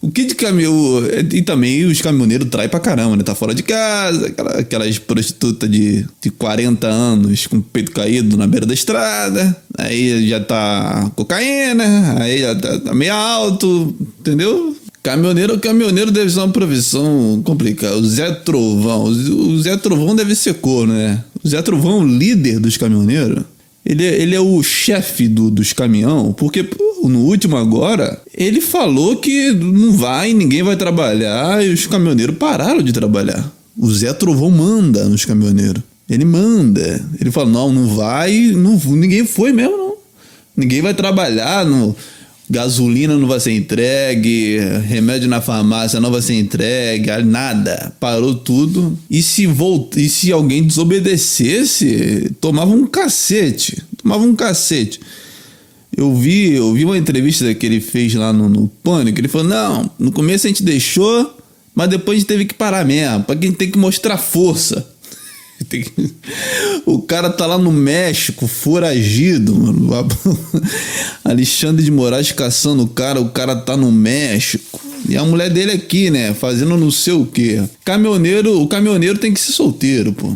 o 0.03 0.11
que 0.11 0.25
de 0.25 0.35
caminhão. 0.35 1.01
E 1.31 1.41
também 1.41 1.85
os 1.85 2.01
caminhoneiros 2.01 2.49
traem 2.49 2.69
pra 2.69 2.79
caramba, 2.79 3.15
né? 3.15 3.23
Tá 3.23 3.33
fora 3.33 3.55
de 3.55 3.63
casa, 3.63 4.27
aquela, 4.27 4.59
aquelas 4.59 4.99
prostitutas 4.99 5.71
de, 5.71 6.05
de 6.21 6.29
40 6.29 6.85
anos 6.85 7.47
com 7.47 7.57
o 7.57 7.61
peito 7.61 7.93
caído 7.93 8.35
na 8.35 8.45
beira 8.45 8.65
da 8.65 8.73
estrada. 8.73 9.55
Aí 9.77 10.27
já 10.27 10.41
tá 10.41 11.09
cocaína, 11.15 12.21
aí 12.21 12.41
já 12.41 12.53
tá, 12.53 12.79
tá 12.79 12.93
meio 12.93 13.13
alto, 13.13 13.95
entendeu? 14.19 14.75
Caminhoneiro, 15.03 15.59
caminhoneiro 15.59 16.11
deve 16.11 16.31
ser 16.31 16.39
uma 16.39 16.47
profissão 16.47 17.41
complicada. 17.43 17.97
O 17.97 18.05
Zé 18.05 18.31
Trovão. 18.31 19.03
O 19.03 19.61
Zé 19.61 19.75
Trovão 19.75 20.15
deve 20.15 20.33
ser 20.33 20.53
cor, 20.53 20.87
né? 20.87 21.21
O 21.43 21.49
Zé 21.49 21.61
Trovão 21.61 21.99
é 21.99 22.03
o 22.03 22.07
líder 22.07 22.57
dos 22.57 22.77
caminhoneiros. 22.77 23.43
Ele, 23.85 24.05
é, 24.05 24.21
ele 24.21 24.33
é 24.33 24.39
o 24.39 24.63
chefe 24.63 25.27
do, 25.27 25.51
dos 25.51 25.73
caminhão, 25.73 26.31
porque 26.31 26.65
no 27.03 27.19
último 27.19 27.57
agora, 27.57 28.17
ele 28.33 28.61
falou 28.61 29.17
que 29.17 29.51
não 29.51 29.91
vai, 29.91 30.33
ninguém 30.33 30.63
vai 30.63 30.77
trabalhar 30.77 31.61
e 31.61 31.73
os 31.73 31.85
caminhoneiros 31.85 32.37
pararam 32.37 32.81
de 32.81 32.93
trabalhar. 32.93 33.51
O 33.77 33.91
Zé 33.91 34.13
Trovão 34.13 34.49
manda 34.49 35.03
nos 35.09 35.25
caminhoneiros. 35.25 35.83
Ele 36.09 36.23
manda. 36.23 37.05
Ele 37.19 37.29
fala: 37.29 37.49
não, 37.49 37.73
não 37.73 37.87
vai, 37.93 38.53
não, 38.55 38.79
ninguém 38.95 39.25
foi 39.25 39.51
mesmo, 39.51 39.75
não. 39.75 39.93
Ninguém 40.55 40.81
vai 40.81 40.93
trabalhar. 40.93 41.65
No, 41.65 41.93
gasolina 42.53 43.17
não 43.17 43.27
vai 43.27 43.39
ser 43.39 43.51
entregue, 43.51 44.59
remédio 44.87 45.27
na 45.27 45.41
farmácia 45.41 45.99
não 45.99 46.11
vai 46.11 46.21
ser 46.21 46.35
entregue, 46.35 47.09
nada. 47.23 47.91
Parou 47.99 48.35
tudo. 48.35 48.97
E 49.09 49.21
se 49.21 49.47
volt... 49.47 49.97
e 49.97 50.07
se 50.07 50.31
alguém 50.31 50.63
desobedecesse, 50.63 52.31
tomava 52.39 52.71
um 52.71 52.85
cacete. 52.85 53.83
Tomava 54.01 54.23
um 54.23 54.35
cacete. 54.35 54.99
Eu 55.95 56.15
vi, 56.15 56.53
eu 56.53 56.73
vi 56.73 56.85
uma 56.85 56.97
entrevista 56.97 57.53
que 57.53 57.65
ele 57.65 57.81
fez 57.81 58.13
lá 58.13 58.31
no, 58.31 58.47
no 58.47 58.67
Pânico. 58.67 59.19
Ele 59.19 59.27
falou: 59.27 59.47
Não, 59.47 59.89
no 59.99 60.11
começo 60.11 60.47
a 60.47 60.49
gente 60.49 60.63
deixou, 60.63 61.37
mas 61.75 61.89
depois 61.89 62.15
a 62.15 62.19
gente 62.19 62.27
teve 62.27 62.45
que 62.45 62.53
parar 62.53 62.85
mesmo. 62.85 63.23
Pra 63.23 63.35
quem 63.35 63.51
tem 63.51 63.69
que 63.69 63.77
mostrar 63.77 64.17
força. 64.17 64.92
O 66.85 67.01
cara 67.01 67.29
tá 67.29 67.45
lá 67.45 67.57
no 67.57 67.71
México, 67.71 68.45
foragido, 68.45 69.55
mano. 69.55 69.89
Alexandre 71.23 71.83
de 71.83 71.91
Moraes 71.91 72.31
caçando 72.31 72.83
o 72.83 72.87
cara, 72.87 73.21
o 73.21 73.29
cara 73.29 73.55
tá 73.55 73.77
no 73.77 73.91
México. 73.91 74.81
E 75.07 75.15
a 75.15 75.23
mulher 75.23 75.49
dele 75.49 75.71
aqui, 75.71 76.09
né? 76.09 76.33
Fazendo 76.33 76.77
não 76.77 76.91
sei 76.91 77.13
o 77.13 77.25
quê. 77.25 77.61
Caminhoneiro, 77.83 78.61
o 78.61 78.67
caminhoneiro 78.67 79.17
tem 79.17 79.33
que 79.33 79.39
ser 79.39 79.51
solteiro, 79.53 80.13
pô. 80.13 80.33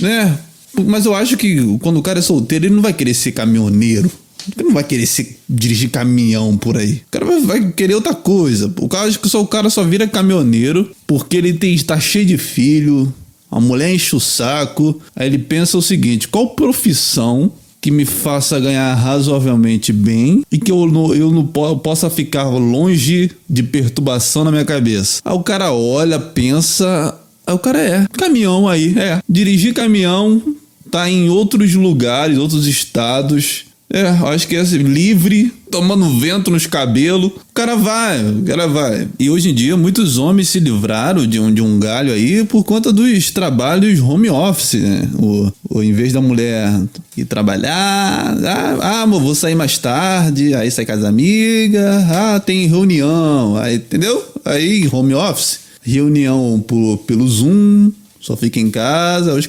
Né? 0.00 0.38
Mas 0.86 1.04
eu 1.04 1.14
acho 1.14 1.36
que 1.36 1.78
quando 1.78 1.98
o 1.98 2.02
cara 2.02 2.18
é 2.18 2.22
solteiro, 2.22 2.66
ele 2.66 2.74
não 2.74 2.82
vai 2.82 2.92
querer 2.92 3.14
ser 3.14 3.32
caminhoneiro. 3.32 4.10
Ele 4.56 4.66
não 4.66 4.74
vai 4.74 4.84
querer 4.84 5.06
ser, 5.06 5.38
dirigir 5.48 5.90
caminhão 5.90 6.56
por 6.56 6.76
aí. 6.76 7.02
O 7.06 7.10
cara 7.10 7.40
vai, 7.40 7.72
querer 7.72 7.94
outra 7.94 8.14
coisa. 8.14 8.72
O 8.78 8.88
cara 8.88 9.08
acho 9.08 9.18
que 9.18 9.28
só 9.28 9.40
o 9.40 9.46
cara 9.46 9.70
só 9.70 9.82
vira 9.82 10.06
caminhoneiro 10.06 10.90
porque 11.06 11.36
ele 11.36 11.54
tem, 11.54 11.74
está 11.74 11.98
cheio 11.98 12.26
de 12.26 12.36
filho, 12.36 13.12
a 13.54 13.60
mulher 13.60 13.94
enche 13.94 14.16
o 14.16 14.20
saco. 14.20 15.00
Aí 15.14 15.28
ele 15.28 15.38
pensa 15.38 15.78
o 15.78 15.82
seguinte: 15.82 16.26
qual 16.26 16.56
profissão 16.56 17.52
que 17.80 17.88
me 17.88 18.04
faça 18.04 18.58
ganhar 18.58 18.92
razoavelmente 18.94 19.92
bem 19.92 20.42
e 20.50 20.58
que 20.58 20.72
eu 20.72 20.86
não, 20.86 21.14
eu 21.14 21.30
não 21.30 21.46
possa 21.46 22.10
ficar 22.10 22.48
longe 22.48 23.30
de 23.48 23.62
perturbação 23.62 24.42
na 24.42 24.50
minha 24.50 24.64
cabeça? 24.64 25.20
Aí 25.24 25.36
o 25.36 25.42
cara 25.44 25.72
olha, 25.72 26.18
pensa. 26.18 27.16
Aí 27.46 27.54
o 27.54 27.58
cara 27.60 27.80
é. 27.80 28.06
Caminhão 28.18 28.66
aí, 28.66 28.92
é. 28.98 29.20
Dirigir 29.28 29.72
caminhão, 29.72 30.42
tá 30.90 31.08
em 31.08 31.28
outros 31.28 31.74
lugares, 31.74 32.38
outros 32.38 32.66
estados 32.66 33.66
é, 33.92 34.08
acho 34.08 34.48
que 34.48 34.56
é 34.56 34.60
assim, 34.60 34.78
livre, 34.78 35.52
tomando 35.70 36.18
vento 36.18 36.50
nos 36.50 36.66
cabelos. 36.66 37.26
O 37.26 37.54
cara 37.54 37.76
vai, 37.76 38.24
o 38.24 38.42
cara 38.42 38.66
vai. 38.66 39.06
E 39.18 39.28
hoje 39.30 39.50
em 39.50 39.54
dia, 39.54 39.76
muitos 39.76 40.18
homens 40.18 40.48
se 40.48 40.58
livraram 40.58 41.26
de 41.26 41.38
um, 41.38 41.52
de 41.52 41.60
um 41.60 41.78
galho 41.78 42.12
aí 42.12 42.44
por 42.44 42.64
conta 42.64 42.92
dos 42.92 43.30
trabalhos 43.30 44.00
home 44.00 44.30
office, 44.30 44.80
né? 44.80 45.08
O, 45.16 45.52
o, 45.70 45.82
em 45.82 45.92
vez 45.92 46.12
da 46.12 46.20
mulher 46.20 46.72
ir 47.16 47.24
trabalhar, 47.26 48.36
ah, 48.44 48.78
ah, 48.80 49.02
amor, 49.02 49.20
vou 49.20 49.34
sair 49.34 49.54
mais 49.54 49.78
tarde, 49.78 50.54
aí 50.54 50.70
sai 50.70 50.86
com 50.86 50.92
as 50.92 51.04
amigas, 51.04 52.04
ah, 52.10 52.40
tem 52.40 52.66
reunião, 52.66 53.56
aí, 53.56 53.76
entendeu? 53.76 54.24
Aí, 54.44 54.88
home 54.90 55.14
office, 55.14 55.60
reunião 55.82 56.62
por, 56.66 56.98
pelo 57.06 57.28
Zoom, 57.28 57.92
só 58.24 58.34
fica 58.38 58.58
em 58.58 58.70
casa, 58.70 59.34
os, 59.34 59.46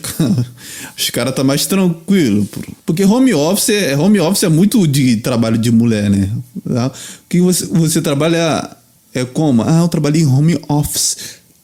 os 0.98 1.10
caras 1.10 1.34
tá 1.34 1.46
mais 1.46 1.66
tranquilo. 1.66 2.46
Porque 2.86 3.06
home 3.06 3.34
office, 3.34 3.70
é, 3.70 3.98
home 3.98 4.20
office 4.20 4.44
é 4.44 4.50
muito 4.50 4.86
de 4.86 5.16
trabalho 5.16 5.58
de 5.58 5.72
mulher, 5.72 6.10
né? 6.10 6.30
Tá? 6.68 6.92
Que 7.30 7.40
você, 7.40 7.66
você 7.68 8.02
trabalha 8.02 8.70
é 9.14 9.24
como? 9.24 9.64
Ah, 9.64 9.80
eu 9.80 9.88
trabalhei 9.88 10.24
em 10.24 10.26
home 10.26 10.60
office. 10.68 11.16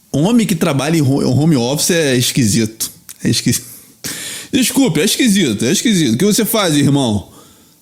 Homem 0.09 0.47
que 0.47 0.55
trabalha 0.55 0.95
em 0.95 1.01
home 1.01 1.57
office 1.57 1.89
é 1.91 2.16
esquisito. 2.16 2.89
É 3.22 3.30
esquisito. 3.30 3.66
Desculpe, 4.49 5.01
é 5.01 5.03
esquisito, 5.03 5.66
é 5.66 5.72
esquisito. 5.74 6.14
O 6.14 6.18
que 6.18 6.24
você 6.24 6.45
faz, 6.45 6.78
irmão? 6.78 7.28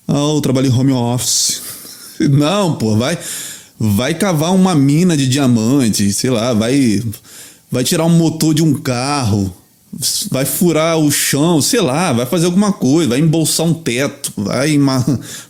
Ah, 0.08 0.34
eu 0.34 0.40
trabalho 0.40 0.66
em 0.66 0.72
home 0.72 0.90
office. 0.90 1.62
Não, 2.18 2.74
pô, 2.74 2.96
vai 2.96 3.16
vai 3.78 4.12
cavar 4.12 4.52
uma 4.52 4.74
mina 4.74 5.16
de 5.16 5.28
diamante, 5.28 6.12
sei 6.12 6.30
lá, 6.30 6.52
vai 6.52 7.00
vai 7.70 7.84
tirar 7.84 8.04
um 8.04 8.10
motor 8.10 8.54
de 8.54 8.62
um 8.62 8.74
carro, 8.74 9.54
vai 10.30 10.44
furar 10.44 10.98
o 10.98 11.10
chão, 11.10 11.60
sei 11.60 11.80
lá, 11.80 12.12
vai 12.12 12.26
fazer 12.26 12.46
alguma 12.46 12.72
coisa, 12.72 13.10
vai 13.10 13.18
embolsar 13.18 13.66
um 13.66 13.74
teto, 13.74 14.32
vai, 14.36 14.78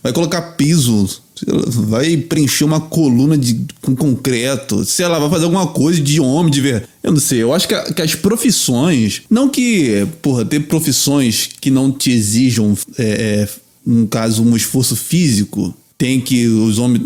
vai 0.02 0.12
colocar 0.12 0.42
piso, 0.52 1.08
vai 1.46 2.16
preencher 2.16 2.64
uma 2.64 2.80
coluna 2.80 3.36
de, 3.36 3.66
com 3.82 3.94
concreto, 3.94 4.84
sei 4.84 5.06
lá, 5.06 5.18
vai 5.18 5.30
fazer 5.30 5.44
alguma 5.44 5.66
coisa 5.68 6.00
de 6.00 6.20
homem, 6.20 6.50
de 6.50 6.60
ver. 6.60 6.88
Eu 7.02 7.12
não 7.12 7.20
sei, 7.20 7.42
eu 7.42 7.52
acho 7.52 7.68
que, 7.68 7.74
a, 7.74 7.92
que 7.92 8.02
as 8.02 8.14
profissões, 8.14 9.22
não 9.30 9.48
que, 9.48 10.06
porra, 10.22 10.44
ter 10.44 10.60
profissões 10.60 11.48
que 11.60 11.70
não 11.70 11.92
te 11.92 12.10
exijam, 12.10 12.76
é, 12.98 13.04
é, 13.04 13.48
no 13.86 14.06
caso, 14.06 14.42
um 14.42 14.56
esforço 14.56 14.96
físico, 14.96 15.74
tem 15.98 16.20
que 16.20 16.46
os 16.46 16.78
homens. 16.78 17.02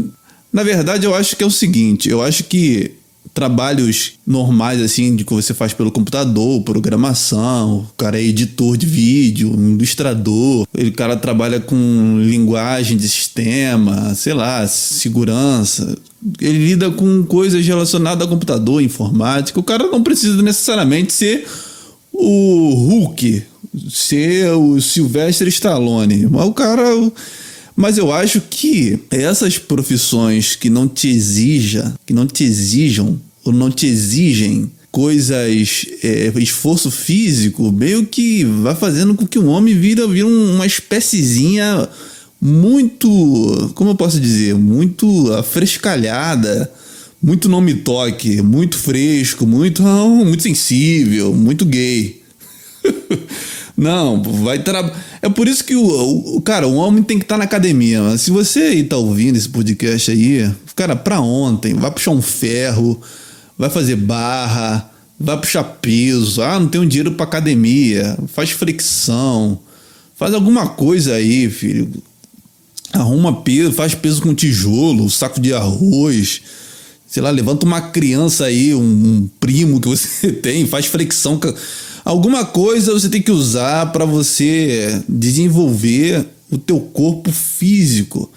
Na 0.53 0.63
verdade, 0.63 1.05
eu 1.05 1.15
acho 1.15 1.35
que 1.35 1.43
é 1.43 1.47
o 1.47 1.51
seguinte, 1.51 2.09
eu 2.09 2.23
acho 2.23 2.45
que 2.45 2.93
trabalhos 3.35 4.13
normais, 4.25 4.81
assim, 4.81 5.17
de 5.17 5.25
que 5.25 5.35
você 5.35 5.53
faz 5.53 5.75
pelo 5.75 5.91
computador, 5.91 6.63
programação, 6.63 7.79
o 7.79 7.97
cara 7.97 8.19
é 8.19 8.23
editor 8.23 8.77
de 8.77 8.87
vídeo, 8.87 9.53
ilustrador, 9.53 10.67
o 10.73 10.93
cara 10.93 11.17
trabalha 11.17 11.59
com 11.59 12.21
linguagem 12.21 12.97
de 12.97 13.09
sistema, 13.09 14.15
sei 14.15 14.33
lá, 14.33 14.67
segurança. 14.69 15.99
Ele 16.41 16.69
lida 16.69 16.91
com 16.93 17.25
coisas 17.25 17.67
relacionadas 17.67 18.27
a 18.27 18.31
computador, 18.31 18.81
informática. 18.81 19.59
O 19.59 19.65
cara 19.65 19.89
não 19.89 20.03
precisa 20.03 20.41
necessariamente 20.41 21.13
ser 21.13 21.45
o 22.13 22.73
Hulk, 22.73 23.43
ser 23.91 24.53
o 24.53 24.81
Sylvester 24.81 25.49
Stallone. 25.49 26.29
Mas 26.31 26.47
o 26.47 26.53
cara. 26.53 26.85
Mas 27.77 27.99
eu 27.99 28.13
acho 28.13 28.41
que 28.41 29.01
essas 29.11 29.59
profissões 29.59 30.55
que 30.55 30.71
não 30.71 30.87
te 30.87 31.09
exija, 31.09 31.95
que 32.07 32.13
não 32.13 32.27
te 32.27 32.45
exijam 32.45 33.21
ou 33.45 33.53
não 33.53 33.71
te 33.71 33.87
exigem 33.87 34.71
coisas, 34.93 35.87
é, 36.05 36.33
esforço 36.37 36.89
físico, 36.89 37.73
meio 37.73 38.07
que 38.07 38.45
vai 38.45 38.77
fazendo 38.77 39.15
com 39.15 39.27
que 39.27 39.41
o 39.41 39.47
homem 39.47 39.75
vira, 39.75 40.07
vira 40.07 40.27
uma 40.27 40.65
espéciezinha 40.65 41.89
muito, 42.41 43.73
como 43.75 43.91
eu 43.91 43.95
posso 43.97 44.21
dizer, 44.21 44.55
muito 44.55 45.33
afrescalhada, 45.33 46.71
muito 47.21 47.49
não 47.49 47.61
me 47.61 47.75
toque, 47.75 48.41
muito 48.41 48.79
fresco, 48.79 49.47
muito, 49.47 49.83
muito 50.25 50.43
sensível, 50.45 51.35
muito 51.35 51.65
gay. 51.65 52.23
Não, 53.77 54.23
vai 54.23 54.63
trabalhar. 54.63 54.97
É 55.21 55.29
por 55.29 55.49
isso 55.49 55.65
que 55.65 55.75
o, 55.75 56.37
o, 56.37 56.41
cara, 56.41 56.67
o 56.67 56.75
homem 56.75 57.03
tem 57.03 57.19
que 57.19 57.25
estar 57.25 57.35
tá 57.35 57.39
na 57.39 57.45
academia. 57.45 58.17
Se 58.17 58.31
você 58.31 58.61
aí 58.61 58.85
tá 58.85 58.97
ouvindo 58.97 59.37
esse 59.37 59.49
podcast 59.49 60.11
aí, 60.11 60.51
cara, 60.77 60.95
pra 60.95 61.21
ontem, 61.21 61.75
vai 61.75 61.91
puxar 61.91 62.13
um 62.13 62.23
ferro, 62.23 63.01
vai 63.59 63.69
fazer 63.69 63.97
barra, 63.97 64.91
vai 65.19 65.39
puxar 65.41 65.65
peso. 65.65 66.41
Ah, 66.41 66.61
não 66.61 66.69
tenho 66.69 66.87
dinheiro 66.87 67.13
pra 67.13 67.25
academia. 67.25 68.17
Faz 68.29 68.51
flexão. 68.51 69.59
Faz 70.15 70.33
alguma 70.33 70.69
coisa 70.69 71.15
aí, 71.15 71.51
filho. 71.51 71.91
Arruma 72.93 73.43
peso, 73.43 73.73
faz 73.73 73.93
peso 73.93 74.23
com 74.23 74.33
tijolo, 74.33 75.11
saco 75.11 75.41
de 75.41 75.53
arroz. 75.53 76.43
Sei 77.09 77.21
lá, 77.21 77.31
levanta 77.31 77.67
uma 77.67 77.81
criança 77.81 78.45
aí, 78.45 78.73
um, 78.73 78.81
um 78.81 79.31
primo 79.41 79.81
que 79.81 79.89
você 79.89 80.31
tem, 80.43 80.67
faz 80.67 80.87
flexão. 80.87 81.41
Alguma 82.05 82.45
coisa 82.45 82.93
você 82.93 83.09
tem 83.09 83.23
que 83.23 83.31
usar 83.31 83.91
para 83.93 84.05
você 84.05 85.03
desenvolver 85.09 86.27
o 86.51 86.59
teu 86.59 86.79
corpo 86.79 87.33
físico, 87.33 88.31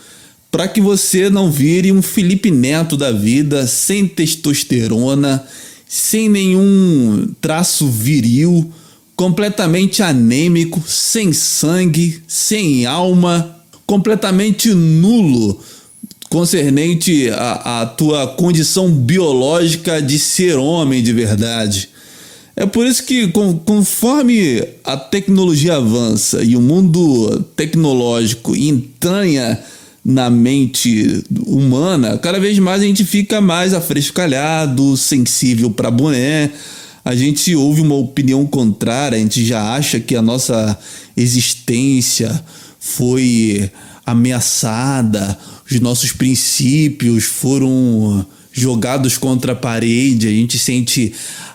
para 0.50 0.68
que 0.68 0.80
você 0.80 1.30
não 1.30 1.52
vire 1.52 1.92
um 1.92 2.02
Felipe 2.02 2.50
Neto 2.50 2.96
da 2.96 3.12
vida 3.12 3.68
sem 3.68 4.08
testosterona, 4.08 5.46
sem 5.88 6.30
nenhum 6.30 7.30
traço 7.42 7.88
viril, 7.90 8.72
completamente 9.16 10.02
anêmico, 10.02 10.82
sem 10.88 11.34
sangue, 11.34 12.22
sem 12.26 12.86
alma, 12.86 13.58
completamente 13.86 14.74
nulo 14.74 15.60
concernente 16.30 17.30
à, 17.32 17.86
tua 17.98 18.28
condição 18.28 18.92
biológica 18.92 20.02
de 20.02 20.20
ser 20.20 20.58
homem 20.58 21.02
de 21.02 21.14
verdade. 21.14 21.90
É 22.60 22.66
por 22.66 22.88
isso 22.88 23.04
que, 23.04 23.28
conforme 23.66 24.64
a 24.84 24.98
tecnologia 24.98 25.76
avança 25.76 26.44
e 26.44 26.56
o 26.56 26.62
mundo 26.62 27.40
tecnológico 27.56 28.56
entranha 28.56 29.60
na 30.04 30.28
mente 30.28 31.24
humana, 31.46 32.18
cada 32.18 32.40
vez 32.40 32.58
mais 32.58 32.82
a 32.82 32.86
gente 32.86 33.06
fica 33.06 33.40
mais 33.40 33.76
afrescalhado, 33.76 34.98
sensível 34.98 35.70
para 35.70 35.92
boné. 35.92 36.50
A 37.06 37.16
gente 37.16 37.56
ouve 37.56 37.82
uma 37.82 37.94
opinião 37.94 38.44
contrária, 38.48 39.20
a 39.20 39.22
gente 39.22 39.46
já 39.46 39.76
acha 39.76 40.00
que 40.00 40.16
a 40.16 40.22
nossa 40.24 40.76
existência 41.16 42.44
foi 42.80 43.70
ameaçada, 44.04 45.38
os 45.70 45.80
nossos 45.80 46.12
princípios 46.12 47.24
foram 47.24 48.26
jogados 48.52 49.16
contra 49.16 49.52
a 49.52 49.56
parede, 49.56 50.28
a 50.28 50.32
gente 50.32 50.58
sente 50.58 51.14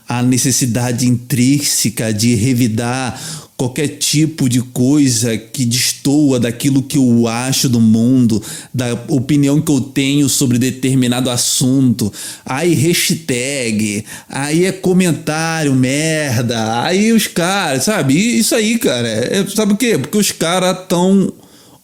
a 0.09 0.22
necessidade 0.22 1.07
intrínseca 1.07 2.12
de 2.12 2.34
revidar 2.34 3.20
qualquer 3.62 3.86
tipo 3.86 4.48
de 4.48 4.61
coisa 4.61 5.38
que 5.38 5.64
destoa 5.64 6.40
daquilo 6.40 6.82
que 6.82 6.98
eu 6.98 7.28
acho 7.28 7.68
do 7.68 7.80
mundo, 7.80 8.42
da 8.74 8.92
opinião 9.09 9.61
que 9.61 9.70
eu 9.70 9.80
tenho 9.80 10.28
sobre 10.28 10.59
determinado 10.59 11.30
assunto. 11.30 12.12
Aí 12.44 12.74
hashtag, 12.74 14.05
aí 14.28 14.64
é 14.64 14.72
comentário 14.72 15.72
merda, 15.74 16.82
aí 16.82 17.12
os 17.12 17.28
caras, 17.28 17.84
sabe? 17.84 18.14
Isso 18.14 18.53
aí, 18.57 18.78
cara, 18.80 19.07
é, 19.07 19.46
sabe 19.46 19.74
o 19.74 19.76
quê? 19.76 19.96
Porque 19.96 20.18
os 20.18 20.32
caras 20.32 20.76
tão 20.88 21.32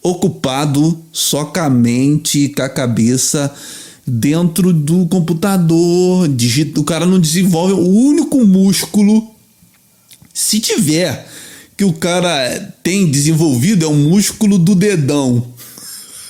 ocupado 0.03 1.01
só 1.13 1.45
com 1.45 1.61
a 1.61 1.69
mente 1.69 2.39
e 2.39 2.49
com 2.49 2.61
a 2.61 2.69
cabeça 2.69 3.53
dentro 4.09 4.73
do 4.73 5.05
computador. 5.07 6.27
O 6.77 6.83
cara 6.83 7.05
não 7.05 7.19
desenvolve 7.19 7.73
o 7.73 7.87
único 7.87 8.43
músculo. 8.45 9.31
Se 10.33 10.59
tiver 10.59 11.27
que 11.77 11.85
o 11.85 11.93
cara 11.93 12.73
tem 12.83 13.09
desenvolvido 13.09 13.85
é 13.85 13.87
o 13.87 13.93
músculo 13.93 14.57
do 14.57 14.75
dedão. 14.75 15.45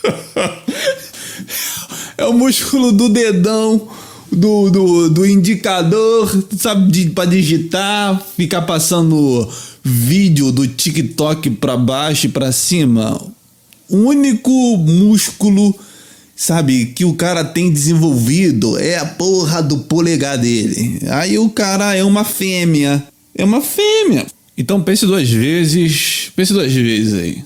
é 2.18 2.26
o 2.26 2.34
músculo 2.34 2.92
do 2.92 3.10
dedão, 3.10 3.88
do, 4.32 4.70
do, 4.70 5.10
do 5.10 5.26
indicador, 5.26 6.46
sabe, 6.58 6.92
de, 6.92 7.10
para 7.10 7.30
digitar, 7.30 8.22
ficar 8.38 8.62
passando 8.62 9.50
vídeo 9.84 10.52
do 10.52 10.68
TikTok 10.68 11.50
para 11.52 11.78
baixo 11.78 12.28
e 12.28 12.30
para 12.30 12.52
cima. 12.52 13.20
O 13.90 13.98
único 13.98 14.52
músculo, 14.78 15.76
sabe, 16.40 16.86
que 16.86 17.04
o 17.04 17.14
cara 17.16 17.44
tem 17.44 17.70
desenvolvido 17.70 18.80
é 18.80 18.98
a 18.98 19.06
porra 19.06 19.62
do 19.62 19.80
polegar 19.80 20.38
dele. 20.38 20.98
Aí 21.10 21.38
o 21.38 21.50
cara 21.50 21.94
é 21.94 22.02
uma 22.02 22.24
fêmea. 22.24 23.04
É 23.36 23.44
uma 23.44 23.60
fêmea. 23.60 24.26
Então 24.58 24.82
pense 24.82 25.06
duas 25.06 25.30
vezes, 25.30 26.32
pense 26.34 26.54
duas 26.54 26.72
vezes 26.72 27.14
aí. 27.14 27.44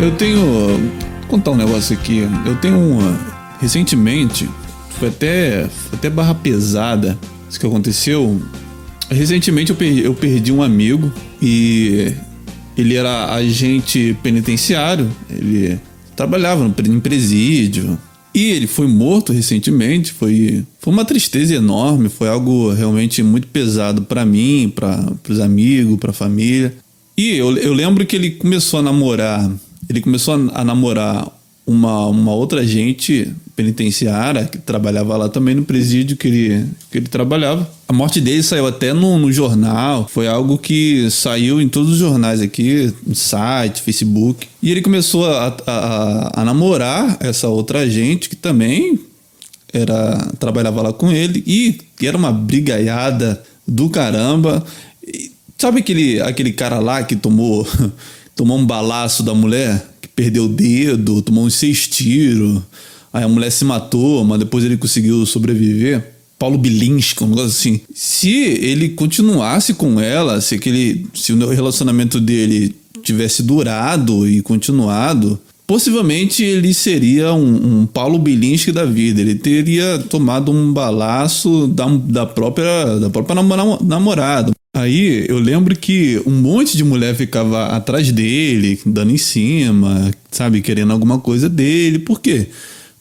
Eu 0.00 0.12
tenho. 0.16 0.40
Vou 0.40 1.28
contar 1.28 1.50
um 1.50 1.56
negócio 1.56 1.96
aqui. 1.96 2.28
Eu 2.46 2.56
tenho 2.60 2.78
uma. 2.78 3.18
Recentemente, 3.60 4.48
foi 5.00 5.08
até, 5.08 5.68
foi 5.68 5.98
até 5.98 6.08
barra 6.08 6.34
pesada 6.34 7.18
isso 7.52 7.60
que 7.60 7.66
aconteceu. 7.66 8.40
Recentemente 9.10 9.70
eu 9.70 9.76
perdi, 9.76 10.00
eu 10.02 10.14
perdi 10.14 10.50
um 10.50 10.62
amigo 10.62 11.12
e 11.40 12.12
ele 12.76 12.94
era 12.94 13.34
agente 13.34 14.16
penitenciário. 14.22 15.10
Ele 15.28 15.78
trabalhava 16.16 16.64
em 16.88 17.00
presídio. 17.00 17.98
E 18.34 18.44
ele 18.44 18.66
foi 18.66 18.86
morto 18.86 19.32
recentemente. 19.32 20.12
Foi, 20.12 20.64
foi 20.78 20.92
uma 20.92 21.04
tristeza 21.04 21.54
enorme. 21.54 22.08
Foi 22.08 22.28
algo 22.28 22.72
realmente 22.72 23.22
muito 23.22 23.46
pesado 23.48 24.02
para 24.02 24.24
mim, 24.24 24.72
para 24.74 25.12
os 25.28 25.38
amigos, 25.38 25.98
para 25.98 26.10
a 26.10 26.14
família. 26.14 26.74
E 27.16 27.36
eu, 27.36 27.54
eu 27.58 27.74
lembro 27.74 28.06
que 28.06 28.16
ele 28.16 28.30
começou 28.30 28.80
a 28.80 28.82
namorar. 28.82 29.52
Ele 29.90 30.00
começou 30.00 30.50
a 30.54 30.64
namorar 30.64 31.30
uma, 31.66 32.06
uma 32.06 32.32
outra 32.34 32.66
gente 32.66 33.32
penitenciária 33.54 34.46
que 34.46 34.58
trabalhava 34.58 35.16
lá 35.16 35.28
também 35.28 35.54
no 35.54 35.64
presídio 35.64 36.16
que 36.16 36.26
ele, 36.26 36.66
que 36.90 36.98
ele 36.98 37.08
trabalhava. 37.08 37.68
A 37.86 37.92
morte 37.92 38.20
dele 38.20 38.42
saiu 38.42 38.66
até 38.66 38.92
no, 38.92 39.18
no 39.18 39.30
jornal, 39.30 40.08
foi 40.08 40.26
algo 40.26 40.58
que 40.58 41.10
saiu 41.10 41.60
em 41.60 41.68
todos 41.68 41.92
os 41.92 41.98
jornais 41.98 42.40
aqui, 42.40 42.92
no 43.06 43.14
site, 43.14 43.82
Facebook. 43.82 44.48
E 44.62 44.70
ele 44.70 44.80
começou 44.80 45.26
a, 45.26 45.56
a, 45.66 46.40
a 46.40 46.44
namorar 46.44 47.16
essa 47.20 47.48
outra 47.48 47.88
gente 47.88 48.28
que 48.28 48.36
também 48.36 48.98
era 49.72 50.18
trabalhava 50.38 50.82
lá 50.82 50.92
com 50.92 51.10
ele 51.10 51.42
e 51.46 51.78
era 52.06 52.16
uma 52.16 52.32
brigaiada 52.32 53.42
do 53.66 53.88
caramba. 53.88 54.64
E, 55.06 55.32
sabe 55.58 55.80
aquele, 55.80 56.20
aquele 56.20 56.52
cara 56.52 56.78
lá 56.78 57.02
que 57.02 57.14
tomou, 57.14 57.66
tomou 58.34 58.58
um 58.58 58.66
balaço 58.66 59.22
da 59.22 59.34
mulher? 59.34 59.91
Perdeu 60.14 60.44
o 60.44 60.48
dedo, 60.48 61.22
tomou 61.22 61.44
uns 61.44 61.54
seis 61.54 61.86
tiros 61.86 62.60
Aí 63.12 63.24
a 63.24 63.28
mulher 63.28 63.50
se 63.50 63.64
matou, 63.64 64.24
mas 64.24 64.38
depois 64.38 64.64
ele 64.64 64.76
conseguiu 64.76 65.26
sobreviver. 65.26 66.12
Paulo 66.38 66.56
Bilinski, 66.56 67.22
um 67.22 67.28
negócio 67.28 67.50
assim. 67.50 67.80
Se 67.94 68.30
ele 68.30 68.90
continuasse 68.90 69.74
com 69.74 70.00
ela, 70.00 70.40
se, 70.40 70.54
aquele, 70.54 71.06
se 71.14 71.32
o 71.32 71.48
relacionamento 71.50 72.18
dele 72.18 72.74
tivesse 73.02 73.42
durado 73.42 74.26
e 74.26 74.40
continuado, 74.40 75.38
possivelmente 75.66 76.42
ele 76.42 76.72
seria 76.72 77.32
um, 77.34 77.82
um 77.82 77.86
Paulo 77.86 78.18
Bilinski 78.18 78.72
da 78.72 78.84
vida. 78.84 79.20
Ele 79.20 79.34
teria 79.34 79.98
tomado 80.08 80.50
um 80.50 80.72
balaço 80.72 81.68
da, 81.68 81.86
da 81.86 82.26
própria, 82.26 82.98
da 82.98 83.10
própria 83.10 83.36
namorada. 83.82 84.52
Aí 84.74 85.26
eu 85.28 85.38
lembro 85.38 85.76
que 85.76 86.22
um 86.24 86.30
monte 86.30 86.78
de 86.78 86.82
mulher 86.82 87.14
ficava 87.14 87.66
atrás 87.66 88.10
dele, 88.10 88.80
dando 88.86 89.12
em 89.12 89.18
cima, 89.18 90.10
sabe, 90.30 90.62
querendo 90.62 90.94
alguma 90.94 91.18
coisa 91.18 91.46
dele. 91.46 91.98
Por 91.98 92.18
quê? 92.22 92.48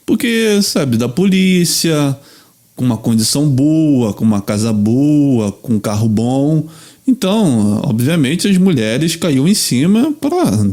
Porque, 0.05 0.61
sabe, 0.61 0.97
da 0.97 1.07
polícia, 1.07 2.17
com 2.75 2.83
uma 2.83 2.97
condição 2.97 3.47
boa, 3.47 4.13
com 4.13 4.25
uma 4.25 4.41
casa 4.41 4.73
boa, 4.73 5.49
com 5.49 5.75
um 5.75 5.79
carro 5.79 6.09
bom. 6.09 6.67
Então, 7.07 7.79
obviamente, 7.85 8.49
as 8.49 8.57
mulheres 8.57 9.15
caíam 9.15 9.47
em 9.47 9.53
cima 9.53 10.13
para 10.19 10.67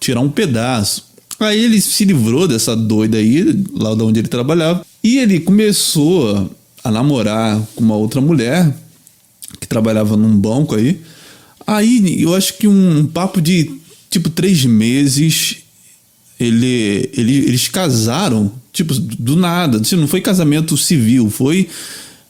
tirar 0.00 0.20
um 0.20 0.30
pedaço. 0.30 1.04
Aí 1.38 1.62
ele 1.62 1.78
se 1.78 2.06
livrou 2.06 2.48
dessa 2.48 2.74
doida 2.74 3.18
aí, 3.18 3.44
lá 3.74 3.94
de 3.94 4.02
onde 4.02 4.20
ele 4.20 4.28
trabalhava, 4.28 4.82
e 5.04 5.18
ele 5.18 5.40
começou 5.40 6.50
a 6.82 6.90
namorar 6.90 7.60
com 7.74 7.84
uma 7.84 7.96
outra 7.96 8.22
mulher 8.22 8.74
trabalhava 9.76 10.16
num 10.16 10.34
banco 10.34 10.74
aí. 10.74 11.00
Aí 11.66 12.22
eu 12.22 12.34
acho 12.34 12.56
que 12.56 12.66
um 12.66 13.06
papo 13.06 13.40
de 13.42 13.70
tipo 14.08 14.30
três 14.30 14.64
meses 14.64 15.58
ele, 16.40 17.10
ele, 17.14 17.36
eles 17.38 17.68
casaram, 17.68 18.52
tipo, 18.72 18.94
do 18.94 19.36
nada. 19.36 19.78
Assim, 19.78 19.96
não 19.96 20.08
foi 20.08 20.20
casamento 20.20 20.76
civil, 20.76 21.28
foi 21.30 21.68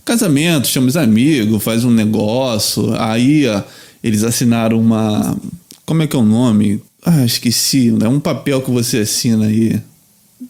casamento, 0.05 0.69
chama 0.69 0.89
os 0.89 0.97
amigos, 0.97 1.63
faz 1.63 1.85
um 1.85 1.91
negócio. 1.91 2.95
Aí 3.01 3.47
ó, 3.47 3.63
eles 4.03 4.25
assinaram 4.25 4.81
uma. 4.81 5.37
Como 5.85 6.03
é 6.03 6.07
que 6.07 6.17
é 6.17 6.19
o 6.19 6.25
nome? 6.25 6.81
Ah, 7.05 7.25
esqueci. 7.25 7.95
É 8.03 8.09
um 8.09 8.19
papel 8.19 8.61
que 8.61 8.71
você 8.71 8.99
assina 8.99 9.47
aí. 9.47 9.81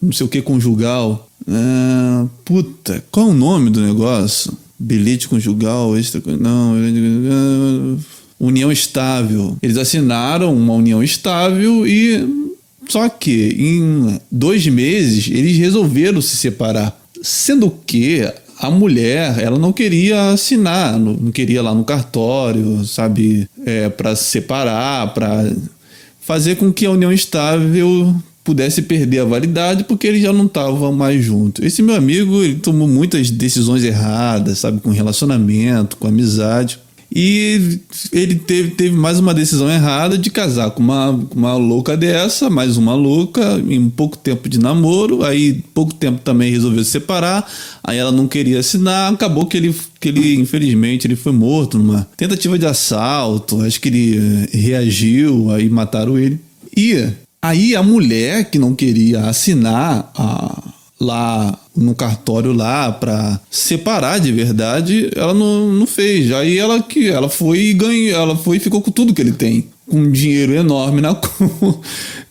Não 0.01 0.11
sei 0.11 0.25
o 0.25 0.29
que 0.29 0.41
conjugal. 0.41 1.29
Ah, 1.47 2.25
puta, 2.43 3.03
qual 3.11 3.27
é 3.27 3.29
o 3.29 3.33
nome 3.33 3.69
do 3.69 3.81
negócio? 3.81 4.51
Bilhete 4.79 5.27
conjugal, 5.27 5.97
extra. 5.97 6.21
Não. 6.37 6.75
União 8.39 8.71
estável. 8.71 9.57
Eles 9.61 9.77
assinaram 9.77 10.53
uma 10.53 10.73
união 10.73 11.03
estável 11.03 11.87
e 11.87 12.47
só 12.87 13.09
que 13.09 13.55
em 13.57 14.19
dois 14.31 14.65
meses 14.67 15.27
eles 15.29 15.57
resolveram 15.57 16.21
se 16.21 16.37
separar. 16.37 16.99
Sendo 17.21 17.69
que 17.85 18.21
a 18.59 18.69
mulher, 18.69 19.39
ela 19.39 19.57
não 19.57 19.71
queria 19.71 20.31
assinar, 20.31 20.97
não 20.97 21.31
queria 21.31 21.61
lá 21.61 21.73
no 21.73 21.83
cartório, 21.83 22.83
sabe, 22.85 23.47
é, 23.65 23.89
para 23.89 24.15
separar, 24.15 25.13
para 25.13 25.51
fazer 26.21 26.55
com 26.55 26.73
que 26.73 26.85
a 26.85 26.91
união 26.91 27.11
estável 27.11 28.15
pudesse 28.47 28.81
perder 28.81 29.19
a 29.19 29.25
validade 29.25 29.83
porque 29.83 30.07
eles 30.07 30.21
já 30.21 30.31
não 30.31 30.45
estavam 30.45 30.93
mais 30.93 31.21
juntos. 31.21 31.65
Esse 31.65 31.81
meu 31.81 31.95
amigo, 31.95 32.41
ele 32.41 32.55
tomou 32.55 32.87
muitas 32.87 33.29
decisões 33.29 33.83
erradas, 33.83 34.59
sabe, 34.59 34.79
com 34.79 34.89
relacionamento, 34.89 35.97
com 35.97 36.07
amizade. 36.07 36.79
E 37.13 37.79
ele 38.13 38.35
teve, 38.35 38.71
teve 38.71 38.95
mais 38.95 39.19
uma 39.19 39.33
decisão 39.33 39.69
errada 39.69 40.17
de 40.17 40.29
casar 40.29 40.71
com 40.71 40.81
uma, 40.81 41.09
uma 41.35 41.55
louca 41.57 41.97
dessa, 41.97 42.49
mais 42.49 42.77
uma 42.77 42.95
louca, 42.95 43.61
em 43.67 43.89
pouco 43.89 44.17
tempo 44.17 44.47
de 44.47 44.57
namoro. 44.57 45.25
Aí, 45.25 45.61
pouco 45.73 45.93
tempo 45.93 46.21
também 46.21 46.49
resolveu 46.49 46.85
se 46.85 46.91
separar. 46.91 47.49
Aí 47.83 47.97
ela 47.97 48.13
não 48.13 48.29
queria 48.29 48.59
assinar. 48.59 49.11
Acabou 49.11 49.45
que 49.45 49.57
ele, 49.57 49.75
que 49.99 50.07
ele 50.07 50.35
infelizmente, 50.35 51.05
ele 51.05 51.17
foi 51.17 51.33
morto 51.33 51.77
numa 51.77 52.07
tentativa 52.15 52.57
de 52.57 52.65
assalto. 52.65 53.61
Acho 53.61 53.81
que 53.81 53.89
ele 53.89 54.17
eh, 54.17 54.57
reagiu, 54.57 55.51
aí 55.51 55.69
mataram 55.69 56.17
ele. 56.17 56.39
E 56.75 57.07
aí 57.41 57.75
a 57.75 57.83
mulher 57.83 58.49
que 58.49 58.59
não 58.59 58.75
queria 58.75 59.25
assinar 59.25 60.11
a, 60.15 60.63
lá 60.99 61.57
no 61.75 61.93
cartório 61.95 62.51
lá 62.51 62.91
para 62.91 63.39
separar 63.51 64.19
de 64.19 64.31
verdade, 64.31 65.09
ela 65.15 65.33
não, 65.33 65.71
não 65.71 65.85
fez. 65.85 66.31
Aí 66.31 66.57
ela 66.57 66.81
que 66.81 67.07
ela 67.07 67.29
foi 67.29 67.59
e 67.59 67.73
ganhou, 67.73 68.19
ela 68.19 68.35
foi 68.35 68.57
e 68.57 68.59
ficou 68.59 68.81
com 68.81 68.91
tudo 68.91 69.13
que 69.13 69.21
ele 69.21 69.31
tem, 69.31 69.67
com 69.87 69.99
um 69.99 70.11
dinheiro 70.11 70.53
enorme 70.53 71.01
na 71.01 71.13
conta. 71.15 71.79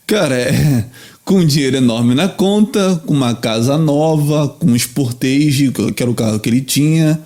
Cara, 0.07 0.37
é, 0.37 0.85
com 1.25 1.41
um 1.41 1.45
dinheiro 1.45 1.77
enorme 1.77 2.15
na 2.15 2.29
conta, 2.29 3.03
com 3.05 3.13
uma 3.13 3.35
casa 3.35 3.77
nova, 3.77 4.49
com 4.49 4.67
um 4.67 4.77
Sportage, 4.77 5.73
que 5.95 6.03
era 6.03 6.11
o 6.11 6.15
carro 6.15 6.39
que 6.39 6.49
ele 6.49 6.61
tinha, 6.61 7.21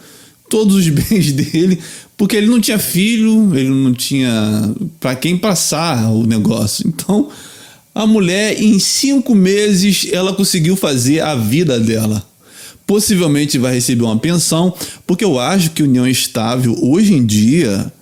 todos 0.49 0.77
os 0.77 0.89
bens 0.91 1.33
dele, 1.33 1.79
porque 2.17 2.37
ele 2.37 2.47
não 2.47 2.61
tinha 2.61 2.79
filho, 2.79 3.55
ele 3.55 3.69
não 3.69 3.93
tinha 3.93 4.75
para 4.99 5.15
quem 5.15 5.37
passar 5.37 6.11
o 6.11 6.27
negócio. 6.27 6.89
Então, 6.89 7.29
A 7.95 8.07
mulher, 8.07 8.61
em 8.61 8.79
cinco 8.79 9.35
meses, 9.35 10.07
ela 10.13 10.33
conseguiu 10.33 10.77
fazer 10.77 11.21
a 11.21 11.35
vida 11.35 11.79
dela. 11.79 12.25
Possivelmente 12.87 13.59
vai 13.59 13.75
receber 13.75 14.05
uma 14.05 14.19
pensão, 14.19 14.75
porque 15.07 15.25
eu 15.25 15.39
acho 15.39 15.71
que 15.71 15.83
união 15.83 16.07
estável, 16.07 16.77
hoje 16.81 17.15
em 17.15 17.25
dia, 17.25 17.93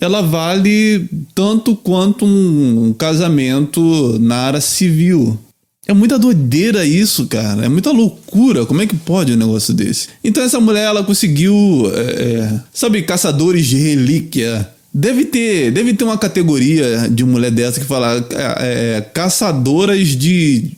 ela 0.00 0.20
vale 0.20 1.08
tanto 1.34 1.74
quanto 1.74 2.24
um 2.24 2.94
casamento 2.96 4.18
na 4.18 4.36
área 4.36 4.60
civil. 4.60 5.38
É 5.86 5.94
muita 5.94 6.18
doideira 6.18 6.84
isso, 6.84 7.26
cara. 7.26 7.64
É 7.64 7.68
muita 7.68 7.92
loucura. 7.92 8.66
Como 8.66 8.82
é 8.82 8.86
que 8.86 8.96
pode 8.96 9.32
um 9.32 9.36
negócio 9.36 9.72
desse? 9.72 10.08
Então 10.22 10.42
essa 10.42 10.60
mulher, 10.60 10.84
ela 10.84 11.04
conseguiu, 11.04 11.54
é, 11.94 12.00
é 12.00 12.60
sabe, 12.72 13.02
caçadores 13.02 13.66
de 13.66 13.76
relíquia. 13.76 14.68
Deve 14.98 15.26
ter, 15.26 15.70
deve 15.72 15.92
ter 15.92 16.04
uma 16.04 16.16
categoria 16.16 17.06
de 17.10 17.22
mulher 17.22 17.50
dessa 17.50 17.78
que 17.78 17.84
fala 17.84 18.26
é, 18.30 18.96
é, 18.96 19.00
caçadoras 19.02 20.08
de, 20.08 20.70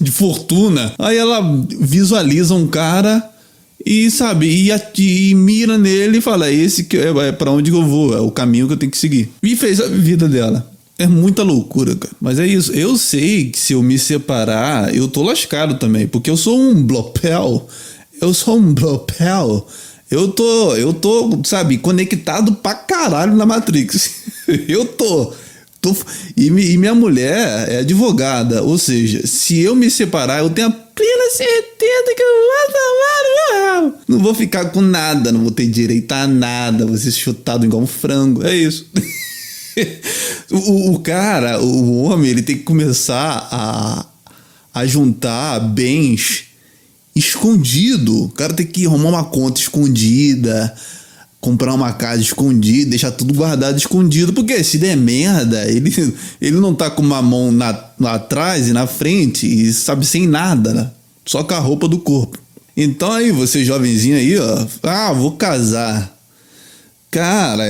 de 0.00 0.10
fortuna. 0.12 0.92
Aí 0.96 1.16
ela 1.16 1.40
visualiza 1.80 2.54
um 2.54 2.68
cara 2.68 3.28
e 3.84 4.08
sabe, 4.12 4.46
e, 4.46 4.70
e, 4.70 5.34
mira 5.34 5.76
nele 5.76 6.18
e 6.18 6.20
fala: 6.20 6.46
é 6.46 6.54
esse 6.54 6.84
que 6.84 6.96
é, 6.96 7.08
é 7.08 7.32
para 7.32 7.50
onde 7.50 7.72
eu 7.72 7.84
vou, 7.84 8.16
é 8.16 8.20
o 8.20 8.30
caminho 8.30 8.68
que 8.68 8.74
eu 8.74 8.76
tenho 8.76 8.92
que 8.92 8.98
seguir. 8.98 9.28
E 9.42 9.56
fez 9.56 9.80
a 9.80 9.88
vida 9.88 10.28
dela. 10.28 10.70
É 10.96 11.08
muita 11.08 11.42
loucura, 11.42 11.96
cara. 11.96 12.14
Mas 12.20 12.38
é 12.38 12.46
isso. 12.46 12.70
Eu 12.70 12.96
sei 12.96 13.50
que 13.50 13.58
se 13.58 13.72
eu 13.72 13.82
me 13.82 13.98
separar, 13.98 14.94
eu 14.94 15.08
tô 15.08 15.20
lascado 15.20 15.80
também. 15.80 16.06
Porque 16.06 16.30
eu 16.30 16.36
sou 16.36 16.56
um 16.56 16.80
blopel. 16.80 17.66
Eu 18.20 18.32
sou 18.32 18.56
um 18.56 18.72
blopel. 18.72 19.66
Eu 20.12 20.28
tô, 20.28 20.76
eu 20.76 20.92
tô, 20.92 21.40
sabe, 21.42 21.78
conectado 21.78 22.52
pra 22.52 22.74
caralho 22.74 23.34
na 23.34 23.46
Matrix. 23.46 24.10
eu 24.68 24.84
tô. 24.84 25.32
tô 25.80 25.96
e, 26.36 26.48
e, 26.48 26.76
minha 26.76 26.94
mulher 26.94 27.66
é 27.70 27.78
advogada. 27.78 28.62
Ou 28.62 28.76
seja, 28.76 29.26
se 29.26 29.58
eu 29.60 29.74
me 29.74 29.90
separar, 29.90 30.40
eu 30.40 30.50
tenho 30.50 30.68
a 30.68 30.70
plena 30.70 31.30
certeza 31.30 32.14
que 32.14 32.22
eu 32.22 32.28
vou 32.28 32.66
tomar. 32.74 34.02
Não 34.06 34.18
vou 34.18 34.34
ficar 34.34 34.66
com 34.66 34.82
nada, 34.82 35.32
não 35.32 35.40
vou 35.40 35.50
ter 35.50 35.66
direito 35.66 36.12
a 36.12 36.26
nada. 36.26 36.84
Vou 36.84 36.98
ser 36.98 37.12
chutado 37.12 37.64
igual 37.64 37.82
um 37.82 37.86
frango. 37.86 38.46
É 38.46 38.54
isso. 38.54 38.90
o, 40.52 40.92
o, 40.92 41.00
cara, 41.00 41.58
o 41.58 42.02
homem, 42.02 42.30
ele 42.30 42.42
tem 42.42 42.58
que 42.58 42.64
começar 42.64 43.48
a, 43.50 44.06
a 44.74 44.84
juntar 44.84 45.58
bens 45.58 46.51
escondido. 47.14 48.24
O 48.24 48.28
cara 48.28 48.52
tem 48.52 48.66
que 48.66 48.86
arrumar 48.86 49.10
uma 49.10 49.24
conta 49.24 49.60
escondida, 49.60 50.74
comprar 51.40 51.74
uma 51.74 51.92
casa 51.92 52.20
escondida, 52.20 52.90
deixar 52.90 53.10
tudo 53.10 53.34
guardado 53.34 53.76
escondido. 53.76 54.32
Porque 54.32 54.62
se 54.62 54.78
der 54.78 54.96
merda, 54.96 55.64
ele, 55.66 55.92
ele 56.40 56.56
não 56.58 56.74
tá 56.74 56.90
com 56.90 57.02
uma 57.02 57.22
mão 57.22 57.52
na, 57.52 57.78
lá 57.98 58.14
atrás 58.14 58.68
e 58.68 58.72
na 58.72 58.86
frente 58.86 59.46
e 59.46 59.72
sabe 59.72 60.06
sem 60.06 60.26
nada, 60.26 60.72
né? 60.72 60.90
Só 61.24 61.44
com 61.44 61.54
a 61.54 61.58
roupa 61.58 61.86
do 61.86 61.98
corpo. 61.98 62.38
Então 62.76 63.12
aí, 63.12 63.30
você 63.30 63.64
jovenzinho 63.64 64.16
aí, 64.16 64.38
ó. 64.38 64.66
Ah, 64.82 65.12
vou 65.12 65.32
casar. 65.32 66.16
Cara, 67.10 67.64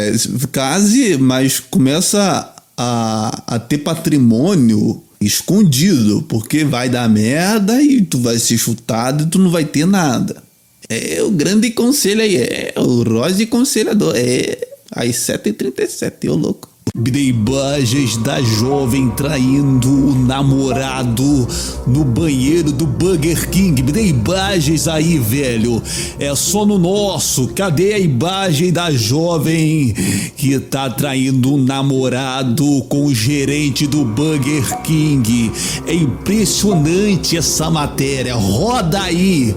case, 0.52 1.18
mas 1.18 1.58
começa 1.58 2.54
a, 2.76 3.42
a 3.46 3.58
ter 3.58 3.78
patrimônio 3.78 5.02
escondido, 5.24 6.22
porque 6.22 6.64
vai 6.64 6.88
dar 6.88 7.08
merda 7.08 7.80
e 7.82 8.02
tu 8.02 8.18
vai 8.18 8.38
ser 8.38 8.58
chutado 8.58 9.24
e 9.24 9.26
tu 9.26 9.38
não 9.38 9.50
vai 9.50 9.64
ter 9.64 9.86
nada. 9.86 10.42
É 10.88 11.22
o 11.22 11.30
grande 11.30 11.70
conselho 11.70 12.20
aí, 12.20 12.36
é 12.36 12.74
o 12.76 13.02
Rose 13.02 13.46
Conselhador, 13.46 14.14
é 14.16 14.58
às 14.90 15.16
7h37, 15.16 16.28
ô 16.30 16.34
louco. 16.34 16.71
Imagens 16.94 18.18
da 18.18 18.42
jovem 18.42 19.08
traindo 19.08 19.88
o 19.88 20.14
namorado 20.14 21.48
no 21.86 22.04
banheiro 22.04 22.70
do 22.70 22.86
Burger 22.86 23.48
King. 23.48 23.82
Imagens 23.98 24.86
aí, 24.86 25.18
velho. 25.18 25.82
É 26.18 26.34
só 26.34 26.66
no 26.66 26.78
nosso. 26.78 27.48
Cadê 27.54 27.94
a 27.94 27.98
imagem 27.98 28.70
da 28.70 28.90
jovem 28.90 29.94
que 30.36 30.58
tá 30.60 30.90
traindo 30.90 31.54
o 31.54 31.58
namorado 31.58 32.82
com 32.90 33.06
o 33.06 33.14
gerente 33.14 33.86
do 33.86 34.04
Burger 34.04 34.82
King? 34.82 35.50
É 35.86 35.94
impressionante 35.94 37.38
essa 37.38 37.70
matéria. 37.70 38.34
Roda 38.34 39.00
aí. 39.00 39.56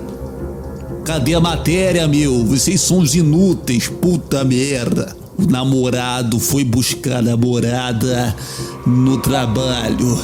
Cadê 1.03 1.33
a 1.33 1.41
matéria, 1.41 2.07
meu? 2.07 2.45
Vocês 2.45 2.79
são 2.79 2.99
os 2.99 3.13
inúteis, 3.13 3.89
puta 3.89 4.41
merda. 4.45 5.24
O 5.37 5.45
namorado 5.49 6.39
foi 6.39 6.63
buscar 6.63 7.17
a 7.17 7.21
namorada 7.21 8.35
no 8.85 9.17
trabalho. 9.17 10.17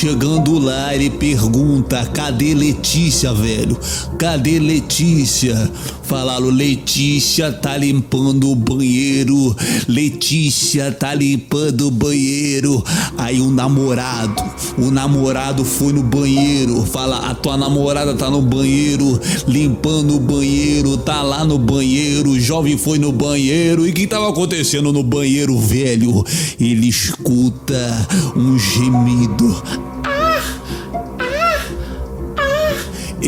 Chegando 0.00 0.60
lá, 0.60 0.94
ele 0.94 1.10
pergunta: 1.10 2.06
cadê 2.14 2.54
Letícia, 2.54 3.34
velho? 3.34 3.76
Cadê 4.16 4.60
Letícia? 4.60 5.68
Falaram: 6.04 6.50
Letícia 6.50 7.50
tá 7.50 7.76
limpando 7.76 8.48
o 8.48 8.54
banheiro. 8.54 9.56
Letícia 9.88 10.92
tá 10.92 11.12
limpando 11.12 11.88
o 11.88 11.90
banheiro. 11.90 12.80
Aí 13.16 13.40
o 13.40 13.50
namorado, 13.50 14.40
o 14.78 14.88
namorado 14.92 15.64
foi 15.64 15.92
no 15.92 16.04
banheiro. 16.04 16.86
Fala: 16.86 17.30
a 17.30 17.34
tua 17.34 17.56
namorada 17.56 18.14
tá 18.14 18.30
no 18.30 18.40
banheiro, 18.40 19.20
limpando 19.48 20.14
o 20.14 20.20
banheiro, 20.20 20.96
tá 20.96 21.22
lá 21.22 21.44
no 21.44 21.58
banheiro. 21.58 22.30
O 22.30 22.40
jovem 22.40 22.78
foi 22.78 23.00
no 23.00 23.10
banheiro. 23.10 23.84
E 23.84 23.90
o 23.90 23.92
que 23.92 24.06
tava 24.06 24.28
acontecendo 24.28 24.92
no 24.92 25.02
banheiro, 25.02 25.58
velho? 25.58 26.24
Ele 26.60 26.86
escuta 26.86 28.06
um 28.36 28.56
gemido. 28.56 29.87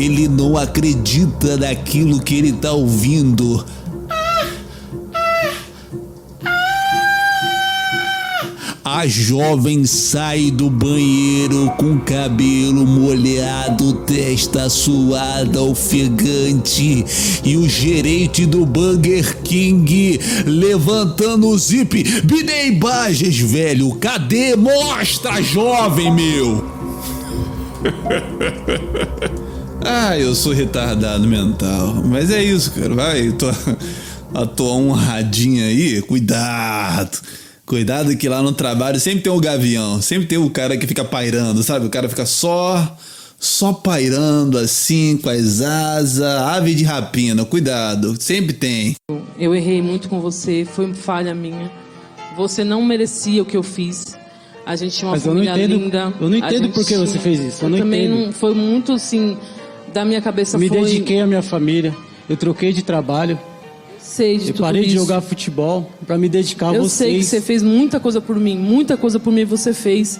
Ele 0.01 0.27
não 0.27 0.57
acredita 0.57 1.57
naquilo 1.57 2.19
que 2.19 2.33
ele 2.33 2.49
está 2.49 2.71
ouvindo. 2.71 3.63
A 8.83 9.05
jovem 9.05 9.85
sai 9.85 10.49
do 10.49 10.71
banheiro 10.71 11.71
com 11.77 11.99
cabelo 11.99 12.83
molhado, 12.83 13.93
testa 14.07 14.67
suada, 14.71 15.61
ofegante. 15.61 17.05
E 17.43 17.55
o 17.55 17.69
gerente 17.69 18.47
do 18.47 18.65
Burger 18.65 19.37
King 19.43 20.19
levantando 20.47 21.47
o 21.47 21.57
zip. 21.59 22.21
Bidei 22.23 22.71
Bages, 22.71 23.37
velho. 23.37 23.93
Cadê? 23.99 24.55
Mostra, 24.55 25.39
jovem, 25.43 26.11
meu. 26.11 26.65
Ah, 29.83 30.17
eu 30.17 30.35
sou 30.35 30.53
retardado 30.53 31.27
mental. 31.27 31.95
Mas 32.05 32.29
é 32.31 32.43
isso, 32.43 32.71
cara. 32.71 32.93
Vai, 32.93 33.31
tô, 33.31 33.47
a 34.33 34.45
tua 34.45 34.73
honradinha 34.73 35.65
aí, 35.65 36.01
cuidado. 36.01 37.19
Cuidado 37.65 38.15
que 38.17 38.27
lá 38.27 38.41
no 38.41 38.51
trabalho 38.51 38.99
sempre 38.99 39.21
tem 39.21 39.31
o 39.31 39.39
gavião, 39.39 40.01
sempre 40.01 40.27
tem 40.27 40.37
o 40.37 40.49
cara 40.49 40.75
que 40.75 40.85
fica 40.85 41.05
pairando, 41.05 41.63
sabe? 41.63 41.85
O 41.85 41.89
cara 41.89 42.09
fica 42.09 42.25
só 42.25 42.97
só 43.39 43.73
pairando 43.73 44.57
assim, 44.57 45.17
com 45.17 45.29
as 45.29 45.61
asas, 45.61 46.21
ave 46.21 46.75
de 46.75 46.83
rapina. 46.83 47.43
Cuidado, 47.43 48.15
sempre 48.19 48.53
tem. 48.53 48.95
Eu 49.39 49.55
errei 49.55 49.81
muito 49.81 50.09
com 50.09 50.19
você, 50.19 50.63
foi 50.63 50.93
falha 50.93 51.33
minha. 51.33 51.71
Você 52.37 52.63
não 52.63 52.83
merecia 52.83 53.41
o 53.41 53.45
que 53.45 53.57
eu 53.57 53.63
fiz. 53.63 54.15
A 54.65 54.75
gente 54.75 54.95
tinha 54.95 55.07
uma 55.09 55.15
Mas 55.15 55.23
família 55.23 55.49
eu 55.49 55.55
não 55.55 55.63
entendo, 55.63 55.83
linda. 55.83 56.13
Eu 56.21 56.29
não 56.29 56.37
entendo 56.37 56.69
por 56.69 56.85
que 56.85 56.95
você 56.97 57.17
fez 57.17 57.39
isso. 57.39 57.65
Eu, 57.65 57.69
eu 57.69 57.77
também 57.77 58.05
entendo. 58.05 58.25
não 58.25 58.31
foi 58.31 58.53
muito 58.53 58.93
assim 58.93 59.37
da 59.93 60.05
minha 60.05 60.21
cabeça 60.21 60.57
Me 60.57 60.67
foi... 60.67 60.81
dediquei 60.81 61.19
à 61.19 61.27
minha 61.27 61.41
família. 61.41 61.95
Eu 62.29 62.37
troquei 62.37 62.71
de 62.73 62.81
trabalho. 62.81 63.39
Sei 63.99 64.37
de 64.37 64.47
eu 64.49 64.53
tudo 64.53 64.65
parei 64.65 64.81
isso. 64.81 64.89
de 64.91 64.95
jogar 64.95 65.21
futebol 65.21 65.89
para 66.05 66.17
me 66.17 66.27
dedicar 66.27 66.69
a 66.69 66.75
eu 66.75 66.83
vocês. 66.83 67.01
Eu 67.01 67.07
sei 67.07 67.17
que 67.19 67.23
você 67.25 67.41
fez 67.41 67.63
muita 67.63 67.99
coisa 67.99 68.19
por 68.19 68.37
mim, 68.37 68.57
muita 68.57 68.97
coisa 68.97 69.19
por 69.19 69.31
mim 69.31 69.45
você 69.45 69.73
fez. 69.73 70.19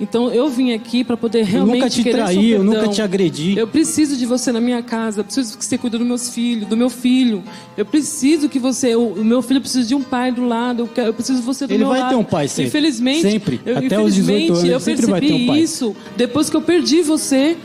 Então 0.00 0.32
eu 0.32 0.48
vim 0.48 0.72
aqui 0.72 1.04
para 1.04 1.16
poder 1.16 1.44
realmente 1.44 1.76
Eu 1.76 1.84
nunca 1.84 1.90
te 1.90 2.04
traí, 2.10 2.50
eu 2.50 2.64
nunca 2.64 2.88
te 2.88 3.00
agredi. 3.00 3.56
Eu 3.56 3.66
preciso 3.66 4.16
de 4.16 4.26
você 4.26 4.50
na 4.50 4.60
minha 4.60 4.82
casa, 4.82 5.20
eu 5.20 5.24
preciso 5.24 5.56
que 5.56 5.64
você 5.64 5.78
cuide 5.78 5.98
dos 5.98 6.06
meus 6.06 6.30
filhos, 6.30 6.68
do 6.68 6.76
meu 6.76 6.90
filho. 6.90 7.42
Eu 7.76 7.84
preciso 7.84 8.48
que 8.48 8.58
você, 8.58 8.96
o, 8.96 9.14
meu 9.24 9.40
filho 9.40 9.60
precisa 9.60 9.86
de 9.86 9.94
um 9.94 10.02
pai 10.02 10.32
do 10.32 10.46
lado, 10.46 10.82
eu, 10.82 10.86
quero, 10.88 11.08
eu 11.08 11.14
preciso 11.14 11.38
de 11.38 11.46
você 11.46 11.66
do 11.66 11.72
ele 11.72 11.78
meu 11.78 11.88
lado. 11.88 11.98
Ele 11.98 12.02
vai 12.02 12.14
ter 12.14 12.20
um 12.20 12.24
pai 12.24 12.48
sempre. 12.48 12.68
Infelizmente, 12.68 13.22
sempre. 13.22 13.60
Eu, 13.64 13.78
Até 13.78 14.00
os 14.00 14.14
18 14.14 14.52
anos, 14.52 14.64
eu 14.64 14.80
sempre 14.80 15.06
vai 15.06 15.20
ter 15.20 15.32
um 15.32 15.46
pai. 15.46 15.60
isso 15.60 15.94
depois 16.16 16.50
que 16.50 16.56
eu 16.56 16.62
perdi 16.62 17.02
você. 17.02 17.56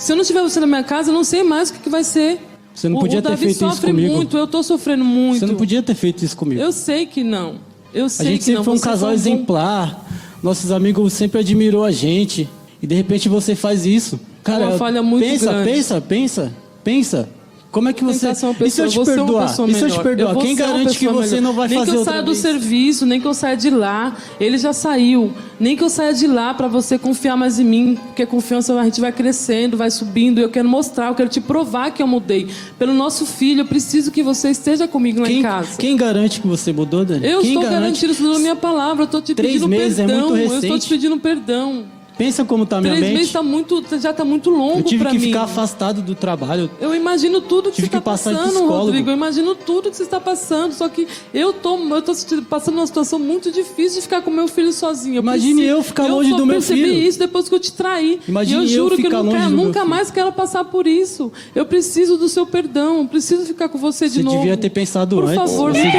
Se 0.00 0.12
eu 0.12 0.16
não 0.16 0.24
tiver 0.24 0.40
você 0.40 0.58
na 0.58 0.66
minha 0.66 0.82
casa, 0.82 1.10
eu 1.10 1.14
não 1.14 1.22
sei 1.22 1.42
mais 1.42 1.68
o 1.68 1.74
que, 1.74 1.80
que 1.80 1.90
vai 1.90 2.02
ser. 2.02 2.40
Você 2.74 2.88
não 2.88 2.96
o, 2.96 3.00
podia 3.00 3.18
o 3.18 3.22
ter 3.22 3.36
feito 3.36 3.66
isso 3.66 3.80
comigo. 3.82 4.14
muito, 4.14 4.36
eu 4.38 4.46
tô 4.46 4.62
sofrendo 4.62 5.04
muito. 5.04 5.40
Você 5.40 5.46
não 5.46 5.56
podia 5.56 5.82
ter 5.82 5.94
feito 5.94 6.24
isso 6.24 6.34
comigo. 6.34 6.58
Eu 6.58 6.72
sei 6.72 7.04
que 7.04 7.22
não. 7.22 7.56
Eu 7.92 8.08
sei 8.08 8.26
a 8.26 8.30
gente 8.30 8.38
que 8.38 8.44
sempre 8.44 8.58
não. 8.58 8.64
foi 8.64 8.74
um 8.74 8.76
você 8.78 8.84
casal 8.84 9.10
foi 9.10 9.10
um 9.10 9.14
exemplar. 9.14 10.08
Nossos 10.42 10.72
amigos 10.72 11.12
sempre 11.12 11.40
admirou 11.40 11.84
a 11.84 11.90
gente. 11.90 12.48
E 12.80 12.86
de 12.86 12.94
repente 12.94 13.28
você 13.28 13.54
faz 13.54 13.84
isso. 13.84 14.18
Cara, 14.42 14.68
uma 14.68 14.78
falha 14.78 15.02
muito 15.02 15.22
pensa, 15.22 15.52
grande. 15.52 15.70
pensa, 15.70 16.00
pensa, 16.00 16.52
pensa. 16.82 17.28
Como 17.70 17.88
é 17.88 17.92
que 17.92 18.02
você. 18.02 18.20
Tentar 18.26 18.34
ser 18.34 18.46
uma 18.46 18.52
e 18.66 18.70
se 18.70 18.80
eu 18.80 18.86
pessoa- 18.86 19.04
te 19.04 19.10
perdoar? 19.14 19.46
pessoa 19.48 19.68
E 19.68 19.74
se 19.74 19.80
eu 19.80 19.86
te 19.86 19.90
melhor. 19.92 20.02
perdoar? 20.02 20.34
vou 20.34 20.42
Quem 20.42 20.56
garante 20.56 20.98
que 20.98 21.06
pessoa 21.06 21.22
você 21.22 21.34
melhor. 21.36 21.42
não 21.42 21.52
vai 21.52 21.68
nem 21.68 21.78
fazer 21.78 21.90
que 21.90 21.94
eu 21.96 21.98
outra 22.00 22.12
saia 22.12 22.22
do 22.24 22.32
vez? 22.32 22.38
serviço, 22.38 23.06
nem 23.06 23.20
que 23.20 23.26
eu 23.28 23.34
saia 23.34 23.56
de 23.56 23.70
lá. 23.70 24.16
Ele 24.40 24.58
já 24.58 24.72
saiu. 24.72 25.32
Nem 25.60 25.76
que 25.76 25.84
eu 25.84 25.88
saia 25.88 26.12
de 26.12 26.26
lá 26.26 26.52
para 26.52 26.66
você 26.66 26.98
confiar 26.98 27.36
mais 27.36 27.60
em 27.60 27.64
mim, 27.64 27.98
porque 28.06 28.22
a 28.22 28.26
confiança 28.26 28.74
a 28.80 28.84
gente 28.84 29.00
vai 29.00 29.12
crescendo, 29.12 29.76
vai 29.76 29.90
subindo. 29.90 30.40
Eu 30.40 30.48
quero 30.48 30.68
mostrar, 30.68 31.08
eu 31.08 31.14
quero 31.14 31.28
te 31.28 31.40
provar 31.40 31.92
que 31.92 32.02
eu 32.02 32.08
mudei. 32.08 32.48
Pelo 32.76 32.92
nosso 32.92 33.24
filho, 33.24 33.60
eu 33.60 33.66
preciso 33.66 34.10
que 34.10 34.22
você 34.22 34.50
esteja 34.50 34.88
comigo 34.88 35.20
lá 35.20 35.28
em 35.28 35.34
Quem, 35.34 35.42
casa. 35.42 35.76
quem 35.78 35.96
garante 35.96 36.40
que 36.40 36.48
você 36.48 36.72
mudou, 36.72 37.04
Dani? 37.04 37.24
Eu 37.24 37.40
quem 37.40 37.54
estou 37.54 37.70
garantindo 37.70 38.12
isso 38.12 38.22
na 38.32 38.38
minha 38.40 38.56
palavra. 38.56 39.02
Eu 39.02 39.06
estou 39.06 39.22
te 39.22 39.32
Três 39.34 39.52
pedindo 39.52 39.68
meses 39.68 39.98
é 40.00 40.06
perdão. 40.06 40.30
muito 40.30 40.40
eu 40.40 40.44
estou 40.46 40.60
recente. 40.70 40.80
te 40.80 40.88
pedindo 40.88 41.16
perdão. 41.18 41.84
Pensa 42.20 42.44
como 42.44 42.66
tá 42.66 42.76
a 42.76 42.80
minha 42.82 42.92
Três 42.92 43.06
mente. 43.06 43.16
meses 43.16 43.32
tá 43.32 43.42
muito, 43.42 43.82
já 43.98 44.10
está 44.10 44.26
muito 44.26 44.50
longo 44.50 44.80
eu 44.80 44.82
tive 44.82 45.02
para 45.04 45.10
que 45.12 45.18
mim. 45.18 45.24
ficar 45.28 45.44
afastado 45.44 46.02
do 46.02 46.14
trabalho. 46.14 46.70
Eu 46.78 46.94
imagino 46.94 47.40
tudo 47.40 47.70
que 47.70 47.76
Tive 47.76 47.88
você 47.88 47.96
está 47.96 48.00
passando. 48.02 48.66
Rodrigo. 48.68 49.08
Eu 49.08 49.14
imagino 49.14 49.54
tudo 49.54 49.88
que 49.90 49.96
você 49.96 50.02
está 50.02 50.20
passando. 50.20 50.74
Só 50.74 50.86
que 50.90 51.08
eu 51.32 51.54
tô, 51.54 51.78
eu 51.78 52.02
tô 52.02 52.12
passando 52.50 52.74
uma 52.74 52.86
situação 52.86 53.18
muito 53.18 53.50
difícil 53.50 53.96
de 53.96 54.02
ficar 54.02 54.20
com 54.20 54.30
meu 54.30 54.46
filho 54.48 54.70
sozinho. 54.70 55.14
Eu 55.16 55.22
Imagine 55.22 55.62
eu 55.64 55.82
ficar 55.82 56.08
longe 56.08 56.28
só 56.28 56.36
do 56.36 56.44
meu 56.44 56.56
percebi 56.56 56.82
filho. 56.82 57.08
isso 57.08 57.18
depois 57.18 57.48
que 57.48 57.54
eu 57.54 57.58
te 57.58 57.72
traí. 57.72 58.20
Imagine 58.28 58.54
e 58.54 58.58
eu 58.58 58.62
eu 58.64 58.68
juro 58.84 58.96
que 58.96 59.00
eu 59.00 59.06
ficar 59.06 59.22
nunca, 59.22 59.38
longe 59.38 59.48
do 59.56 59.56
nunca 59.56 59.84
mais 59.86 60.10
quero 60.10 60.30
passar 60.30 60.64
por 60.64 60.86
isso. 60.86 61.32
Eu 61.54 61.64
preciso 61.64 62.18
do 62.18 62.28
seu 62.28 62.44
perdão. 62.46 62.98
Eu 62.98 63.06
preciso 63.08 63.46
ficar 63.46 63.70
com 63.70 63.78
você 63.78 64.08
de 64.10 64.16
Você 64.16 64.22
novo. 64.22 64.36
devia 64.40 64.58
ter 64.58 64.68
pensado 64.68 65.16
por 65.16 65.24
antes. 65.24 65.36
favor, 65.36 65.72
Você- 65.72 65.90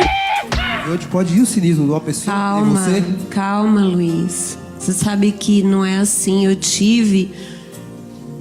Hoje 0.91 1.07
pode 1.11 1.35
ir 1.35 1.41
o 1.41 1.45
cinismo 1.47 1.85
uma 1.85 1.99
pessoa 1.99 2.35
Calma, 2.35 2.79
você. 2.79 3.03
calma, 3.29 3.81
Luiz. 3.81 4.57
Você 4.81 4.93
sabe 4.93 5.31
que 5.31 5.61
não 5.61 5.85
é 5.85 5.99
assim. 5.99 6.43
Eu 6.43 6.55
tive 6.55 7.31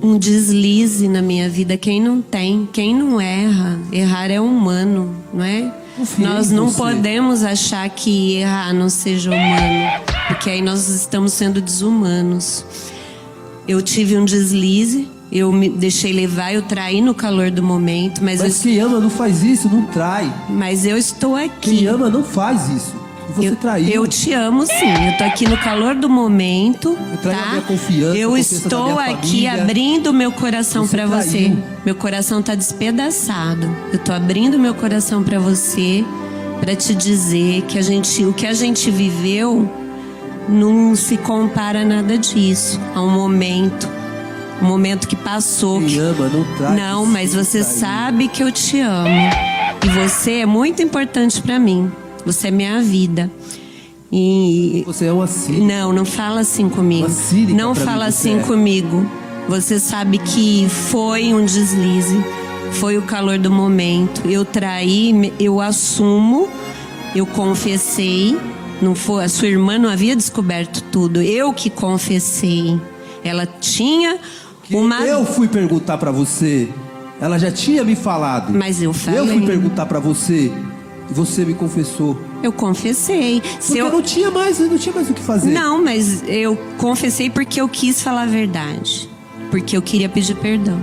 um 0.03 0.17
deslize 0.19 1.07
na 1.07 1.21
minha 1.21 1.51
vida. 1.51 1.77
Quem 1.77 2.01
não 2.01 2.23
tem, 2.23 2.67
quem 2.73 2.95
não 2.97 3.21
erra, 3.21 3.79
errar 3.93 4.31
é 4.31 4.41
humano, 4.41 5.15
não 5.35 5.45
é? 5.45 5.71
Nós 6.17 6.51
não 6.51 6.71
você. 6.71 6.79
podemos 6.79 7.45
achar 7.45 7.87
que 7.91 8.37
errar 8.37 8.73
não 8.73 8.89
seja 8.89 9.31
humano, 9.31 10.03
porque 10.29 10.49
aí 10.49 10.63
nós 10.63 10.89
estamos 10.89 11.35
sendo 11.35 11.61
desumanos. 11.61 12.65
Eu 13.69 13.83
tive 13.83 14.17
um 14.17 14.25
deslize, 14.25 15.07
eu 15.31 15.53
me 15.53 15.69
deixei 15.69 16.11
levar, 16.11 16.55
eu 16.55 16.63
traí 16.63 17.03
no 17.03 17.13
calor 17.15 17.51
do 17.51 17.63
momento, 17.63 18.25
mas, 18.25 18.41
Mas 18.41 18.65
eu, 18.65 18.73
quem 18.73 18.81
ama 18.81 18.99
não 18.99 19.11
faz 19.11 19.43
isso, 19.45 19.69
não 19.69 19.83
trai. 19.85 20.33
mas 20.49 20.87
eu 20.87 20.97
estou 20.97 21.37
aqui. 21.37 21.77
Quem 21.77 21.87
ama 21.87 22.09
não 22.09 22.25
faz 22.25 22.71
isso. 22.71 22.95
Você 23.37 23.49
eu, 23.49 23.57
traiu. 23.57 23.89
eu 23.89 24.07
te 24.07 24.33
amo 24.33 24.67
sim. 24.67 25.07
Eu 25.11 25.17
tô 25.19 25.25
aqui 25.25 25.49
no 25.49 25.57
calor 25.59 25.95
do 25.95 26.09
momento, 26.09 26.97
Eu 27.13 27.19
traí 27.19 27.35
a 27.35 27.39
tá? 27.43 27.49
minha 27.51 27.63
confiança, 27.63 28.17
eu 28.19 28.37
estou 28.37 28.99
aqui 28.99 29.47
família. 29.47 29.63
abrindo 29.63 30.13
meu 30.13 30.33
coração 30.33 30.87
pra 30.87 31.07
você. 31.07 31.53
Meu 31.85 31.95
coração 31.95 32.43
tá 32.43 32.55
despedaçado. 32.55 33.69
Eu 33.93 33.99
tô 33.99 34.13
abrindo 34.13 34.59
meu 34.59 34.75
coração 34.75 35.23
pra 35.23 35.39
você, 35.39 36.05
pra 36.61 36.75
te 36.77 36.95
dizer 36.95 37.63
que 37.63 37.79
a 37.79 37.83
gente, 37.83 38.25
o 38.25 38.33
que 38.33 38.47
a 38.47 38.53
gente 38.55 38.91
viveu 38.91 39.71
não 40.49 40.95
se 40.97 41.17
compara 41.17 41.83
a 41.83 41.85
nada 41.85 42.19
disso. 42.19 42.81
A 42.95 43.01
um 43.03 43.11
momento, 43.11 43.89
um 44.61 44.67
momento 44.67 45.07
que 45.07 45.17
passou. 45.17 45.81
Que- 45.81 45.99
ama 45.99 46.29
não 46.29 46.45
trai. 46.57 46.77
não, 46.77 47.07
mas 47.07 47.35
você 47.35 47.63
sabe 47.63 48.29
que 48.29 48.43
eu 48.43 48.51
te 48.51 48.81
amo. 48.81 49.31
E 49.83 49.89
você 49.89 50.41
é 50.41 50.47
muito 50.47 50.83
importante 50.83 51.41
pra 51.41 51.59
mim. 51.59 51.91
Você 52.31 52.49
é 52.49 52.51
minha 52.53 52.81
vida. 52.81 53.31
E 54.13 54.85
Você 54.87 55.07
é 55.07 55.13
uma 55.13 55.27
cínica. 55.27 55.65
não, 55.65 55.93
não 55.93 56.05
fala 56.05 56.41
assim 56.41 56.69
comigo. 56.69 57.09
Não 57.55 57.75
fala 57.75 58.07
assim 58.07 58.39
é. 58.39 58.43
comigo. 58.43 59.05
Você 59.49 59.81
sabe 59.81 60.19
que 60.19 60.69
foi 60.69 61.35
um 61.35 61.45
deslize, 61.45 62.17
foi 62.73 62.97
o 62.97 63.03
calor 63.03 63.37
do 63.37 63.51
momento. 63.51 64.23
Eu 64.29 64.45
traí, 64.45 65.33
eu 65.41 65.61
assumo, 65.61 66.49
eu 67.17 67.27
confessei. 67.27 68.39
Não 68.81 68.95
foi, 68.95 69.25
a 69.25 69.29
sua 69.29 69.49
irmã 69.49 69.77
não 69.77 69.89
havia 69.89 70.15
descoberto 70.15 70.83
tudo. 70.85 71.21
Eu 71.21 71.53
que 71.53 71.69
confessei. 71.69 72.81
Ela 73.25 73.45
tinha 73.45 74.19
uma 74.71 75.01
Eu 75.05 75.27
fui 75.27 75.49
perguntar 75.49 75.99
pra 75.99 76.13
você. 76.13 76.69
Ela 77.21 77.39
já 77.39 77.51
tinha 77.51 77.83
me 77.83 77.97
falado. 77.97 78.53
Mas 78.53 78.81
eu 78.81 78.93
falei. 78.93 79.21
Eu 79.21 79.27
fui 79.27 79.45
perguntar 79.45 79.87
pra 79.87 79.99
você. 79.99 80.53
E 81.11 81.15
você 81.15 81.45
me 81.45 81.55
confessou. 81.55 82.21
Eu 82.43 82.53
confessei. 82.53 83.43
Se 83.59 83.69
Porque 83.69 83.81
eu... 83.81 83.93
não 83.93 84.03
tinha 84.03 84.31
mais, 84.31 84.59
não 84.59 84.79
tinha 84.79 84.95
mais 84.95 85.11
o 85.11 85.15
que 85.15 85.21
fazer. 85.21 85.51
Não, 85.51 85.83
mas 85.83 86.23
eu 86.27 86.57
confessei 86.79 87.29
porque 87.29 87.61
eu 87.61 87.69
quis 87.69 88.01
falar 88.01 88.23
a 88.23 88.27
verdade. 88.27 89.09
Porque 89.51 89.77
eu 89.77 89.83
queria 89.83 90.09
pedir 90.09 90.37
perdão. 90.37 90.81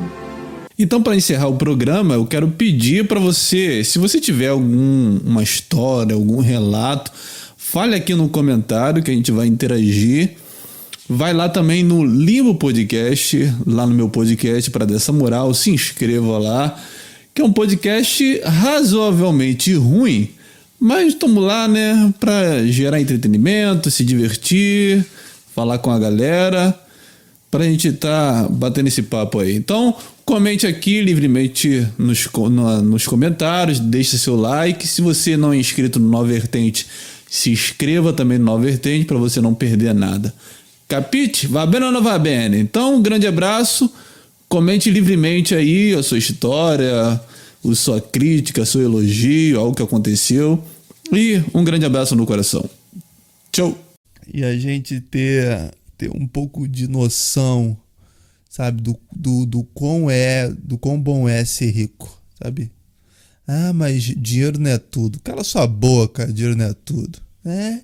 Então, 0.80 1.01
para 1.01 1.15
encerrar 1.15 1.47
o 1.47 1.55
programa, 1.55 2.13
eu 2.13 2.25
quero 2.25 2.49
pedir 2.49 3.07
para 3.07 3.19
você, 3.19 3.84
se 3.84 3.97
você 3.97 4.19
tiver 4.19 4.49
alguma 4.49 5.41
história, 5.41 6.13
algum 6.13 6.39
relato, 6.39 7.11
fale 7.57 7.95
aqui 7.95 8.13
no 8.13 8.30
comentário 8.30 9.01
que 9.01 9.09
a 9.09 9.13
gente 9.13 9.32
vai 9.32 9.47
interagir. 9.47 10.36
Vai 11.09 11.34
lá 11.34 11.49
também 11.49 11.84
no 11.84 12.05
Limbo 12.05 12.53
Podcast, 12.55 13.51
lá 13.65 13.88
no 13.88 13.95
meu 13.95 14.09
podcast 14.09 14.69
para 14.69 14.86
dessa 14.86 15.11
moral, 15.11 15.53
se 15.53 15.71
inscreva 15.71 16.38
lá, 16.38 16.80
que 17.38 17.41
é 17.43 17.45
um 17.45 17.53
podcast 17.53 18.41
razoavelmente 18.43 19.71
ruim, 19.75 20.27
mas 20.79 21.09
estamos 21.09 21.43
lá, 21.43 21.67
né, 21.67 22.11
para 22.19 22.65
gerar 22.65 22.99
entretenimento, 22.99 23.91
se 23.91 24.03
divertir, 24.03 25.05
falar 25.55 25.77
com 25.77 25.91
a 25.91 25.99
galera 25.99 26.75
pra 27.51 27.63
gente 27.63 27.91
tá 27.91 28.47
batendo 28.49 28.88
esse 28.88 29.03
papo 29.03 29.38
aí. 29.38 29.55
Então, 29.55 29.95
comente 30.25 30.65
aqui 30.65 30.99
livremente 30.99 31.88
nos, 31.95 32.27
na- 32.49 32.81
nos 32.81 33.05
comentários, 33.05 33.79
deixe 33.79 34.17
seu 34.17 34.35
like. 34.35 34.88
Se 34.88 35.03
você 35.03 35.38
não 35.38 35.53
é 35.53 35.57
inscrito 35.57 35.99
no 35.99 36.09
Nova 36.09 36.25
Vertente, 36.29 36.88
se 37.29 37.51
inscreva 37.51 38.11
também 38.13 38.39
no 38.39 38.45
Nova 38.45 38.63
Vertente 38.63 39.05
para 39.05 39.17
você 39.19 39.39
não 39.39 39.53
perder 39.53 39.93
nada. 39.93 40.33
Capite? 40.88 41.45
Va 41.45 41.67
bene 41.67 41.85
ou 41.85 41.91
não 41.91 42.01
va 42.01 42.17
bene? 42.17 42.57
Então, 42.57 42.95
um 42.95 43.01
grande 43.01 43.27
abraço. 43.27 43.93
Comente 44.49 44.89
livremente 44.89 45.53
aí 45.53 45.93
a 45.93 46.01
sua 46.01 46.17
história, 46.17 46.93
a 46.93 47.75
sua 47.75 47.99
crítica, 47.99 48.65
seu 48.65 48.81
elogio, 48.81 49.59
algo 49.59 49.75
que 49.75 49.83
aconteceu. 49.83 50.63
E 51.11 51.41
um 51.53 51.63
grande 51.63 51.85
abraço 51.85 52.15
no 52.15 52.25
coração. 52.25 52.67
Tchau! 53.51 53.77
e 54.33 54.43
a 54.43 54.57
gente 54.57 54.99
ter, 54.99 55.71
ter 55.97 56.11
um 56.11 56.27
pouco 56.27 56.67
de 56.67 56.87
noção, 56.87 57.77
sabe, 58.49 58.81
do, 58.81 58.97
do, 59.15 59.45
do 59.45 59.63
quão 59.63 60.09
é, 60.09 60.49
do 60.49 60.77
quão 60.77 60.99
bom 60.99 61.27
é 61.27 61.43
ser 61.45 61.71
rico, 61.71 62.21
sabe? 62.41 62.71
Ah, 63.47 63.71
mas 63.71 64.03
dinheiro 64.03 64.59
não 64.59 64.69
é 64.69 64.77
tudo. 64.77 65.19
Cala 65.21 65.43
sua 65.43 65.65
boca, 65.65 66.31
dinheiro 66.31 66.57
não 66.57 66.65
é 66.65 66.73
tudo. 66.73 67.19
É, 67.45 67.79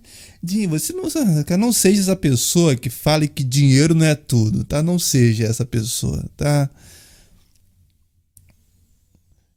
Dinho, 0.46 0.68
você 0.70 0.92
não, 0.92 1.04
cara, 1.46 1.58
não 1.58 1.72
seja 1.72 2.02
essa 2.02 2.18
pessoa 2.18 2.76
que 2.76 2.90
fale 2.90 3.30
que 3.30 3.46
dinheiro 3.46 3.96
não 3.96 4.06
é 4.06 4.14
tudo, 4.14 4.66
tá? 4.66 4.84
Não 4.84 5.00
seja 5.00 5.46
essa 5.46 5.66
pessoa, 5.66 6.30
tá? 6.36 6.70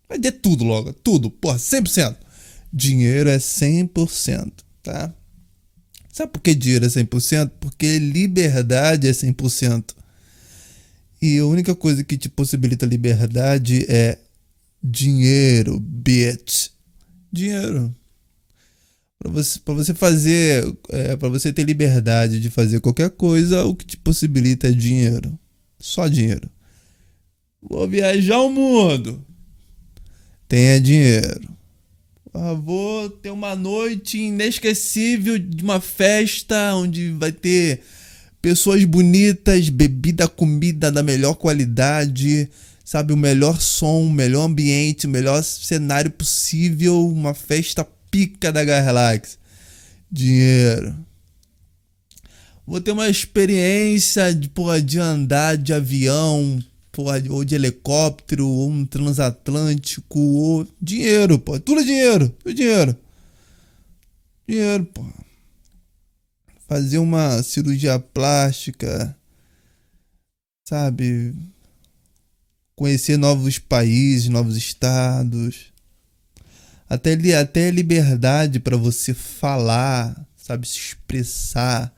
Vai 0.08 0.20
tudo 0.30 0.62
logo, 0.62 0.92
tudo, 0.92 1.32
porra, 1.32 1.58
100%. 1.58 2.27
Dinheiro 2.72 3.28
é 3.30 3.38
100%, 3.38 4.52
tá? 4.82 5.14
Sabe 6.12 6.32
por 6.32 6.40
que 6.40 6.54
dinheiro 6.54 6.84
é 6.84 6.88
100%? 6.88 7.52
Porque 7.60 7.98
liberdade 7.98 9.06
é 9.06 9.12
100%. 9.12 9.94
E 11.20 11.38
a 11.38 11.46
única 11.46 11.74
coisa 11.74 12.04
que 12.04 12.16
te 12.16 12.28
possibilita 12.28 12.86
liberdade 12.86 13.84
é 13.88 14.18
dinheiro, 14.82 15.78
bitch. 15.80 16.70
Dinheiro. 17.32 17.94
Para 19.18 19.30
você, 19.32 19.58
pra 19.58 19.74
você 19.74 19.94
fazer, 19.94 20.76
é, 20.90 21.16
para 21.16 21.28
você 21.28 21.52
ter 21.52 21.64
liberdade 21.64 22.40
de 22.40 22.50
fazer 22.50 22.80
qualquer 22.80 23.10
coisa, 23.10 23.64
o 23.64 23.74
que 23.74 23.84
te 23.84 23.96
possibilita 23.96 24.68
é 24.68 24.72
dinheiro. 24.72 25.36
Só 25.78 26.06
dinheiro. 26.06 26.48
Vou 27.60 27.88
viajar 27.88 28.40
o 28.40 28.50
mundo. 28.50 29.24
Tenha 30.46 30.80
dinheiro. 30.80 31.48
Ah, 32.34 32.52
vou 32.52 33.08
ter 33.08 33.30
uma 33.30 33.56
noite 33.56 34.18
inesquecível 34.18 35.38
de 35.38 35.62
uma 35.62 35.80
festa 35.80 36.74
onde 36.74 37.10
vai 37.12 37.32
ter 37.32 37.80
pessoas 38.40 38.84
bonitas, 38.84 39.68
bebida, 39.68 40.28
comida 40.28 40.92
da 40.92 41.02
melhor 41.02 41.34
qualidade, 41.34 42.48
sabe, 42.84 43.12
o 43.12 43.16
melhor 43.16 43.60
som, 43.60 44.02
o 44.02 44.10
melhor 44.10 44.44
ambiente, 44.44 45.06
o 45.06 45.10
melhor 45.10 45.42
cenário 45.42 46.10
possível, 46.10 47.06
uma 47.08 47.34
festa 47.34 47.86
pica 48.10 48.52
da 48.52 48.64
Garrelax. 48.64 49.38
Dinheiro. 50.10 50.94
Vou 52.66 52.80
ter 52.80 52.92
uma 52.92 53.08
experiência 53.08 54.34
de, 54.34 54.48
porra, 54.48 54.80
de 54.80 54.98
andar 54.98 55.56
de 55.56 55.72
avião 55.72 56.62
ou 57.02 57.44
de 57.44 57.54
helicóptero, 57.54 58.48
ou 58.48 58.70
um 58.70 58.84
transatlântico, 58.84 60.18
ou 60.18 60.66
dinheiro, 60.80 61.38
pô. 61.38 61.58
Tudo 61.60 61.80
é 61.80 61.84
dinheiro, 61.84 62.28
tudo 62.28 62.50
é 62.50 62.54
dinheiro. 62.54 62.96
Dinheiro, 64.46 64.84
pô. 64.86 65.04
Fazer 66.66 66.98
uma 66.98 67.42
cirurgia 67.42 67.98
plástica, 67.98 69.16
sabe? 70.64 71.34
Conhecer 72.76 73.16
novos 73.16 73.58
países, 73.58 74.28
novos 74.28 74.56
estados. 74.56 75.72
Até, 76.88 77.14
até 77.34 77.70
liberdade 77.70 78.60
para 78.60 78.76
você 78.76 79.12
falar, 79.12 80.26
sabe? 80.36 80.66
Se 80.66 80.78
expressar 80.78 81.94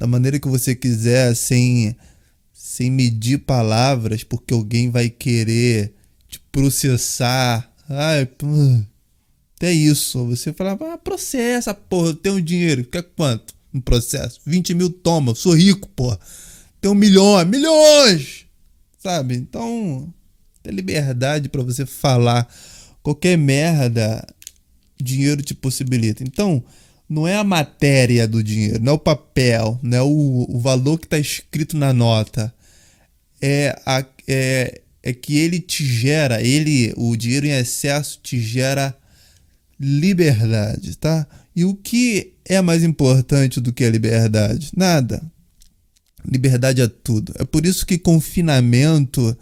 da 0.00 0.06
maneira 0.06 0.38
que 0.38 0.48
você 0.48 0.74
quiser, 0.74 1.34
sem 1.36 1.94
sem 2.70 2.88
medir 2.88 3.38
palavras, 3.38 4.22
porque 4.22 4.54
alguém 4.54 4.90
vai 4.90 5.10
querer 5.10 5.92
te 6.28 6.38
processar. 6.52 7.68
Ai, 7.88 8.28
até 9.56 9.72
isso. 9.72 10.24
Você 10.26 10.52
fala, 10.52 10.78
ah, 10.80 10.96
processa, 10.96 11.74
porra, 11.74 12.10
eu 12.10 12.14
tenho 12.14 12.40
dinheiro. 12.40 12.84
Quer 12.84 13.02
quanto 13.02 13.54
no 13.72 13.82
processo? 13.82 14.40
20 14.46 14.74
mil 14.74 14.88
toma, 14.88 15.34
sou 15.34 15.52
rico, 15.52 15.88
porra. 15.88 16.16
Tenho 16.80 16.94
milhões, 16.94 17.48
milhões! 17.48 18.46
Sabe? 19.00 19.34
Então, 19.34 20.08
tem 20.62 20.72
liberdade 20.72 21.48
para 21.48 21.64
você 21.64 21.84
falar 21.84 22.48
qualquer 23.02 23.36
merda, 23.36 24.24
dinheiro 24.96 25.42
te 25.42 25.54
possibilita. 25.54 26.22
Então, 26.22 26.62
não 27.08 27.26
é 27.26 27.34
a 27.34 27.42
matéria 27.42 28.28
do 28.28 28.44
dinheiro, 28.44 28.80
não 28.80 28.92
é 28.92 28.94
o 28.94 28.98
papel, 28.98 29.76
não 29.82 29.98
é 29.98 30.02
o, 30.02 30.46
o 30.48 30.60
valor 30.60 31.00
que 31.00 31.06
está 31.06 31.18
escrito 31.18 31.76
na 31.76 31.92
nota 31.92 32.54
é, 33.40 33.78
a, 33.86 34.04
é, 34.28 34.80
é 35.02 35.12
que 35.12 35.38
ele 35.38 35.60
te 35.60 35.84
gera, 35.84 36.42
ele, 36.42 36.92
o 36.96 37.16
dinheiro 37.16 37.46
em 37.46 37.50
excesso 37.50 38.20
te 38.22 38.40
gera 38.40 38.96
liberdade, 39.78 40.96
tá? 40.96 41.26
E 41.54 41.64
o 41.64 41.74
que 41.74 42.34
é 42.44 42.60
mais 42.60 42.84
importante 42.84 43.60
do 43.60 43.72
que 43.72 43.84
a 43.84 43.90
liberdade? 43.90 44.70
Nada. 44.76 45.22
Liberdade 46.24 46.82
é 46.82 46.88
tudo. 46.88 47.32
É 47.38 47.44
por 47.44 47.64
isso 47.64 47.86
que 47.86 47.98
confinamento 47.98 49.36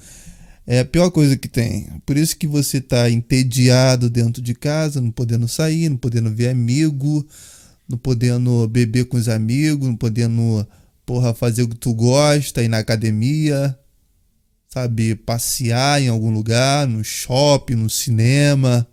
é 0.66 0.80
a 0.80 0.84
pior 0.84 1.10
coisa 1.10 1.36
que 1.36 1.48
tem. 1.48 1.88
Por 2.06 2.16
isso 2.16 2.36
que 2.36 2.46
você 2.46 2.80
tá 2.80 3.10
entediado 3.10 4.08
dentro 4.08 4.40
de 4.40 4.54
casa, 4.54 5.00
não 5.00 5.10
podendo 5.10 5.48
sair, 5.48 5.88
não 5.88 5.96
podendo 5.96 6.30
ver 6.30 6.48
amigo, 6.48 7.26
não 7.88 7.98
podendo 7.98 8.68
beber 8.68 9.06
com 9.06 9.16
os 9.16 9.28
amigos, 9.28 9.88
não 9.88 9.96
podendo, 9.96 10.66
porra, 11.04 11.34
fazer 11.34 11.62
o 11.62 11.68
que 11.68 11.76
tu 11.76 11.94
gosta, 11.94 12.62
ir 12.62 12.68
na 12.68 12.78
academia, 12.78 13.76
sabe, 14.68 15.14
passear 15.16 16.00
em 16.02 16.08
algum 16.08 16.30
lugar, 16.30 16.86
no 16.86 17.02
shopping, 17.02 17.74
no 17.74 17.90
cinema, 17.90 18.86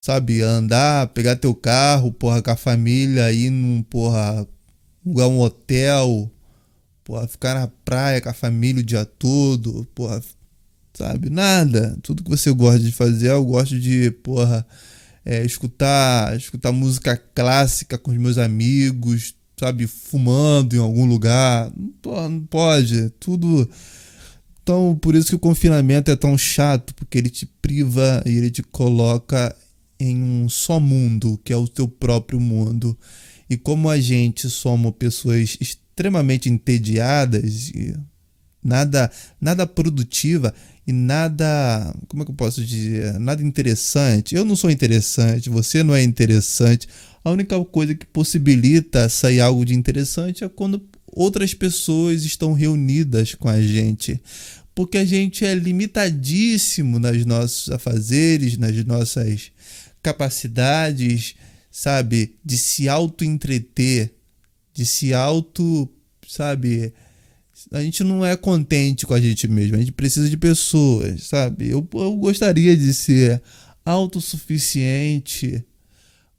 sabe, 0.00 0.40
andar, 0.42 1.08
pegar 1.08 1.36
teu 1.36 1.54
carro, 1.54 2.12
porra, 2.12 2.42
com 2.42 2.50
a 2.50 2.56
família, 2.56 3.32
ir 3.32 3.50
num, 3.50 3.82
porra, 3.82 4.46
lugar 5.04 5.26
um 5.28 5.40
hotel, 5.40 6.30
porra, 7.02 7.26
ficar 7.26 7.54
na 7.54 7.68
praia 7.84 8.20
com 8.20 8.28
a 8.28 8.34
família 8.34 8.82
o 8.82 8.86
dia 8.86 9.04
todo, 9.04 9.86
porra, 9.94 10.22
sabe, 10.94 11.30
nada. 11.30 11.98
Tudo 12.02 12.22
que 12.22 12.30
você 12.30 12.52
gosta 12.52 12.80
de 12.80 12.92
fazer, 12.92 13.30
eu 13.30 13.44
gosto 13.44 13.78
de, 13.78 14.10
porra, 14.10 14.66
é, 15.24 15.44
escutar, 15.44 16.36
escutar 16.36 16.72
música 16.72 17.16
clássica 17.16 17.98
com 17.98 18.10
os 18.10 18.16
meus 18.18 18.38
amigos, 18.38 19.34
sabe, 19.58 19.86
fumando 19.86 20.76
em 20.76 20.78
algum 20.78 21.06
lugar. 21.06 21.72
Porra, 22.02 22.28
não 22.28 22.42
pode. 22.42 23.10
Tudo 23.20 23.68
então, 24.64 24.96
por 24.96 25.14
isso 25.14 25.28
que 25.28 25.34
o 25.34 25.38
confinamento 25.38 26.10
é 26.10 26.16
tão 26.16 26.38
chato, 26.38 26.94
porque 26.94 27.18
ele 27.18 27.28
te 27.28 27.44
priva 27.44 28.22
e 28.24 28.30
ele 28.30 28.50
te 28.50 28.62
coloca 28.62 29.54
em 30.00 30.16
um 30.22 30.48
só 30.48 30.80
mundo, 30.80 31.38
que 31.44 31.52
é 31.52 31.56
o 31.56 31.68
teu 31.68 31.86
próprio 31.86 32.40
mundo. 32.40 32.98
E 33.48 33.58
como 33.58 33.90
a 33.90 34.00
gente 34.00 34.48
somos 34.48 34.94
pessoas 34.98 35.58
extremamente 35.60 36.48
entediadas, 36.48 37.72
nada 38.62 39.12
nada 39.38 39.66
produtiva 39.66 40.54
e 40.86 40.92
nada, 40.94 41.94
como 42.08 42.22
é 42.22 42.24
que 42.24 42.30
eu 42.30 42.34
posso 42.34 42.64
dizer, 42.64 43.18
nada 43.20 43.42
interessante. 43.42 44.34
Eu 44.34 44.46
não 44.46 44.56
sou 44.56 44.70
interessante, 44.70 45.50
você 45.50 45.82
não 45.82 45.94
é 45.94 46.02
interessante. 46.02 46.88
A 47.22 47.30
única 47.30 47.62
coisa 47.66 47.94
que 47.94 48.06
possibilita 48.06 49.10
sair 49.10 49.40
algo 49.40 49.62
de 49.62 49.74
interessante 49.74 50.42
é 50.42 50.48
quando 50.48 50.82
outras 51.14 51.54
pessoas 51.54 52.24
estão 52.24 52.52
reunidas 52.52 53.34
com 53.34 53.48
a 53.48 53.60
gente. 53.60 54.20
Porque 54.74 54.98
a 54.98 55.04
gente 55.04 55.44
é 55.44 55.54
limitadíssimo 55.54 56.98
nos 56.98 57.24
nossos 57.24 57.70
afazeres, 57.70 58.58
nas 58.58 58.84
nossas 58.84 59.52
capacidades, 60.02 61.36
sabe, 61.70 62.36
de 62.44 62.58
se 62.58 62.88
auto-entreter, 62.88 64.12
de 64.72 64.84
se 64.84 65.14
auto, 65.14 65.88
sabe, 66.28 66.92
a 67.72 67.80
gente 67.82 68.02
não 68.02 68.24
é 68.24 68.36
contente 68.36 69.06
com 69.06 69.14
a 69.14 69.20
gente 69.20 69.46
mesmo, 69.48 69.76
a 69.76 69.78
gente 69.78 69.92
precisa 69.92 70.28
de 70.28 70.36
pessoas, 70.36 71.24
sabe? 71.24 71.70
Eu, 71.70 71.88
eu 71.94 72.16
gostaria 72.16 72.76
de 72.76 72.92
ser 72.92 73.40
autossuficiente 73.84 75.64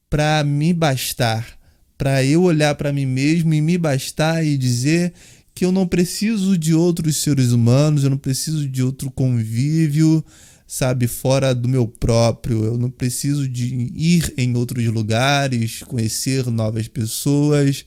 para 0.09 0.43
me 0.43 0.73
bastar, 0.73 1.57
para 1.98 2.24
eu 2.24 2.43
olhar 2.43 2.76
para 2.76 2.91
mim 2.91 3.06
mesmo 3.06 3.54
e 3.54 3.62
me 3.62 3.78
bastar 3.78 4.46
e 4.46 4.58
dizer 4.58 5.14
que 5.54 5.64
eu 5.64 5.72
não 5.72 5.88
preciso 5.88 6.58
de 6.58 6.74
outros 6.74 7.18
seres 7.18 7.52
humanos, 7.52 8.04
eu 8.04 8.10
não 8.10 8.18
preciso 8.18 8.68
de 8.68 8.84
outro 8.84 9.10
convívio, 9.10 10.24
sabe, 10.68 11.08
fora 11.08 11.56
do 11.56 11.70
meu 11.70 11.88
próprio. 11.88 12.66
Eu 12.66 12.78
não 12.78 12.89
preciso 12.89 13.48
de 13.48 13.91
ir 13.96 14.34
em 14.38 14.56
outros 14.58 14.86
lugares, 14.88 15.82
conhecer 15.84 16.46
novas 16.48 16.89
pessoas, 16.89 17.86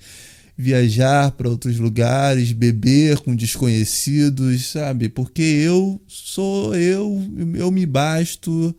viajar 0.57 1.33
para 1.33 1.51
outros 1.51 1.79
lugares, 1.79 2.53
beber 2.53 3.19
com 3.19 3.37
desconhecidos, 3.37 4.71
sabe? 4.71 5.11
Porque 5.11 5.43
eu 5.43 6.01
sou 6.07 6.75
eu, 6.75 7.21
eu 7.55 7.71
me 7.71 7.85
basto. 7.85 8.75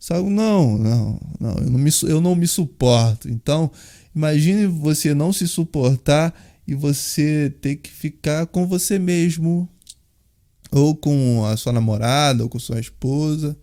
Sabe? 0.00 0.30
Não, 0.30 0.78
não, 0.78 1.20
não, 1.40 1.54
eu 1.56 1.70
não 1.70 1.78
me, 1.78 1.90
eu 2.04 2.20
não 2.20 2.36
me 2.36 2.46
suporto. 2.46 3.28
Então, 3.28 3.68
Imagine 4.18 4.66
você 4.66 5.14
não 5.14 5.32
se 5.32 5.46
suportar 5.46 6.34
e 6.66 6.74
você 6.74 7.54
ter 7.60 7.76
que 7.76 7.88
ficar 7.88 8.48
com 8.48 8.66
você 8.66 8.98
mesmo, 8.98 9.68
ou 10.72 10.96
com 10.96 11.46
a 11.46 11.56
sua 11.56 11.72
namorada, 11.72 12.42
ou 12.42 12.48
com 12.48 12.58
sua 12.58 12.80
esposa. 12.80 13.56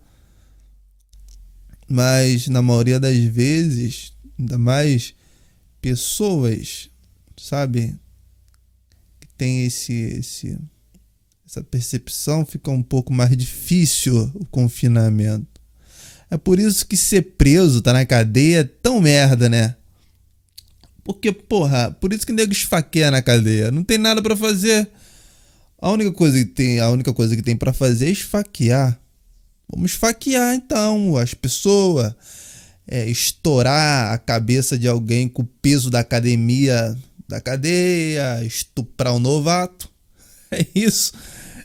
Mas 1.86 2.48
na 2.48 2.62
maioria 2.62 2.98
das 2.98 3.18
vezes, 3.18 4.14
ainda 4.38 4.56
mais 4.56 5.14
pessoas, 5.82 6.88
sabe, 7.36 7.94
que 9.20 9.28
tem 9.36 9.66
esse, 9.66 9.92
esse 9.92 10.58
essa 11.46 11.62
percepção, 11.62 12.46
fica 12.46 12.70
um 12.70 12.82
pouco 12.82 13.12
mais 13.12 13.36
difícil 13.36 14.32
o 14.34 14.46
confinamento. 14.46 15.60
É 16.30 16.38
por 16.38 16.58
isso 16.58 16.86
que 16.86 16.96
ser 16.96 17.36
preso, 17.36 17.82
tá 17.82 17.92
na 17.92 18.06
cadeia, 18.06 18.60
é 18.60 18.64
tão 18.64 19.02
merda, 19.02 19.50
né? 19.50 19.76
Porque, 21.06 21.30
porra, 21.30 21.96
por 22.00 22.12
isso 22.12 22.26
que 22.26 22.32
nego 22.32 22.50
esfaqueia 22.50 23.12
na 23.12 23.22
cadeia. 23.22 23.70
Não 23.70 23.84
tem 23.84 23.96
nada 23.96 24.20
para 24.20 24.36
fazer. 24.36 24.90
A 25.80 25.92
única 25.92 26.10
coisa 26.10 26.36
que 26.36 26.46
tem, 26.46 26.80
a 26.80 26.90
única 26.90 27.14
coisa 27.14 27.36
que 27.36 27.42
tem 27.42 27.56
para 27.56 27.72
fazer 27.72 28.08
é 28.08 28.10
esfaquear. 28.10 28.98
Vamos 29.70 29.92
esfaquear 29.92 30.56
então 30.56 31.16
as 31.16 31.32
pessoas. 31.32 32.12
É, 32.88 33.08
estourar 33.08 34.12
a 34.12 34.18
cabeça 34.18 34.76
de 34.76 34.88
alguém 34.88 35.28
com 35.28 35.42
o 35.42 35.46
peso 35.62 35.90
da 35.90 36.00
academia 36.00 36.96
da 37.28 37.40
cadeia, 37.40 38.42
estuprar 38.44 39.14
um 39.14 39.20
novato. 39.20 39.88
É 40.48 40.64
isso. 40.76 41.12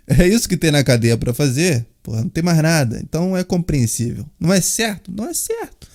É 0.07 0.27
isso 0.27 0.49
que 0.49 0.57
tem 0.57 0.71
na 0.71 0.83
cadeia 0.83 1.15
para 1.15 1.35
fazer. 1.35 1.85
Porra, 2.01 2.21
não 2.21 2.29
tem 2.29 2.43
mais 2.43 2.57
nada. 2.57 2.99
Então 2.99 3.37
é 3.37 3.43
compreensível. 3.43 4.25
Não 4.39 4.51
é 4.51 4.59
certo? 4.59 5.11
Não 5.11 5.29
é 5.29 5.33
certo. 5.35 5.87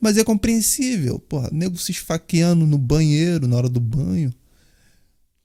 Mas 0.00 0.16
é 0.16 0.24
compreensível. 0.24 1.18
Porra, 1.18 1.48
nego 1.52 1.76
se 1.78 1.92
esfaqueando 1.92 2.66
no 2.66 2.78
banheiro 2.78 3.46
na 3.46 3.56
hora 3.56 3.68
do 3.68 3.80
banho. 3.80 4.32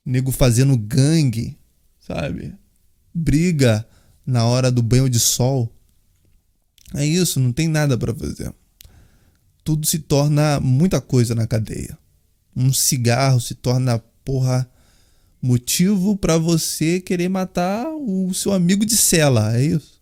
Nego 0.06 0.32
fazendo 0.32 0.78
gangue, 0.78 1.58
sabe? 1.99 2.54
Briga 3.14 3.88
na 4.26 4.45
hora 4.45 4.72
do 4.72 4.82
banho 4.82 5.10
de 5.10 5.20
sol. 5.20 5.72
É 6.93 7.06
isso, 7.06 7.39
não 7.39 7.54
tem 7.54 7.68
nada 7.68 7.97
para 7.97 8.14
fazer. 8.14 8.54
Tudo 9.64 9.86
se 9.86 9.99
torna 9.99 10.60
muita 10.60 10.99
coisa 10.99 11.36
na 11.36 11.47
cadeia. 11.47 11.97
Um 12.56 12.74
cigarro 12.74 13.39
se 13.39 13.56
torna, 13.56 13.99
porra, 14.26 14.70
motivo 15.41 16.18
para 16.18 16.38
você 16.38 16.99
querer 16.99 17.30
matar 17.30 17.88
o 17.88 18.34
seu 18.34 18.52
amigo 18.52 18.86
de 18.86 18.97
cela, 18.97 19.56
é 19.56 19.64
isso? 19.64 20.01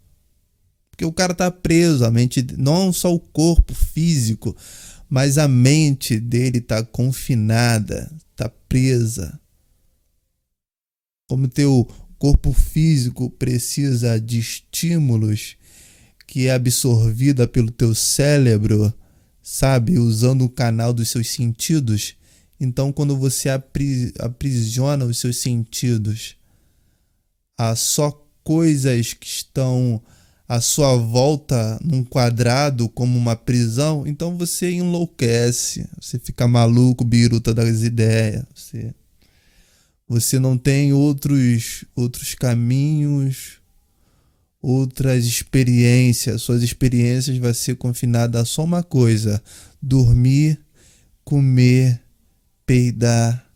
Porque 1.00 1.06
o 1.06 1.14
cara 1.14 1.34
tá 1.34 1.50
preso, 1.50 2.04
a 2.04 2.12
mente, 2.12 2.46
não 2.58 2.92
só 2.92 3.16
o 3.16 3.22
corpo 3.22 3.74
físico, 3.74 4.54
mas 5.10 5.38
a 5.38 5.48
mente 5.48 6.20
dele 6.20 6.60
tá 6.60 6.84
confinada, 6.84 8.12
tá 8.36 8.50
presa. 8.68 9.40
Como 11.26 11.48
teu 11.48 11.88
corpo 12.18 12.52
físico 12.52 13.30
precisa 13.30 14.20
de 14.20 14.40
estímulos 14.40 15.56
que 16.28 16.48
é 16.48 16.52
absorvida 16.52 17.48
pelo 17.48 17.72
teu 17.72 17.96
cérebro, 17.96 18.94
sabe, 19.42 19.98
usando 19.98 20.44
o 20.44 20.50
canal 20.50 20.92
dos 20.92 21.08
seus 21.08 21.30
sentidos. 21.30 22.18
Então, 22.60 22.92
quando 22.92 23.16
você 23.16 23.48
aprisiona 24.20 25.06
os 25.06 25.18
seus 25.18 25.38
sentidos 25.38 26.36
a 27.58 27.74
só 27.74 28.12
coisas 28.44 29.14
que 29.14 29.28
estão 29.28 30.04
à 30.50 30.60
sua 30.60 30.96
volta 30.96 31.80
num 31.80 32.04
quadrado 32.04 32.90
como 32.90 33.16
uma 33.16 33.36
prisão, 33.36 34.08
então 34.08 34.36
você 34.36 34.72
enlouquece, 34.72 35.88
você 36.02 36.18
fica 36.18 36.48
maluco, 36.48 37.06
biruta 37.06 37.54
das 37.54 37.84
ideias, 37.84 38.44
você 38.56 38.92
você 40.08 40.40
não 40.40 40.58
tem 40.58 40.92
outros 40.92 41.86
outros 41.96 42.34
caminhos, 42.34 43.60
outras 44.60 45.24
experiências. 45.26 46.42
Suas 46.42 46.64
experiências 46.64 47.38
vai 47.38 47.54
ser 47.54 47.76
confinada 47.76 48.42
a 48.42 48.46
só 48.46 48.64
uma 48.64 48.82
coisa: 48.82 49.40
dormir, 49.80 50.60
comer, 51.24 52.02
peidar, 52.66 53.48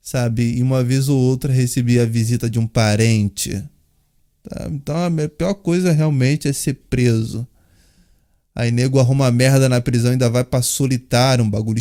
sabe? 0.00 0.56
E 0.56 0.62
uma 0.62 0.84
vez 0.84 1.08
ou 1.08 1.18
outra 1.18 1.52
recebi 1.52 1.98
a 1.98 2.04
visita 2.04 2.48
de 2.48 2.60
um 2.60 2.66
parente. 2.66 3.60
Tá? 4.42 4.68
Então 4.70 4.96
a 4.96 5.28
pior 5.28 5.54
coisa 5.54 5.92
realmente 5.92 6.48
é 6.48 6.52
ser 6.52 6.74
preso. 6.88 7.46
Aí 8.54 8.70
nego 8.70 8.98
arruma 8.98 9.30
merda 9.30 9.68
na 9.68 9.80
prisão 9.80 10.12
ainda 10.12 10.28
vai 10.28 10.44
pra 10.44 10.60
solitário, 10.60 11.44
um 11.44 11.50
bagulho, 11.50 11.80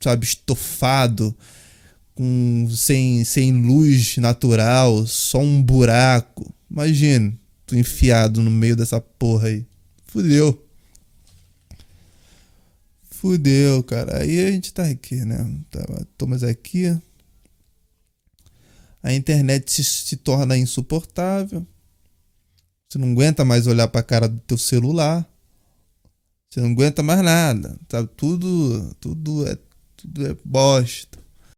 sabe, 0.00 0.24
estofado 0.26 1.34
com 2.14 2.68
sem, 2.70 3.24
sem 3.24 3.52
luz 3.52 4.18
natural, 4.18 5.06
só 5.06 5.40
um 5.40 5.62
buraco. 5.62 6.52
Imagina, 6.70 7.32
tu 7.66 7.76
enfiado 7.76 8.42
no 8.42 8.50
meio 8.50 8.76
dessa 8.76 9.00
porra 9.00 9.48
aí. 9.48 9.64
Fudeu. 10.04 10.66
Fudeu, 13.10 13.82
cara. 13.82 14.18
Aí 14.22 14.44
a 14.44 14.50
gente 14.50 14.72
tá 14.72 14.84
aqui, 14.84 15.24
né? 15.24 15.50
Tá, 15.70 15.84
aqui. 16.50 16.94
A 19.02 19.14
internet 19.14 19.72
se, 19.72 19.84
se 19.84 20.16
torna 20.16 20.58
insuportável. 20.58 21.66
Você 22.90 22.98
não 22.98 23.12
aguenta 23.12 23.44
mais 23.44 23.68
olhar 23.68 23.86
pra 23.86 24.02
cara 24.02 24.28
do 24.28 24.40
teu 24.40 24.58
celular. 24.58 25.24
Você 26.50 26.60
não 26.60 26.72
aguenta 26.72 27.02
mais 27.02 27.22
nada. 27.22 27.78
Tá? 27.86 28.04
Tudo, 28.04 28.92
tudo 29.00 29.46
é, 29.46 29.56
tudo 29.96 30.26
é 30.26 30.36
bosta 30.44 31.19